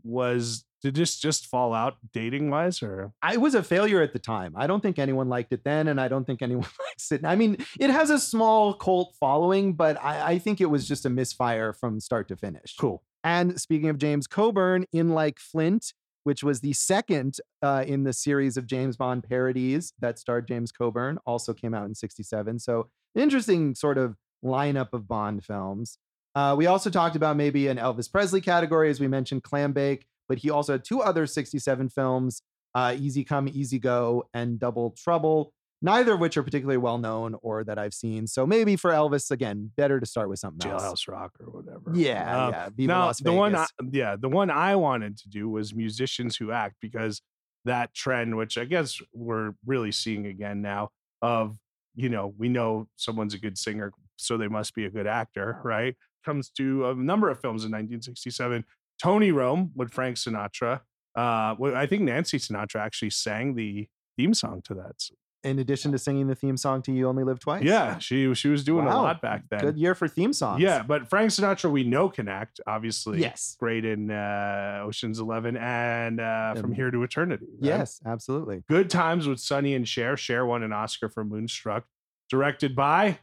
was 0.03 0.65
did 0.81 0.95
this 0.95 1.17
just 1.17 1.47
fall 1.47 1.73
out 1.73 1.97
dating 2.13 2.49
wise, 2.49 2.81
or 2.81 3.11
I 3.21 3.37
was 3.37 3.55
a 3.55 3.63
failure 3.63 4.01
at 4.01 4.13
the 4.13 4.19
time. 4.19 4.53
I 4.55 4.67
don't 4.67 4.81
think 4.81 4.97
anyone 4.97 5.29
liked 5.29 5.51
it 5.51 5.63
then, 5.63 5.87
and 5.87 5.99
I 5.99 6.07
don't 6.07 6.25
think 6.25 6.41
anyone 6.41 6.67
likes 6.87 7.11
it. 7.11 7.25
I 7.25 7.35
mean, 7.35 7.57
it 7.79 7.89
has 7.89 8.09
a 8.09 8.19
small 8.19 8.73
cult 8.73 9.15
following, 9.19 9.73
but 9.73 10.01
I, 10.03 10.33
I 10.33 10.39
think 10.39 10.61
it 10.61 10.67
was 10.67 10.87
just 10.87 11.05
a 11.05 11.09
misfire 11.09 11.73
from 11.73 11.99
start 11.99 12.27
to 12.29 12.37
finish. 12.37 12.75
cool? 12.79 13.03
And 13.23 13.59
speaking 13.59 13.89
of 13.89 13.97
James 13.97 14.27
Coburn, 14.27 14.85
in 14.93 15.09
Like 15.09 15.39
Flint, 15.39 15.93
which 16.23 16.43
was 16.43 16.61
the 16.61 16.73
second 16.73 17.37
uh, 17.61 17.83
in 17.85 18.03
the 18.03 18.13
series 18.13 18.57
of 18.57 18.67
James 18.67 18.97
Bond 18.97 19.23
parodies 19.23 19.93
that 19.99 20.19
starred 20.19 20.47
James 20.47 20.71
Coburn, 20.71 21.17
also 21.25 21.53
came 21.53 21.73
out 21.73 21.85
in 21.85 21.95
67. 21.95 22.59
So, 22.59 22.89
interesting 23.15 23.75
sort 23.75 23.97
of 23.97 24.15
lineup 24.43 24.93
of 24.93 25.07
Bond 25.07 25.43
films. 25.43 25.97
Uh, 26.35 26.55
we 26.57 26.67
also 26.67 26.89
talked 26.89 27.15
about 27.15 27.35
maybe 27.35 27.67
an 27.67 27.77
Elvis 27.77 28.11
Presley 28.11 28.41
category, 28.41 28.89
as 28.89 28.99
we 28.99 29.07
mentioned, 29.07 29.43
Clambake, 29.43 30.03
but 30.29 30.37
he 30.37 30.49
also 30.49 30.73
had 30.73 30.85
two 30.85 31.01
other 31.01 31.27
67 31.27 31.89
films 31.89 32.41
uh, 32.75 32.95
Easy 32.97 33.23
Come, 33.23 33.49
Easy 33.49 33.79
Go, 33.79 34.29
and 34.33 34.59
Double 34.59 34.91
Trouble, 34.91 35.51
neither 35.81 36.13
of 36.13 36.19
which 36.19 36.37
are 36.37 36.43
particularly 36.43 36.77
well 36.77 36.99
known 36.99 37.35
or 37.41 37.63
that 37.63 37.79
I've 37.79 37.93
seen. 37.95 38.27
So, 38.27 38.45
maybe 38.45 38.75
for 38.75 38.91
Elvis, 38.91 39.31
again, 39.31 39.71
better 39.75 39.99
to 39.99 40.05
start 40.05 40.29
with 40.29 40.37
something 40.39 40.69
else. 40.71 40.83
Jailhouse 40.83 41.07
Rock 41.07 41.33
or 41.39 41.47
whatever. 41.47 41.91
Yeah, 41.93 42.45
Um, 42.45 42.51
yeah. 42.53 42.69
Viva 42.69 42.87
now 42.93 43.05
Las 43.07 43.19
the 43.19 43.33
one, 43.33 43.55
I, 43.55 43.65
yeah, 43.91 44.15
the 44.19 44.29
one 44.29 44.51
I 44.51 44.75
wanted 44.75 45.17
to 45.17 45.29
do 45.29 45.49
was 45.49 45.73
musicians 45.73 46.37
who 46.37 46.51
act 46.51 46.75
because 46.79 47.21
that 47.65 47.93
trend, 47.93 48.37
which 48.37 48.57
I 48.57 48.65
guess 48.65 49.01
we're 49.13 49.53
really 49.65 49.91
seeing 49.91 50.27
again 50.27 50.61
now, 50.61 50.89
of 51.21 51.57
you 51.95 52.07
know 52.07 52.33
we 52.37 52.49
know 52.49 52.87
someone's 52.95 53.33
a 53.33 53.39
good 53.39 53.57
singer, 53.57 53.91
so 54.15 54.37
they 54.37 54.47
must 54.47 54.75
be 54.75 54.85
a 54.85 54.89
good 54.89 55.07
actor, 55.07 55.59
right? 55.63 55.95
Comes 56.23 56.49
to 56.51 56.87
a 56.89 56.93
number 56.95 57.29
of 57.29 57.41
films 57.41 57.63
in 57.63 57.71
1967. 57.71 58.63
Tony 59.01 59.31
Rome 59.31 59.71
with 59.75 59.91
Frank 59.91 60.17
Sinatra. 60.17 60.81
Uh, 61.15 61.55
I 61.75 61.85
think 61.87 62.03
Nancy 62.03 62.37
Sinatra 62.37 62.79
actually 62.81 63.09
sang 63.09 63.55
the 63.55 63.87
theme 64.17 64.33
song 64.33 64.61
to 64.65 64.73
that. 64.75 64.95
In 65.41 65.57
addition 65.57 65.93
to 65.93 65.97
singing 65.97 66.27
the 66.27 66.35
theme 66.35 66.57
song 66.57 66.81
to 66.81 66.91
"You 66.91 67.07
Only 67.07 67.23
Live 67.23 67.39
Twice." 67.39 67.63
yeah, 67.63 67.97
she 67.97 68.33
she 68.33 68.49
was 68.49 68.61
doing 68.65 68.85
a 68.87 68.89
lot 68.89 69.21
back 69.21 69.43
then. 69.49 69.61
good 69.61 69.77
year 69.77 69.95
for 69.95 70.05
theme 70.09 70.33
songs. 70.33 70.61
Yeah, 70.61 70.83
but 70.83 71.09
Frank 71.09 71.31
Sinatra 71.31 71.71
we 71.71 71.85
know 71.85 72.09
can 72.09 72.27
act, 72.27 72.59
obviously. 72.67 73.21
yes, 73.21 73.55
Great 73.57 73.85
in 73.85 74.11
uh, 74.11 74.81
Ocean's 74.83 75.17
Eleven 75.17 75.55
and 75.55 76.19
uh, 76.19 76.55
From 76.55 76.73
Here 76.73 76.91
to 76.91 77.03
Eternity. 77.03 77.45
right? 77.53 77.63
yes, 77.69 78.01
absolutely. 78.05 78.63
Good 78.67 78.89
Times 78.89 79.29
with 79.29 79.39
Sonny 79.39 79.75
and 79.75 79.87
Cher. 79.87 80.17
Cher 80.17 80.45
won 80.45 80.61
an 80.61 80.73
Oscar 80.73 81.07
for 81.07 81.23
Moonstruck, 81.23 81.85
directed 82.29 82.75
by 82.75 83.19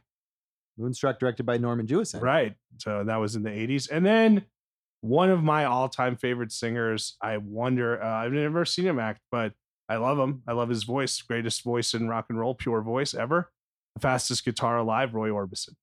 Moonstruck, 0.75 1.19
directed 1.19 1.45
by 1.45 1.57
Norman 1.57 1.85
Jewison. 1.85 2.19
right. 2.21 2.55
So 2.79 3.03
that 3.03 3.17
was 3.17 3.35
in 3.35 3.43
the 3.43 3.51
eighties, 3.51 3.85
and 3.87 4.03
then 4.03 4.43
one 5.01 5.29
of 5.29 5.43
my 5.43 5.65
all-time 5.65 6.15
favorite 6.15 6.51
singers. 6.51 7.15
I 7.21 7.37
wonder. 7.37 8.01
Uh, 8.01 8.07
I've 8.07 8.31
never 8.31 8.65
seen 8.65 8.85
him 8.85 8.99
act, 8.99 9.21
but 9.31 9.53
I 9.89 9.97
love 9.97 10.17
him. 10.17 10.43
I 10.47 10.53
love 10.53 10.69
his 10.69 10.83
voice. 10.83 11.21
Greatest 11.21 11.63
voice 11.63 11.93
in 11.93 12.07
rock 12.07 12.25
and 12.29 12.39
roll, 12.39 12.55
pure 12.55 12.81
voice 12.81 13.13
ever. 13.13 13.51
The 13.95 14.01
fastest 14.01 14.45
guitar 14.45 14.77
alive, 14.77 15.13
Roy 15.13 15.29
Orbison. 15.29 15.75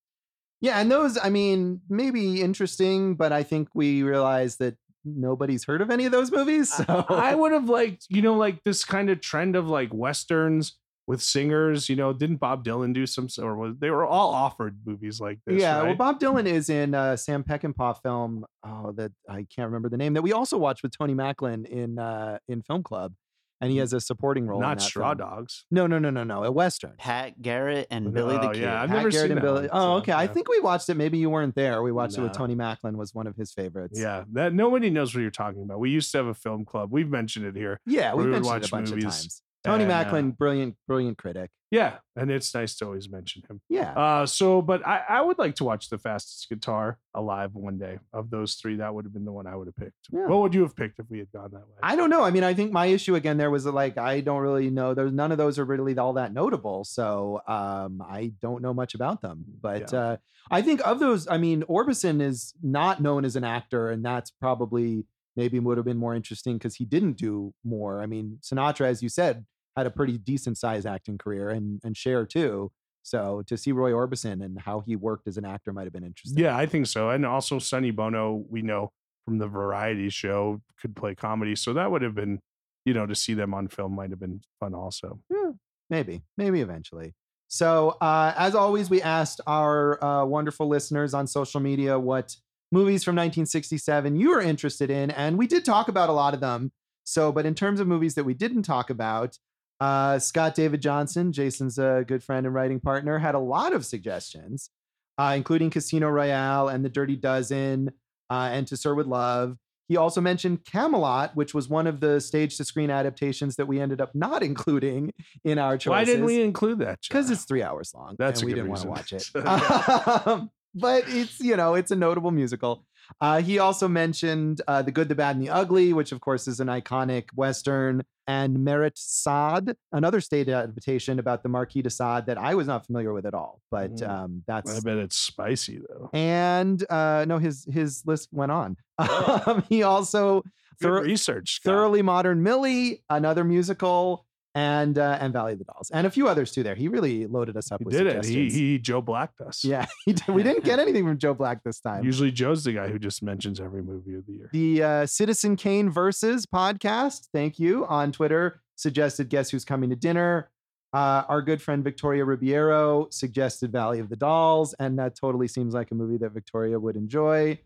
Yeah, 0.60 0.78
and 0.80 0.90
those, 0.90 1.18
I 1.22 1.30
mean, 1.30 1.80
maybe 1.88 2.40
interesting, 2.40 3.16
but 3.16 3.32
I 3.32 3.42
think 3.42 3.68
we 3.74 4.02
realize 4.02 4.56
that 4.56 4.76
nobody's 5.04 5.64
heard 5.64 5.82
of 5.82 5.90
any 5.90 6.06
of 6.06 6.12
those 6.12 6.32
movies. 6.32 6.72
So 6.72 7.04
I 7.08 7.34
would 7.34 7.52
have 7.52 7.68
liked, 7.68 8.06
you 8.08 8.22
know, 8.22 8.34
like 8.34 8.62
this 8.64 8.84
kind 8.84 9.10
of 9.10 9.20
trend 9.20 9.56
of 9.56 9.68
like 9.68 9.92
westerns 9.92 10.78
with 11.06 11.22
singers. 11.22 11.88
You 11.88 11.96
know, 11.96 12.12
didn't 12.12 12.36
Bob 12.36 12.64
Dylan 12.64 12.92
do 12.94 13.06
some, 13.06 13.28
or 13.40 13.56
was 13.56 13.74
they 13.78 13.90
were 13.90 14.04
all 14.06 14.30
offered 14.30 14.78
movies 14.84 15.20
like 15.20 15.38
this? 15.46 15.60
yeah, 15.60 15.82
well. 15.82 15.94
Bob 15.94 16.20
Dylan 16.20 16.46
is 16.46 16.68
in 16.70 16.94
a 16.94 17.16
Sam 17.16 17.44
Peckinpah 17.44 18.00
film. 18.02 18.44
Oh, 18.66 18.92
that 18.92 19.12
I 19.28 19.46
can't 19.54 19.66
remember 19.66 19.88
the 19.88 19.96
name 19.98 20.14
that 20.14 20.22
we 20.22 20.32
also 20.32 20.56
watched 20.58 20.82
with 20.82 20.96
Tony 20.96 21.14
Macklin 21.14 21.64
in 21.66 21.98
uh, 21.98 22.38
in 22.48 22.62
Film 22.62 22.82
Club, 22.82 23.12
and 23.60 23.70
he 23.70 23.76
has 23.78 23.92
a 23.92 24.00
supporting 24.00 24.46
role. 24.46 24.58
in 24.58 24.62
not 24.62 24.78
that 24.78 24.84
Straw 24.84 25.08
film. 25.14 25.18
Dogs. 25.18 25.64
No, 25.70 25.86
no, 25.86 25.98
no, 25.98 26.08
no, 26.10 26.24
no. 26.24 26.44
A 26.44 26.50
western. 26.50 26.94
Pat 26.98 27.40
Garrett 27.42 27.86
and 27.90 28.12
Billy 28.14 28.36
the 28.38 28.48
Oh, 28.48 28.52
Kid. 28.52 28.62
yeah, 28.62 28.82
I've 28.82 28.88
Pat 28.88 28.96
never 28.98 29.10
Garrett 29.10 29.28
seen 29.28 29.38
and 29.38 29.38
that 29.38 29.42
Billy. 29.42 29.60
one, 29.62 29.70
Oh, 29.72 29.78
so, 29.78 29.92
okay. 29.98 30.12
I 30.12 30.26
think 30.26 30.48
we 30.48 30.60
watched 30.60 30.88
it. 30.88 30.94
Maybe 30.96 31.18
you 31.18 31.28
weren't 31.30 31.54
there. 31.54 31.82
We 31.82 31.92
watched 31.92 32.16
it 32.16 32.22
with 32.22 32.32
Tony 32.32 32.54
Macklin. 32.54 32.96
Was 32.96 33.14
one 33.14 33.26
of 33.26 33.36
his 33.36 33.52
favorites. 33.52 34.00
Yeah, 34.00 34.24
that 34.32 34.54
nobody 34.54 34.88
knows 34.90 35.14
what 35.14 35.20
you're 35.20 35.30
talking 35.30 35.62
about. 35.62 35.78
We 35.80 35.90
used 35.90 36.10
to 36.12 36.18
have 36.18 36.26
a 36.26 36.34
film 36.34 36.64
club. 36.64 36.90
We've 36.90 37.10
mentioned 37.10 37.44
it 37.46 37.56
here. 37.56 37.78
yeah. 37.86 38.14
We 38.14 38.24
We 38.24 38.30
would 38.30 38.42
mentioned 38.42 38.64
it 38.64 38.68
a 38.68 38.70
bunch 38.70 38.88
movies 38.90 39.04
of 39.04 39.10
times. 39.10 39.42
Tony 39.64 39.84
and, 39.84 39.92
uh, 39.92 39.96
Macklin, 39.96 40.30
brilliant, 40.32 40.76
brilliant 40.86 41.18
critic. 41.18 41.50
Yeah, 41.70 41.96
and 42.14 42.30
it's 42.30 42.54
nice 42.54 42.76
to 42.76 42.84
always 42.84 43.08
mention 43.10 43.42
him. 43.50 43.60
Yeah. 43.68 43.90
Uh, 43.94 44.26
so, 44.26 44.62
but 44.62 44.86
I, 44.86 45.02
I 45.08 45.20
would 45.22 45.38
like 45.38 45.56
to 45.56 45.64
watch 45.64 45.88
the 45.88 45.98
fastest 45.98 46.48
guitar 46.48 46.98
alive 47.14 47.54
one 47.54 47.78
day. 47.78 47.98
Of 48.12 48.30
those 48.30 48.54
three, 48.54 48.76
that 48.76 48.94
would 48.94 49.04
have 49.04 49.12
been 49.12 49.24
the 49.24 49.32
one 49.32 49.48
I 49.48 49.56
would 49.56 49.66
have 49.66 49.74
picked. 49.74 49.96
Yeah. 50.12 50.26
What 50.26 50.42
would 50.42 50.54
you 50.54 50.62
have 50.62 50.76
picked 50.76 51.00
if 51.00 51.06
we 51.10 51.18
had 51.18 51.32
gone 51.32 51.50
that 51.52 51.58
way? 51.60 51.74
I 51.82 51.96
don't 51.96 52.10
know. 52.10 52.22
I 52.22 52.30
mean, 52.30 52.44
I 52.44 52.54
think 52.54 52.70
my 52.70 52.86
issue 52.86 53.16
again 53.16 53.38
there 53.38 53.50
was 53.50 53.66
like 53.66 53.98
I 53.98 54.20
don't 54.20 54.40
really 54.40 54.70
know. 54.70 54.94
There's 54.94 55.12
none 55.12 55.32
of 55.32 55.38
those 55.38 55.58
are 55.58 55.64
really 55.64 55.96
all 55.98 56.12
that 56.12 56.32
notable, 56.32 56.84
so 56.84 57.40
um, 57.48 58.00
I 58.08 58.32
don't 58.40 58.62
know 58.62 58.74
much 58.74 58.94
about 58.94 59.20
them. 59.20 59.44
But 59.60 59.92
Yeah. 59.92 59.98
uh, 59.98 60.16
I 60.50 60.62
think 60.62 60.86
of 60.86 61.00
those, 61.00 61.26
I 61.26 61.38
mean, 61.38 61.62
Orbison 61.62 62.20
is 62.20 62.52
not 62.62 63.00
known 63.02 63.24
as 63.24 63.34
an 63.34 63.42
actor, 63.44 63.90
and 63.90 64.04
that's 64.04 64.30
probably 64.30 65.06
maybe 65.36 65.58
would 65.58 65.78
have 65.78 65.84
been 65.86 65.96
more 65.96 66.14
interesting 66.14 66.58
because 66.58 66.76
he 66.76 66.84
didn't 66.84 67.16
do 67.16 67.52
more. 67.64 68.00
I 68.00 68.06
mean, 68.06 68.38
Sinatra, 68.42 68.86
as 68.86 69.02
you 69.02 69.08
said, 69.08 69.44
had 69.76 69.86
a 69.86 69.90
pretty 69.90 70.18
decent 70.18 70.58
sized 70.58 70.86
acting 70.86 71.18
career, 71.18 71.50
and 71.50 71.80
and 71.84 71.96
Cher 71.96 72.26
too. 72.26 72.70
So 73.02 73.42
to 73.48 73.56
see 73.56 73.72
Roy 73.72 73.90
Orbison 73.92 74.42
and 74.42 74.58
how 74.58 74.80
he 74.80 74.96
worked 74.96 75.28
as 75.28 75.36
an 75.36 75.44
actor 75.44 75.72
might 75.72 75.84
have 75.84 75.92
been 75.92 76.04
interesting. 76.04 76.42
Yeah, 76.42 76.56
I 76.56 76.64
think 76.64 76.86
so. 76.86 77.10
And 77.10 77.26
also 77.26 77.58
Sonny 77.58 77.90
Bono, 77.90 78.44
we 78.48 78.62
know 78.62 78.92
from 79.26 79.38
the 79.38 79.46
variety 79.46 80.08
show, 80.08 80.62
could 80.80 80.96
play 80.96 81.14
comedy. 81.14 81.54
So 81.54 81.74
that 81.74 81.90
would 81.90 82.00
have 82.00 82.14
been, 82.14 82.40
you 82.86 82.94
know, 82.94 83.06
to 83.06 83.14
see 83.14 83.34
them 83.34 83.52
on 83.52 83.68
film 83.68 83.94
might 83.94 84.08
have 84.10 84.20
been 84.20 84.40
fun 84.58 84.74
also. 84.74 85.20
Yeah, 85.30 85.52
Maybe, 85.90 86.22
maybe 86.36 86.60
eventually. 86.60 87.14
So, 87.48 87.96
uh, 88.00 88.32
as 88.36 88.54
always, 88.54 88.90
we 88.90 89.02
asked 89.02 89.40
our 89.46 90.02
uh, 90.02 90.24
wonderful 90.24 90.66
listeners 90.66 91.14
on 91.14 91.26
social 91.26 91.60
media 91.60 91.98
what 91.98 92.36
movies 92.72 93.04
from 93.04 93.14
1967 93.14 94.16
you 94.16 94.30
were 94.30 94.40
interested 94.40 94.90
in, 94.90 95.10
and 95.10 95.38
we 95.38 95.46
did 95.46 95.64
talk 95.64 95.88
about 95.88 96.08
a 96.08 96.12
lot 96.12 96.34
of 96.34 96.40
them. 96.40 96.72
So, 97.04 97.30
but 97.30 97.46
in 97.46 97.54
terms 97.54 97.80
of 97.80 97.86
movies 97.86 98.14
that 98.14 98.24
we 98.24 98.34
didn't 98.34 98.62
talk 98.62 98.90
about, 98.90 99.38
uh, 99.80 100.18
Scott 100.18 100.54
David 100.54 100.80
Johnson, 100.80 101.32
Jason's 101.32 101.78
a 101.78 102.04
good 102.06 102.22
friend 102.22 102.46
and 102.46 102.54
writing 102.54 102.80
partner, 102.80 103.18
had 103.18 103.34
a 103.34 103.40
lot 103.40 103.72
of 103.72 103.84
suggestions, 103.84 104.70
uh, 105.18 105.34
including 105.36 105.70
Casino 105.70 106.08
Royale 106.08 106.68
and 106.68 106.84
The 106.84 106.88
Dirty 106.88 107.16
Dozen 107.16 107.90
uh, 108.30 108.48
and 108.52 108.66
To 108.68 108.76
Sir 108.76 108.94
with 108.94 109.06
Love. 109.06 109.56
He 109.86 109.98
also 109.98 110.20
mentioned 110.20 110.64
Camelot, 110.64 111.36
which 111.36 111.52
was 111.52 111.68
one 111.68 111.86
of 111.86 112.00
the 112.00 112.18
stage 112.18 112.56
to 112.56 112.64
screen 112.64 112.90
adaptations 112.90 113.56
that 113.56 113.66
we 113.66 113.80
ended 113.80 114.00
up 114.00 114.14
not 114.14 114.42
including 114.50 115.12
in 115.44 115.58
our 115.58 115.76
choices. 115.76 115.90
Why 115.90 116.04
didn't 116.04 116.24
we 116.24 116.42
include 116.42 116.78
that? 116.78 117.00
Because 117.06 117.30
it's 117.30 117.44
three 117.44 117.62
hours 117.62 117.92
long. 117.94 118.16
That's 118.18 118.40
and 118.40 118.46
we 118.46 118.54
didn't 118.54 118.70
want 118.70 118.82
to 118.82 118.88
watch 118.88 119.12
it. 119.12 119.30
Um, 120.26 120.50
but 120.74 121.04
it's 121.06 121.38
you 121.38 121.56
know 121.56 121.74
it's 121.74 121.90
a 121.90 121.96
notable 121.96 122.30
musical. 122.30 122.84
Uh, 123.20 123.40
he 123.40 123.58
also 123.58 123.88
mentioned 123.88 124.60
uh, 124.68 124.82
The 124.82 124.90
Good, 124.92 125.08
the 125.08 125.14
Bad, 125.14 125.36
and 125.36 125.44
the 125.44 125.50
Ugly, 125.50 125.92
which 125.92 126.12
of 126.12 126.20
course 126.20 126.48
is 126.48 126.60
an 126.60 126.68
iconic 126.68 127.24
Western, 127.34 128.02
and 128.26 128.64
Marat/Sade, 128.64 129.74
another 129.92 130.20
state 130.20 130.48
adaptation 130.48 131.18
about 131.18 131.42
the 131.42 131.48
Marquis 131.50 131.82
de 131.82 131.90
Sade 131.90 132.24
that 132.26 132.38
I 132.38 132.54
was 132.54 132.66
not 132.66 132.86
familiar 132.86 133.12
with 133.12 133.26
at 133.26 133.34
all. 133.34 133.60
But 133.70 133.96
Mm. 133.96 134.08
um, 134.08 134.42
I 134.48 134.62
bet 134.82 134.96
it's 134.98 135.16
spicy 135.16 135.80
though. 135.88 136.08
and 136.14 136.82
uh, 136.90 137.24
no, 137.28 137.38
his 137.38 137.66
his 137.70 138.02
list 138.06 138.28
went 138.32 138.52
on. 138.52 138.76
Um, 139.46 139.62
he 139.68 139.82
also 139.82 140.42
thor- 140.80 141.02
research. 141.02 141.56
Scott. 141.56 141.70
thoroughly 141.72 142.00
modern 142.02 142.42
Millie, 142.42 143.02
another 143.10 143.44
musical, 143.44 144.24
and 144.54 144.98
uh, 144.98 145.18
and 145.20 145.32
Valley 145.32 145.54
of 145.54 145.58
the 145.58 145.64
Dolls, 145.64 145.90
and 145.92 146.06
a 146.06 146.10
few 146.10 146.28
others 146.28 146.52
too. 146.52 146.62
There, 146.62 146.74
he 146.74 146.88
really 146.88 147.26
loaded 147.26 147.56
us 147.56 147.72
up 147.72 147.80
He 147.80 147.84
with 147.84 147.94
did 147.94 148.06
it. 148.06 148.24
He 148.24 148.50
he 148.50 148.78
Joe 148.78 149.00
Blacked 149.00 149.40
us. 149.40 149.64
yeah, 149.64 149.86
did. 150.06 150.26
we 150.28 150.42
didn't 150.42 150.64
get 150.64 150.78
anything 150.78 151.04
from 151.04 151.18
Joe 151.18 151.34
Black 151.34 151.64
this 151.64 151.80
time. 151.80 152.04
Usually 152.04 152.30
Joe's 152.30 152.64
the 152.64 152.72
guy 152.72 152.88
who 152.88 152.98
just 152.98 153.22
mentions 153.22 153.60
every 153.60 153.82
movie 153.82 154.14
of 154.14 154.26
the 154.26 154.32
year. 154.32 154.50
The 154.52 154.82
uh, 154.82 155.06
Citizen 155.06 155.56
Kane 155.56 155.90
versus 155.90 156.46
podcast, 156.46 157.28
thank 157.32 157.58
you 157.58 157.84
on 157.86 158.12
Twitter, 158.12 158.60
suggested 158.76 159.28
Guess 159.28 159.50
Who's 159.50 159.64
Coming 159.64 159.90
to 159.90 159.96
Dinner. 159.96 160.50
Uh, 160.92 161.24
our 161.28 161.42
good 161.42 161.60
friend 161.60 161.82
Victoria 161.82 162.24
Ribeiro 162.24 163.08
suggested 163.10 163.72
Valley 163.72 163.98
of 163.98 164.08
the 164.08 164.14
Dolls, 164.16 164.74
and 164.78 164.96
that 165.00 165.16
totally 165.16 165.48
seems 165.48 165.74
like 165.74 165.90
a 165.90 165.94
movie 165.96 166.18
that 166.18 166.30
Victoria 166.30 166.78
would 166.78 166.94
enjoy. 166.94 167.58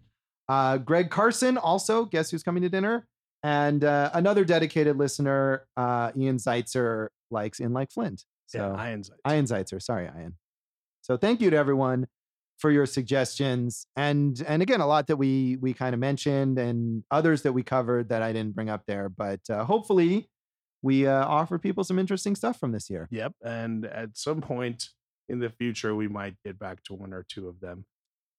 Uh, 0.48 0.78
Greg 0.78 1.10
Carson 1.10 1.58
also, 1.58 2.06
Guess 2.06 2.30
Who's 2.30 2.42
Coming 2.42 2.62
to 2.62 2.70
Dinner? 2.70 3.06
And 3.42 3.84
uh, 3.84 4.10
another 4.14 4.44
dedicated 4.44 4.96
listener, 4.96 5.66
uh, 5.76 6.10
Ian 6.16 6.38
Zeitzer, 6.38 7.08
likes 7.30 7.60
In 7.60 7.72
Like 7.72 7.92
Flint. 7.92 8.24
So 8.46 8.58
yeah, 8.58 8.82
Iron 8.82 9.04
Sights. 9.04 9.20
Ian 9.30 9.44
Zeitzer. 9.44 9.82
Sorry, 9.82 10.04
Ian. 10.04 10.36
So 11.02 11.16
thank 11.16 11.40
you 11.40 11.50
to 11.50 11.56
everyone 11.56 12.06
for 12.58 12.70
your 12.70 12.86
suggestions, 12.86 13.86
and 13.94 14.42
and 14.46 14.62
again, 14.62 14.80
a 14.80 14.86
lot 14.86 15.06
that 15.06 15.16
we 15.16 15.56
we 15.60 15.72
kind 15.72 15.94
of 15.94 16.00
mentioned, 16.00 16.58
and 16.58 17.04
others 17.10 17.42
that 17.42 17.52
we 17.52 17.62
covered 17.62 18.08
that 18.08 18.22
I 18.22 18.32
didn't 18.32 18.54
bring 18.54 18.68
up 18.68 18.82
there. 18.86 19.08
But 19.08 19.40
uh, 19.48 19.64
hopefully, 19.64 20.28
we 20.82 21.06
uh, 21.06 21.24
offer 21.24 21.58
people 21.58 21.84
some 21.84 21.98
interesting 21.98 22.34
stuff 22.34 22.58
from 22.58 22.72
this 22.72 22.90
year. 22.90 23.08
Yep. 23.10 23.34
And 23.44 23.84
at 23.84 24.16
some 24.16 24.40
point 24.40 24.88
in 25.28 25.38
the 25.38 25.50
future, 25.50 25.94
we 25.94 26.08
might 26.08 26.34
get 26.44 26.58
back 26.58 26.82
to 26.84 26.94
one 26.94 27.12
or 27.12 27.24
two 27.28 27.48
of 27.48 27.60
them, 27.60 27.84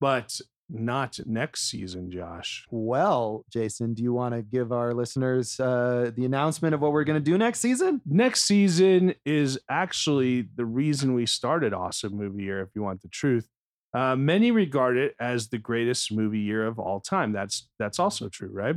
but 0.02 0.42
not 0.70 1.20
next 1.26 1.70
season, 1.70 2.12
Josh. 2.12 2.66
Well, 2.70 3.46
Jason, 3.52 3.94
do 3.94 4.04
you 4.04 4.14
want 4.14 4.36
to 4.36 4.42
give 4.42 4.72
our 4.72 4.94
listeners 4.94 5.60
uh, 5.60 6.12
the 6.16 6.26
announcement 6.26 6.76
of 6.76 6.82
what 6.82 6.92
we're 6.92 7.04
going 7.04 7.24
to 7.24 7.32
do 7.32 7.38
next 7.38 7.60
season? 7.60 8.02
Next 8.06 8.44
season 8.44 9.16
is 9.26 9.60
actually 9.70 10.48
the 10.56 10.66
reason 10.66 11.14
we 11.14 11.26
started 11.26 11.74
Awesome 11.74 12.16
Movie 12.16 12.44
Year, 12.44 12.62
if 12.62 12.70
you 12.76 12.84
want 12.84 13.02
the 13.02 13.10
truth. 13.10 13.48
Uh, 13.94 14.16
many 14.16 14.52
regard 14.52 14.98
it 14.98 15.16
as 15.20 15.48
the 15.50 15.58
greatest 15.58 16.12
movie 16.12 16.40
year 16.40 16.68
of 16.68 16.78
all 16.78 17.00
time. 17.00 17.32
That's 17.34 17.68
that's 17.80 17.98
also 17.98 18.30
true, 18.30 18.52
right? 18.52 18.76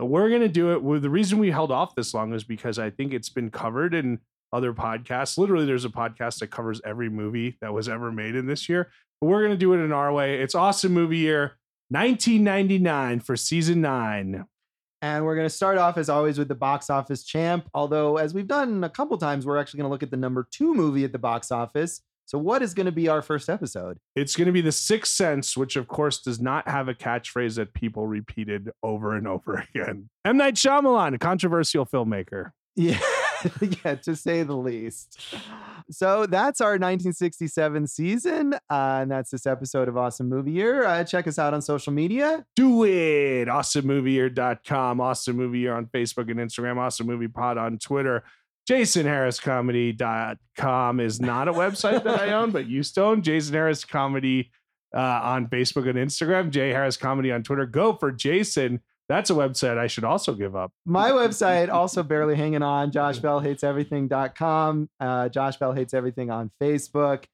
Uh, 0.00 0.04
We're 0.04 0.30
gonna 0.30 0.48
do 0.48 0.72
it. 0.72 0.82
Well, 0.82 1.00
the 1.00 1.10
reason 1.10 1.38
we 1.38 1.50
held 1.50 1.72
off 1.72 1.96
this 1.96 2.14
long 2.14 2.32
is 2.32 2.44
because 2.44 2.78
I 2.78 2.90
think 2.90 3.12
it's 3.12 3.28
been 3.28 3.50
covered 3.50 3.92
in 3.92 4.20
other 4.52 4.72
podcasts. 4.72 5.36
Literally, 5.36 5.66
there's 5.66 5.84
a 5.84 5.88
podcast 5.90 6.38
that 6.38 6.52
covers 6.52 6.80
every 6.84 7.08
movie 7.08 7.56
that 7.60 7.72
was 7.72 7.88
ever 7.88 8.12
made 8.12 8.36
in 8.36 8.46
this 8.46 8.68
year. 8.68 8.90
But 9.22 9.28
we're 9.28 9.42
gonna 9.42 9.56
do 9.56 9.72
it 9.72 9.78
in 9.78 9.92
our 9.92 10.12
way. 10.12 10.40
It's 10.40 10.56
Awesome 10.56 10.92
Movie 10.92 11.18
Year 11.18 11.56
1999 11.90 13.20
for 13.20 13.36
season 13.36 13.80
nine. 13.80 14.46
And 15.00 15.24
we're 15.24 15.36
going 15.36 15.46
to 15.46 15.54
start 15.54 15.78
off, 15.78 15.96
as 15.98 16.08
always, 16.08 16.38
with 16.38 16.46
the 16.46 16.54
box 16.54 16.88
office 16.88 17.24
champ. 17.24 17.68
Although, 17.74 18.18
as 18.18 18.34
we've 18.34 18.46
done 18.46 18.84
a 18.84 18.88
couple 18.88 19.18
times, 19.18 19.44
we're 19.44 19.58
actually 19.58 19.78
going 19.78 19.88
to 19.88 19.90
look 19.90 20.04
at 20.04 20.12
the 20.12 20.16
number 20.16 20.46
two 20.52 20.74
movie 20.74 21.02
at 21.04 21.10
the 21.10 21.18
box 21.18 21.50
office. 21.50 22.00
So, 22.26 22.38
what 22.38 22.62
is 22.62 22.72
going 22.72 22.86
to 22.86 22.92
be 22.92 23.08
our 23.08 23.20
first 23.20 23.48
episode? 23.48 23.98
It's 24.14 24.36
going 24.36 24.46
to 24.46 24.52
be 24.52 24.60
The 24.60 24.72
Sixth 24.72 25.12
Sense, 25.12 25.56
which 25.56 25.74
of 25.74 25.88
course 25.88 26.20
does 26.20 26.40
not 26.40 26.68
have 26.68 26.88
a 26.88 26.94
catchphrase 26.94 27.56
that 27.56 27.74
people 27.74 28.06
repeated 28.06 28.70
over 28.82 29.16
and 29.16 29.26
over 29.26 29.66
again. 29.74 30.08
M. 30.24 30.36
Night 30.36 30.54
Shyamalan, 30.54 31.14
a 31.14 31.18
controversial 31.18 31.84
filmmaker. 31.84 32.52
Yeah, 32.76 33.00
yeah, 33.84 33.94
to 33.96 34.16
say 34.16 34.42
the 34.42 34.56
least. 34.56 35.18
So 35.90 36.24
that's 36.26 36.60
our 36.60 36.72
1967 36.72 37.86
season, 37.86 38.54
uh, 38.54 38.98
and 39.02 39.10
that's 39.10 39.30
this 39.30 39.46
episode 39.46 39.88
of 39.88 39.96
Awesome 39.96 40.28
Movie 40.28 40.52
Year. 40.52 40.84
Uh, 40.84 41.02
check 41.04 41.26
us 41.26 41.38
out 41.38 41.54
on 41.54 41.62
social 41.62 41.92
media. 41.92 42.44
Do 42.56 42.84
it. 42.84 43.48
AwesomeMovieYear.com, 43.48 45.00
Awesome 45.00 45.36
Movie 45.36 45.60
Year 45.60 45.74
on 45.74 45.86
Facebook 45.86 46.30
and 46.30 46.40
Instagram, 46.40 46.78
Awesome 46.78 47.06
Movie 47.06 47.28
Pod 47.28 47.56
on 47.58 47.78
Twitter. 47.78 48.24
JasonHarrisComedy.com 48.68 51.00
is 51.00 51.20
not 51.20 51.48
a 51.48 51.52
website 51.52 52.04
that 52.04 52.20
I 52.20 52.32
own, 52.32 52.52
but 52.52 52.68
you 52.68 52.84
still 52.84 53.06
own 53.06 53.22
Jason 53.22 53.54
Harris 53.54 53.84
Comedy 53.84 54.52
uh, 54.94 55.20
on 55.22 55.48
Facebook 55.48 55.88
and 55.88 55.98
Instagram, 55.98 56.50
Jay 56.50 56.70
Harris 56.70 56.96
Comedy 56.96 57.32
on 57.32 57.42
Twitter. 57.42 57.66
Go 57.66 57.94
for 57.94 58.12
Jason. 58.12 58.80
That's 59.12 59.28
a 59.28 59.34
website 59.34 59.76
I 59.76 59.88
should 59.88 60.04
also 60.04 60.34
give 60.34 60.56
up. 60.56 60.72
My 60.86 61.10
website 61.10 61.68
also 61.68 62.02
barely 62.02 62.34
hanging 62.34 62.62
on. 62.62 62.90
JoshBellHatesEverything.com. 62.90 64.88
Uh, 64.98 65.28
Josh 65.28 65.58
Bell 65.58 65.72
hates 65.72 65.92
everything 65.92 66.30
on 66.30 66.50
Facebook, 66.60 67.24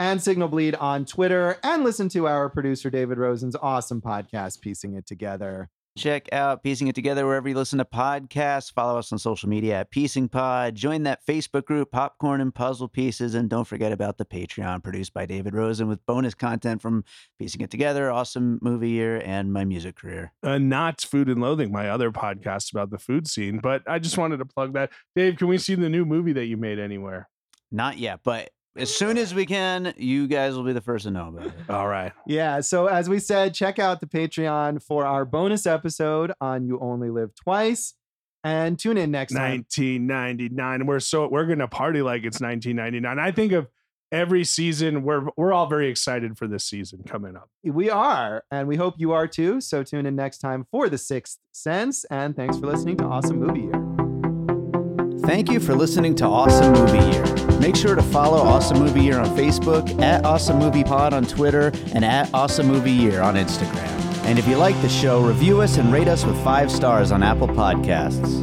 and 0.00 0.20
Signal 0.20 0.48
Bleed 0.48 0.74
on 0.74 1.04
Twitter. 1.04 1.58
And 1.62 1.84
listen 1.84 2.08
to 2.10 2.26
our 2.26 2.48
producer 2.48 2.90
David 2.90 3.18
Rosen's 3.18 3.54
awesome 3.54 4.00
podcast, 4.00 4.60
piecing 4.60 4.94
it 4.94 5.06
together. 5.06 5.70
Check 5.98 6.32
out 6.32 6.62
Piecing 6.62 6.86
It 6.86 6.94
Together 6.94 7.26
wherever 7.26 7.48
you 7.48 7.54
listen 7.54 7.78
to 7.78 7.84
podcasts. 7.84 8.72
Follow 8.72 8.98
us 8.98 9.12
on 9.12 9.18
social 9.18 9.48
media 9.48 9.80
at 9.80 9.90
Piecing 9.90 10.28
Pod. 10.28 10.74
Join 10.76 11.02
that 11.02 11.26
Facebook 11.26 11.64
group, 11.64 11.90
Popcorn 11.90 12.40
and 12.40 12.54
Puzzle 12.54 12.88
Pieces. 12.88 13.34
And 13.34 13.50
don't 13.50 13.66
forget 13.66 13.90
about 13.90 14.16
the 14.16 14.24
Patreon 14.24 14.82
produced 14.84 15.12
by 15.12 15.26
David 15.26 15.52
Rosen 15.52 15.88
with 15.88 16.04
bonus 16.06 16.32
content 16.32 16.80
from 16.80 17.04
Piecing 17.38 17.60
It 17.60 17.70
Together, 17.70 18.10
Awesome 18.10 18.60
Movie 18.62 18.90
Year, 18.90 19.20
and 19.24 19.52
my 19.52 19.64
music 19.64 19.96
career. 19.96 20.32
uh, 20.44 20.58
not 20.58 21.00
Food 21.00 21.28
and 21.28 21.40
Loathing, 21.40 21.72
my 21.72 21.88
other 21.88 22.12
podcast 22.12 22.70
about 22.70 22.90
the 22.90 22.98
food 22.98 23.26
scene. 23.28 23.58
But 23.58 23.82
I 23.86 23.98
just 23.98 24.16
wanted 24.16 24.38
to 24.38 24.46
plug 24.46 24.72
that. 24.74 24.90
Dave, 25.16 25.36
can 25.36 25.48
we 25.48 25.58
see 25.58 25.74
the 25.74 25.88
new 25.88 26.04
movie 26.04 26.32
that 26.34 26.46
you 26.46 26.56
made 26.56 26.78
anywhere? 26.78 27.28
Not 27.72 27.98
yet, 27.98 28.20
but 28.24 28.50
as 28.76 28.94
soon 28.94 29.18
as 29.18 29.34
we 29.34 29.46
can, 29.46 29.92
you 29.96 30.26
guys 30.28 30.54
will 30.54 30.62
be 30.64 30.72
the 30.72 30.80
first 30.80 31.04
to 31.04 31.10
know 31.10 31.28
about 31.28 31.46
it. 31.46 31.54
All 31.68 31.88
right. 31.88 32.12
Yeah. 32.26 32.60
So, 32.60 32.86
as 32.86 33.08
we 33.08 33.18
said, 33.18 33.54
check 33.54 33.78
out 33.78 34.00
the 34.00 34.06
Patreon 34.06 34.82
for 34.82 35.04
our 35.04 35.24
bonus 35.24 35.66
episode 35.66 36.32
on 36.40 36.64
You 36.64 36.78
Only 36.80 37.10
Live 37.10 37.34
Twice. 37.34 37.94
And 38.42 38.78
tune 38.78 38.96
in 38.96 39.10
next 39.10 39.34
time. 39.34 39.58
1999. 39.68 40.86
We're 40.86 41.00
so 41.00 41.28
we're 41.28 41.46
gonna 41.46 41.68
party 41.68 42.00
like 42.00 42.24
it's 42.24 42.40
1999. 42.40 43.18
I 43.18 43.32
think 43.32 43.52
of 43.52 43.68
every 44.12 44.44
season. 44.44 45.02
We're 45.02 45.26
we're 45.36 45.52
all 45.52 45.66
very 45.66 45.90
excited 45.90 46.38
for 46.38 46.46
this 46.46 46.64
season 46.64 47.02
coming 47.06 47.36
up. 47.36 47.50
We 47.64 47.90
are, 47.90 48.44
and 48.50 48.66
we 48.66 48.76
hope 48.76 48.94
you 48.96 49.12
are 49.12 49.26
too. 49.26 49.60
So, 49.60 49.82
tune 49.82 50.06
in 50.06 50.16
next 50.16 50.38
time 50.38 50.66
for 50.70 50.88
The 50.88 50.96
Sixth 50.96 51.38
Sense. 51.52 52.04
And 52.04 52.34
thanks 52.34 52.58
for 52.58 52.66
listening 52.66 52.96
to 52.98 53.04
Awesome 53.04 53.40
Movie 53.40 53.62
Year. 53.62 55.20
Thank 55.26 55.50
you 55.50 55.60
for 55.60 55.74
listening 55.74 56.14
to 56.16 56.24
Awesome 56.24 56.72
Movie 56.72 57.10
Year. 57.10 57.39
Make 57.60 57.76
sure 57.76 57.94
to 57.94 58.02
follow 58.02 58.38
Awesome 58.38 58.78
Movie 58.78 59.02
Year 59.02 59.18
on 59.18 59.26
Facebook, 59.36 60.00
at 60.00 60.24
Awesome 60.24 60.58
Movie 60.58 60.82
Pod 60.82 61.12
on 61.12 61.26
Twitter, 61.26 61.70
and 61.94 62.06
at 62.06 62.32
Awesome 62.32 62.66
Movie 62.66 62.90
Year 62.90 63.20
on 63.20 63.34
Instagram. 63.34 64.00
And 64.24 64.38
if 64.38 64.48
you 64.48 64.56
like 64.56 64.80
the 64.80 64.88
show, 64.88 65.20
review 65.20 65.60
us 65.60 65.76
and 65.76 65.92
rate 65.92 66.08
us 66.08 66.24
with 66.24 66.42
five 66.42 66.72
stars 66.72 67.12
on 67.12 67.22
Apple 67.22 67.48
Podcasts. 67.48 68.38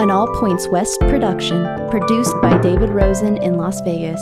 An 0.00 0.10
All 0.10 0.28
Points 0.38 0.68
West 0.68 1.00
production, 1.00 1.64
produced 1.90 2.34
by 2.40 2.58
David 2.58 2.90
Rosen 2.90 3.38
in 3.38 3.56
Las 3.56 3.80
Vegas. 3.80 4.20